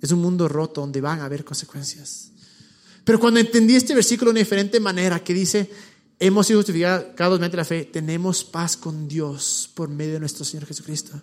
Es 0.00 0.10
un 0.12 0.20
mundo 0.20 0.48
roto 0.48 0.80
donde 0.80 1.00
van 1.00 1.20
a 1.20 1.26
haber 1.26 1.44
consecuencias. 1.44 2.30
Pero 3.04 3.20
cuando 3.20 3.40
entendí 3.40 3.76
este 3.76 3.94
versículo 3.94 4.30
de 4.30 4.32
una 4.32 4.40
diferente 4.40 4.80
manera, 4.80 5.22
que 5.22 5.34
dice, 5.34 5.70
hemos 6.18 6.46
sido 6.46 6.60
justificados 6.60 7.38
mediante 7.38 7.56
la 7.56 7.64
fe, 7.64 7.84
tenemos 7.84 8.44
paz 8.44 8.76
con 8.76 9.08
Dios 9.08 9.70
por 9.74 9.88
medio 9.88 10.14
de 10.14 10.20
nuestro 10.20 10.44
Señor 10.44 10.66
Jesucristo. 10.66 11.20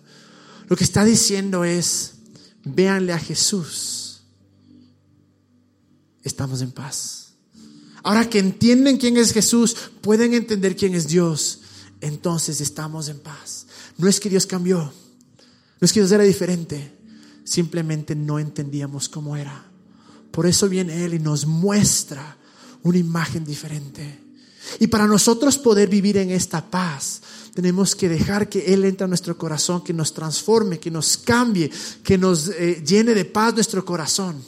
Lo 0.68 0.76
que 0.76 0.84
está 0.84 1.04
diciendo 1.04 1.64
es, 1.64 2.14
véanle 2.64 3.12
a 3.12 3.18
Jesús, 3.18 4.22
estamos 6.22 6.60
en 6.60 6.72
paz. 6.72 7.32
Ahora 8.02 8.28
que 8.28 8.38
entienden 8.38 8.96
quién 8.96 9.16
es 9.16 9.32
Jesús, 9.32 9.76
pueden 10.00 10.34
entender 10.34 10.76
quién 10.76 10.94
es 10.94 11.08
Dios, 11.08 11.60
entonces 12.00 12.60
estamos 12.60 13.08
en 13.08 13.18
paz. 13.18 13.66
No 13.96 14.08
es 14.08 14.20
que 14.20 14.30
Dios 14.30 14.46
cambió, 14.46 14.78
no 14.78 15.84
es 15.84 15.92
que 15.92 16.00
Dios 16.00 16.12
era 16.12 16.24
diferente, 16.24 16.96
simplemente 17.44 18.14
no 18.14 18.38
entendíamos 18.38 19.08
cómo 19.08 19.36
era. 19.36 19.64
Por 20.30 20.46
eso 20.46 20.68
viene 20.68 21.04
Él 21.04 21.14
y 21.14 21.18
nos 21.18 21.46
muestra 21.46 22.36
una 22.82 22.98
imagen 22.98 23.44
diferente. 23.44 24.20
Y 24.78 24.86
para 24.86 25.06
nosotros 25.06 25.58
poder 25.58 25.88
vivir 25.88 26.16
en 26.18 26.30
esta 26.30 26.70
paz, 26.70 27.22
tenemos 27.58 27.96
que 27.96 28.08
dejar 28.08 28.48
que 28.48 28.72
Él 28.72 28.84
entre 28.84 29.04
a 29.04 29.08
nuestro 29.08 29.36
corazón, 29.36 29.82
que 29.82 29.92
nos 29.92 30.14
transforme, 30.14 30.78
que 30.78 30.92
nos 30.92 31.16
cambie, 31.16 31.68
que 32.04 32.16
nos 32.16 32.50
eh, 32.50 32.84
llene 32.86 33.14
de 33.14 33.24
paz 33.24 33.52
nuestro 33.52 33.84
corazón. 33.84 34.40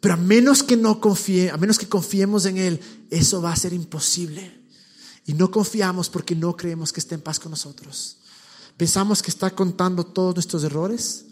Pero 0.00 0.14
a 0.14 0.16
menos 0.16 0.64
que 0.64 0.76
no 0.76 1.00
confíe, 1.00 1.48
a 1.48 1.56
menos 1.56 1.78
que 1.78 1.88
confiemos 1.88 2.44
en 2.46 2.56
Él, 2.56 2.80
eso 3.08 3.40
va 3.40 3.52
a 3.52 3.56
ser 3.56 3.72
imposible. 3.72 4.64
Y 5.26 5.34
no 5.34 5.52
confiamos 5.52 6.10
porque 6.10 6.34
no 6.34 6.56
creemos 6.56 6.92
que 6.92 6.98
esté 6.98 7.14
en 7.14 7.20
paz 7.20 7.38
con 7.38 7.50
nosotros. 7.50 8.16
Pensamos 8.76 9.22
que 9.22 9.30
está 9.30 9.52
contando 9.52 10.04
todos 10.04 10.34
nuestros 10.34 10.64
errores. 10.64 11.26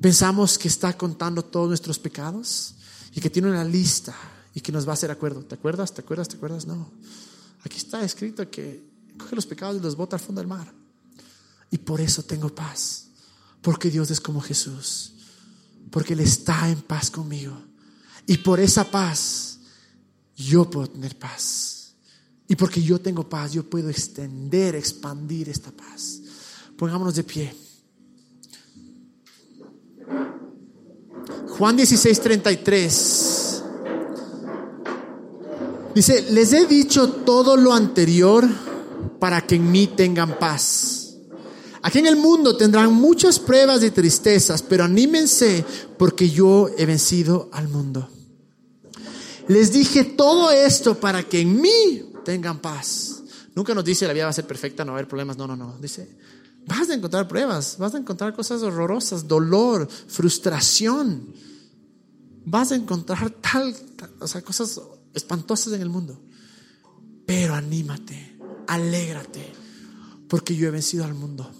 Pensamos 0.00 0.58
que 0.58 0.68
está 0.68 0.96
contando 0.96 1.44
todos 1.44 1.66
nuestros 1.66 1.98
pecados 1.98 2.76
y 3.16 3.20
que 3.20 3.30
tiene 3.30 3.50
una 3.50 3.64
lista 3.64 4.14
y 4.54 4.60
que 4.60 4.70
nos 4.70 4.86
va 4.86 4.92
a 4.92 4.94
hacer 4.94 5.10
acuerdo. 5.10 5.40
¿Te 5.40 5.56
acuerdas? 5.56 5.92
¿Te 5.92 6.02
acuerdas? 6.02 6.28
¿Te 6.28 6.36
acuerdas? 6.36 6.66
No. 6.68 6.88
Aquí 7.64 7.78
está 7.78 8.04
escrito 8.04 8.48
que 8.48 8.87
coge 9.18 9.36
los 9.36 9.46
pecados 9.46 9.76
y 9.76 9.80
los 9.80 9.96
bota 9.96 10.16
al 10.16 10.22
fondo 10.22 10.40
del 10.40 10.48
mar. 10.48 10.72
Y 11.70 11.78
por 11.78 12.00
eso 12.00 12.22
tengo 12.22 12.54
paz. 12.54 13.08
Porque 13.60 13.90
Dios 13.90 14.10
es 14.10 14.20
como 14.20 14.40
Jesús. 14.40 15.12
Porque 15.90 16.14
Él 16.14 16.20
está 16.20 16.70
en 16.70 16.80
paz 16.80 17.10
conmigo. 17.10 17.54
Y 18.26 18.38
por 18.38 18.60
esa 18.60 18.84
paz 18.90 19.58
yo 20.36 20.70
puedo 20.70 20.88
tener 20.88 21.18
paz. 21.18 21.94
Y 22.46 22.56
porque 22.56 22.80
yo 22.80 23.00
tengo 23.00 23.28
paz, 23.28 23.52
yo 23.52 23.68
puedo 23.68 23.90
extender, 23.90 24.74
expandir 24.74 25.48
esta 25.48 25.70
paz. 25.70 26.20
Pongámonos 26.76 27.14
de 27.14 27.24
pie. 27.24 27.54
Juan 31.48 31.76
16, 31.76 32.20
33. 32.20 33.62
Dice, 35.94 36.30
les 36.30 36.52
he 36.52 36.66
dicho 36.66 37.08
todo 37.08 37.56
lo 37.56 37.74
anterior 37.74 38.48
para 39.18 39.40
que 39.46 39.56
en 39.56 39.70
mí 39.70 39.86
tengan 39.88 40.38
paz. 40.38 41.16
Aquí 41.82 41.98
en 42.00 42.06
el 42.06 42.16
mundo 42.16 42.56
tendrán 42.56 42.92
muchas 42.92 43.38
pruebas 43.38 43.82
y 43.82 43.90
tristezas, 43.90 44.62
pero 44.62 44.84
anímense 44.84 45.64
porque 45.96 46.28
yo 46.28 46.68
he 46.76 46.86
vencido 46.86 47.48
al 47.52 47.68
mundo. 47.68 48.08
Les 49.48 49.72
dije 49.72 50.04
todo 50.04 50.50
esto 50.50 50.98
para 51.00 51.22
que 51.22 51.40
en 51.40 51.60
mí 51.60 52.12
tengan 52.24 52.58
paz. 52.58 53.22
Nunca 53.54 53.74
nos 53.74 53.84
dice 53.84 54.06
la 54.06 54.12
vida 54.12 54.24
va 54.24 54.30
a 54.30 54.34
ser 54.34 54.46
perfecta, 54.46 54.84
no 54.84 54.92
va 54.92 54.98
a 54.98 55.00
haber 55.00 55.08
problemas. 55.08 55.36
No, 55.38 55.46
no, 55.46 55.56
no. 55.56 55.78
Dice, 55.80 56.16
vas 56.66 56.90
a 56.90 56.94
encontrar 56.94 57.26
pruebas, 57.26 57.76
vas 57.78 57.94
a 57.94 57.98
encontrar 57.98 58.34
cosas 58.34 58.62
horrorosas, 58.62 59.26
dolor, 59.26 59.88
frustración. 59.88 61.34
Vas 62.44 62.72
a 62.72 62.76
encontrar 62.76 63.30
tal, 63.30 63.74
o 64.20 64.28
sea, 64.28 64.42
cosas 64.42 64.80
espantosas 65.14 65.72
en 65.72 65.82
el 65.82 65.88
mundo. 65.88 66.20
Pero 67.26 67.54
anímate, 67.54 68.37
alégrate, 68.68 69.52
porque 70.28 70.54
yo 70.54 70.68
he 70.68 70.70
vencido 70.70 71.04
al 71.04 71.14
mundo. 71.14 71.50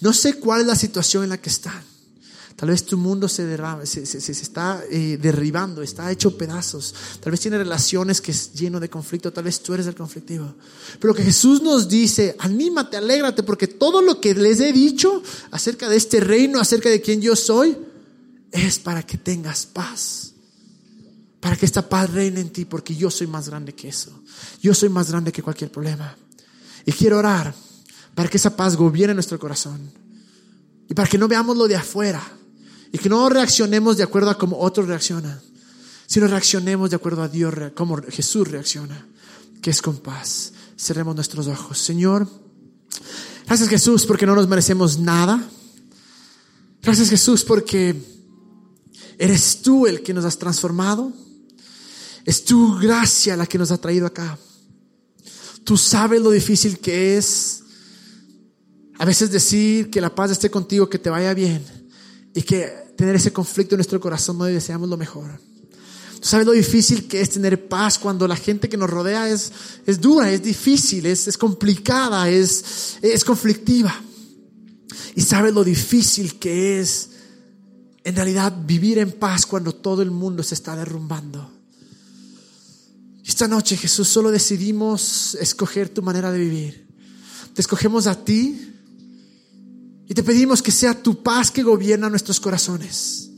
No 0.00 0.12
sé 0.12 0.34
cuál 0.34 0.62
es 0.62 0.66
la 0.66 0.76
situación 0.76 1.24
en 1.24 1.30
la 1.30 1.40
que 1.40 1.50
están. 1.50 1.90
Tal 2.60 2.68
vez 2.68 2.84
tu 2.84 2.98
mundo 2.98 3.26
se, 3.26 3.46
derrama, 3.46 3.86
se, 3.86 4.02
está 4.02 4.84
eh, 4.90 5.18
derribando, 5.20 5.80
está 5.80 6.10
hecho 6.10 6.36
pedazos. 6.36 6.94
Tal 7.20 7.30
vez 7.30 7.40
tiene 7.40 7.56
relaciones 7.56 8.20
que 8.20 8.32
es 8.32 8.52
lleno 8.52 8.78
de 8.78 8.90
conflicto. 8.90 9.32
Tal 9.32 9.44
vez 9.44 9.62
tú 9.62 9.72
eres 9.72 9.86
el 9.86 9.94
conflictivo. 9.94 10.54
Pero 11.00 11.14
que 11.14 11.22
Jesús 11.22 11.62
nos 11.62 11.88
dice, 11.88 12.36
anímate, 12.38 12.98
alégrate, 12.98 13.42
porque 13.42 13.66
todo 13.66 14.02
lo 14.02 14.20
que 14.20 14.34
les 14.34 14.60
he 14.60 14.74
dicho 14.74 15.22
acerca 15.50 15.88
de 15.88 15.96
este 15.96 16.20
reino, 16.20 16.60
acerca 16.60 16.90
de 16.90 17.00
quien 17.00 17.22
yo 17.22 17.34
soy, 17.34 17.78
es 18.52 18.78
para 18.78 19.02
que 19.04 19.16
tengas 19.16 19.64
paz. 19.64 20.29
Para 21.40 21.56
que 21.56 21.64
esta 21.64 21.88
paz 21.88 22.10
reine 22.10 22.40
en 22.40 22.50
ti, 22.50 22.66
porque 22.66 22.94
yo 22.94 23.10
soy 23.10 23.26
más 23.26 23.48
grande 23.48 23.74
que 23.74 23.88
eso. 23.88 24.22
Yo 24.62 24.74
soy 24.74 24.90
más 24.90 25.10
grande 25.10 25.32
que 25.32 25.42
cualquier 25.42 25.72
problema. 25.72 26.14
Y 26.84 26.92
quiero 26.92 27.18
orar 27.18 27.54
para 28.14 28.28
que 28.28 28.36
esa 28.36 28.54
paz 28.54 28.76
gobierne 28.76 29.14
nuestro 29.14 29.38
corazón. 29.38 29.90
Y 30.88 30.94
para 30.94 31.08
que 31.08 31.16
no 31.16 31.28
veamos 31.28 31.56
lo 31.56 31.66
de 31.66 31.76
afuera, 31.76 32.22
y 32.92 32.98
que 32.98 33.08
no 33.08 33.28
reaccionemos 33.28 33.96
de 33.96 34.02
acuerdo 34.02 34.30
a 34.30 34.38
cómo 34.38 34.58
otros 34.58 34.86
reaccionan, 34.86 35.40
sino 36.06 36.26
reaccionemos 36.26 36.90
de 36.90 36.96
acuerdo 36.96 37.22
a 37.22 37.28
Dios, 37.28 37.54
como 37.74 37.96
Jesús 38.02 38.48
reacciona, 38.48 39.06
que 39.62 39.70
es 39.70 39.80
con 39.80 39.98
paz. 39.98 40.52
Cerremos 40.76 41.14
nuestros 41.14 41.46
ojos. 41.46 41.78
Señor, 41.78 42.26
gracias 43.46 43.68
Jesús 43.68 44.06
porque 44.06 44.26
no 44.26 44.34
nos 44.34 44.48
merecemos 44.48 44.98
nada. 44.98 45.48
Gracias 46.82 47.10
Jesús 47.10 47.44
porque 47.44 47.94
eres 49.18 49.62
tú 49.62 49.86
el 49.86 50.02
que 50.02 50.14
nos 50.14 50.24
has 50.24 50.38
transformado. 50.38 51.12
Es 52.30 52.44
tu 52.44 52.78
gracia 52.78 53.36
la 53.36 53.44
que 53.44 53.58
nos 53.58 53.72
ha 53.72 53.78
traído 53.78 54.06
acá. 54.06 54.38
Tú 55.64 55.76
sabes 55.76 56.22
lo 56.22 56.30
difícil 56.30 56.78
que 56.78 57.18
es 57.18 57.64
a 59.00 59.04
veces 59.04 59.32
decir 59.32 59.90
que 59.90 60.00
la 60.00 60.14
paz 60.14 60.30
esté 60.30 60.48
contigo, 60.48 60.88
que 60.88 61.00
te 61.00 61.10
vaya 61.10 61.34
bien 61.34 61.60
y 62.32 62.42
que 62.42 62.92
tener 62.96 63.16
ese 63.16 63.32
conflicto 63.32 63.74
en 63.74 63.78
nuestro 63.78 63.98
corazón 63.98 64.38
no 64.38 64.44
deseamos 64.44 64.88
lo 64.88 64.96
mejor. 64.96 65.40
Tú 66.20 66.28
sabes 66.28 66.46
lo 66.46 66.52
difícil 66.52 67.08
que 67.08 67.20
es 67.20 67.30
tener 67.30 67.66
paz 67.66 67.98
cuando 67.98 68.28
la 68.28 68.36
gente 68.36 68.68
que 68.68 68.76
nos 68.76 68.90
rodea 68.90 69.28
es, 69.28 69.50
es 69.84 70.00
dura, 70.00 70.30
es 70.30 70.40
difícil, 70.40 71.06
es, 71.06 71.26
es 71.26 71.36
complicada, 71.36 72.30
es, 72.30 72.96
es 73.02 73.24
conflictiva. 73.24 73.92
Y 75.16 75.22
sabes 75.22 75.52
lo 75.52 75.64
difícil 75.64 76.38
que 76.38 76.78
es 76.78 77.10
en 78.04 78.14
realidad 78.14 78.54
vivir 78.64 78.98
en 78.98 79.10
paz 79.10 79.46
cuando 79.46 79.74
todo 79.74 80.00
el 80.00 80.12
mundo 80.12 80.44
se 80.44 80.54
está 80.54 80.76
derrumbando. 80.76 81.58
Esta 83.30 83.46
noche 83.46 83.76
Jesús 83.76 84.08
solo 84.08 84.32
decidimos 84.32 85.36
escoger 85.36 85.88
tu 85.88 86.02
manera 86.02 86.32
de 86.32 86.38
vivir. 86.40 86.88
Te 87.54 87.60
escogemos 87.60 88.08
a 88.08 88.24
ti 88.24 88.74
y 90.08 90.14
te 90.14 90.24
pedimos 90.24 90.60
que 90.60 90.72
sea 90.72 91.00
tu 91.00 91.22
paz 91.22 91.52
que 91.52 91.62
gobierna 91.62 92.10
nuestros 92.10 92.40
corazones. 92.40 93.30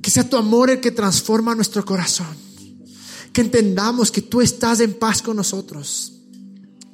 Que 0.00 0.10
sea 0.10 0.26
tu 0.26 0.38
amor 0.38 0.70
el 0.70 0.80
que 0.80 0.92
transforma 0.92 1.54
nuestro 1.54 1.84
corazón. 1.84 2.34
Que 3.34 3.42
entendamos 3.42 4.10
que 4.10 4.22
tú 4.22 4.40
estás 4.40 4.80
en 4.80 4.94
paz 4.94 5.20
con 5.20 5.36
nosotros. 5.36 6.14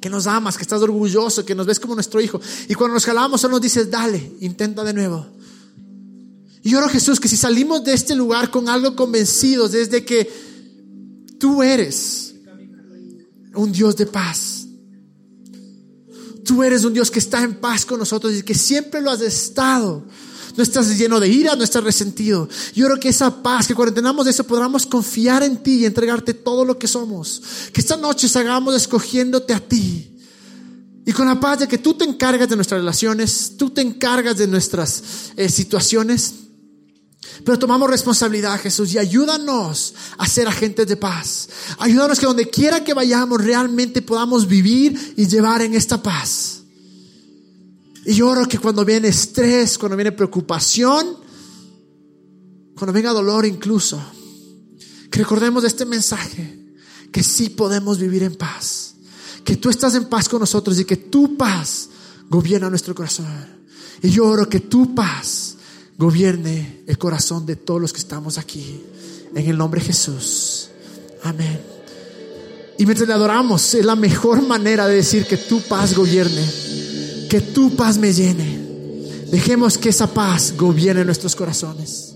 Que 0.01 0.09
nos 0.09 0.27
amas, 0.27 0.57
que 0.57 0.63
estás 0.63 0.81
orgulloso, 0.81 1.45
que 1.45 1.55
nos 1.55 1.67
ves 1.67 1.79
como 1.79 1.95
nuestro 1.95 2.19
hijo. 2.19 2.41
Y 2.67 2.73
cuando 2.73 2.95
nos 2.95 3.05
jalamos 3.05 3.39
solo 3.39 3.53
nos 3.53 3.61
dices, 3.61 3.89
dale, 3.89 4.33
intenta 4.41 4.83
de 4.83 4.91
nuevo. 4.91 5.25
Y 6.63 6.75
oro 6.75 6.89
Jesús 6.89 7.17
que 7.17 7.29
si 7.29 7.37
salimos 7.37 7.81
de 7.85 7.93
este 7.93 8.13
lugar 8.13 8.51
con 8.51 8.67
algo 8.67 8.93
convencidos 8.93 9.71
desde 9.71 10.03
que 10.03 10.50
tú 11.41 11.63
eres 11.63 12.35
un 13.55 13.71
Dios 13.71 13.97
de 13.97 14.05
paz. 14.05 14.67
Tú 16.45 16.61
eres 16.61 16.85
un 16.85 16.93
Dios 16.93 17.09
que 17.09 17.17
está 17.17 17.41
en 17.41 17.55
paz 17.55 17.83
con 17.83 17.97
nosotros 17.97 18.31
y 18.33 18.43
que 18.43 18.53
siempre 18.53 19.01
lo 19.01 19.09
has 19.09 19.21
estado. 19.21 20.05
No 20.55 20.61
estás 20.61 20.95
lleno 20.97 21.19
de 21.19 21.29
ira, 21.29 21.55
no 21.55 21.63
estás 21.63 21.83
resentido. 21.83 22.47
Yo 22.75 22.85
oro 22.85 22.99
que 22.99 23.09
esa 23.09 23.41
paz, 23.41 23.65
que 23.65 23.73
cuando 23.73 23.89
entendamos 23.89 24.27
eso 24.27 24.43
podamos 24.43 24.85
confiar 24.85 25.41
en 25.41 25.63
ti 25.63 25.79
y 25.79 25.85
entregarte 25.85 26.35
todo 26.35 26.63
lo 26.63 26.77
que 26.77 26.87
somos. 26.87 27.41
Que 27.73 27.81
esta 27.81 27.97
noche 27.97 28.29
salgamos 28.29 28.75
escogiéndote 28.75 29.55
a 29.55 29.59
ti. 29.59 30.15
Y 31.07 31.11
con 31.11 31.27
la 31.27 31.39
paz 31.39 31.59
de 31.59 31.67
que 31.67 31.79
tú 31.79 31.95
te 31.95 32.05
encargas 32.05 32.49
de 32.49 32.55
nuestras 32.55 32.81
relaciones, 32.81 33.53
tú 33.57 33.71
te 33.71 33.81
encargas 33.81 34.37
de 34.37 34.45
nuestras 34.45 35.31
eh, 35.35 35.49
situaciones. 35.49 36.35
Pero 37.45 37.59
tomamos 37.59 37.89
responsabilidad, 37.89 38.59
Jesús, 38.59 38.93
y 38.93 38.97
ayúdanos 38.97 39.93
a 40.17 40.27
ser 40.27 40.47
agentes 40.47 40.87
de 40.87 40.97
paz. 40.97 41.49
Ayúdanos 41.79 42.19
que 42.19 42.25
donde 42.25 42.49
quiera 42.49 42.83
que 42.83 42.93
vayamos 42.93 43.43
realmente 43.43 44.01
podamos 44.01 44.47
vivir 44.47 45.13
y 45.17 45.27
llevar 45.27 45.61
en 45.61 45.73
esta 45.75 46.01
paz. 46.01 46.61
Y 48.05 48.13
yo 48.15 48.29
oro 48.29 48.47
que 48.47 48.57
cuando 48.57 48.83
viene 48.83 49.09
estrés, 49.09 49.77
cuando 49.77 49.95
viene 49.95 50.11
preocupación, 50.11 51.17
cuando 52.75 52.93
venga 52.93 53.11
dolor 53.11 53.45
incluso, 53.45 54.01
que 55.11 55.19
recordemos 55.19 55.61
de 55.61 55.67
este 55.67 55.85
mensaje, 55.85 56.73
que 57.11 57.21
sí 57.21 57.49
podemos 57.49 57.99
vivir 57.99 58.23
en 58.23 58.35
paz, 58.35 58.95
que 59.43 59.57
tú 59.57 59.69
estás 59.69 59.93
en 59.95 60.05
paz 60.05 60.27
con 60.27 60.39
nosotros 60.39 60.79
y 60.79 60.85
que 60.85 60.97
tu 60.97 61.37
paz 61.37 61.89
gobierna 62.29 62.69
nuestro 62.69 62.95
corazón. 62.95 63.27
Y 64.01 64.09
yo 64.09 64.25
oro 64.25 64.49
que 64.49 64.61
tu 64.61 64.95
paz 64.95 65.50
gobierne 66.01 66.81
el 66.87 66.97
corazón 66.97 67.45
de 67.45 67.55
todos 67.55 67.79
los 67.79 67.93
que 67.93 67.99
estamos 67.99 68.39
aquí. 68.39 68.81
En 69.35 69.47
el 69.47 69.55
nombre 69.55 69.79
de 69.79 69.85
Jesús. 69.85 70.69
Amén. 71.23 71.61
Y 72.79 72.85
mientras 72.87 73.07
le 73.07 73.13
adoramos, 73.13 73.75
es 73.75 73.85
la 73.85 73.95
mejor 73.95 74.41
manera 74.41 74.87
de 74.87 74.95
decir 74.95 75.27
que 75.27 75.37
tu 75.37 75.61
paz 75.61 75.95
gobierne, 75.95 76.43
que 77.29 77.39
tu 77.39 77.75
paz 77.75 77.99
me 77.99 78.11
llene. 78.11 78.59
Dejemos 79.31 79.77
que 79.77 79.89
esa 79.89 80.07
paz 80.07 80.55
gobierne 80.57 81.05
nuestros 81.05 81.35
corazones. 81.35 82.10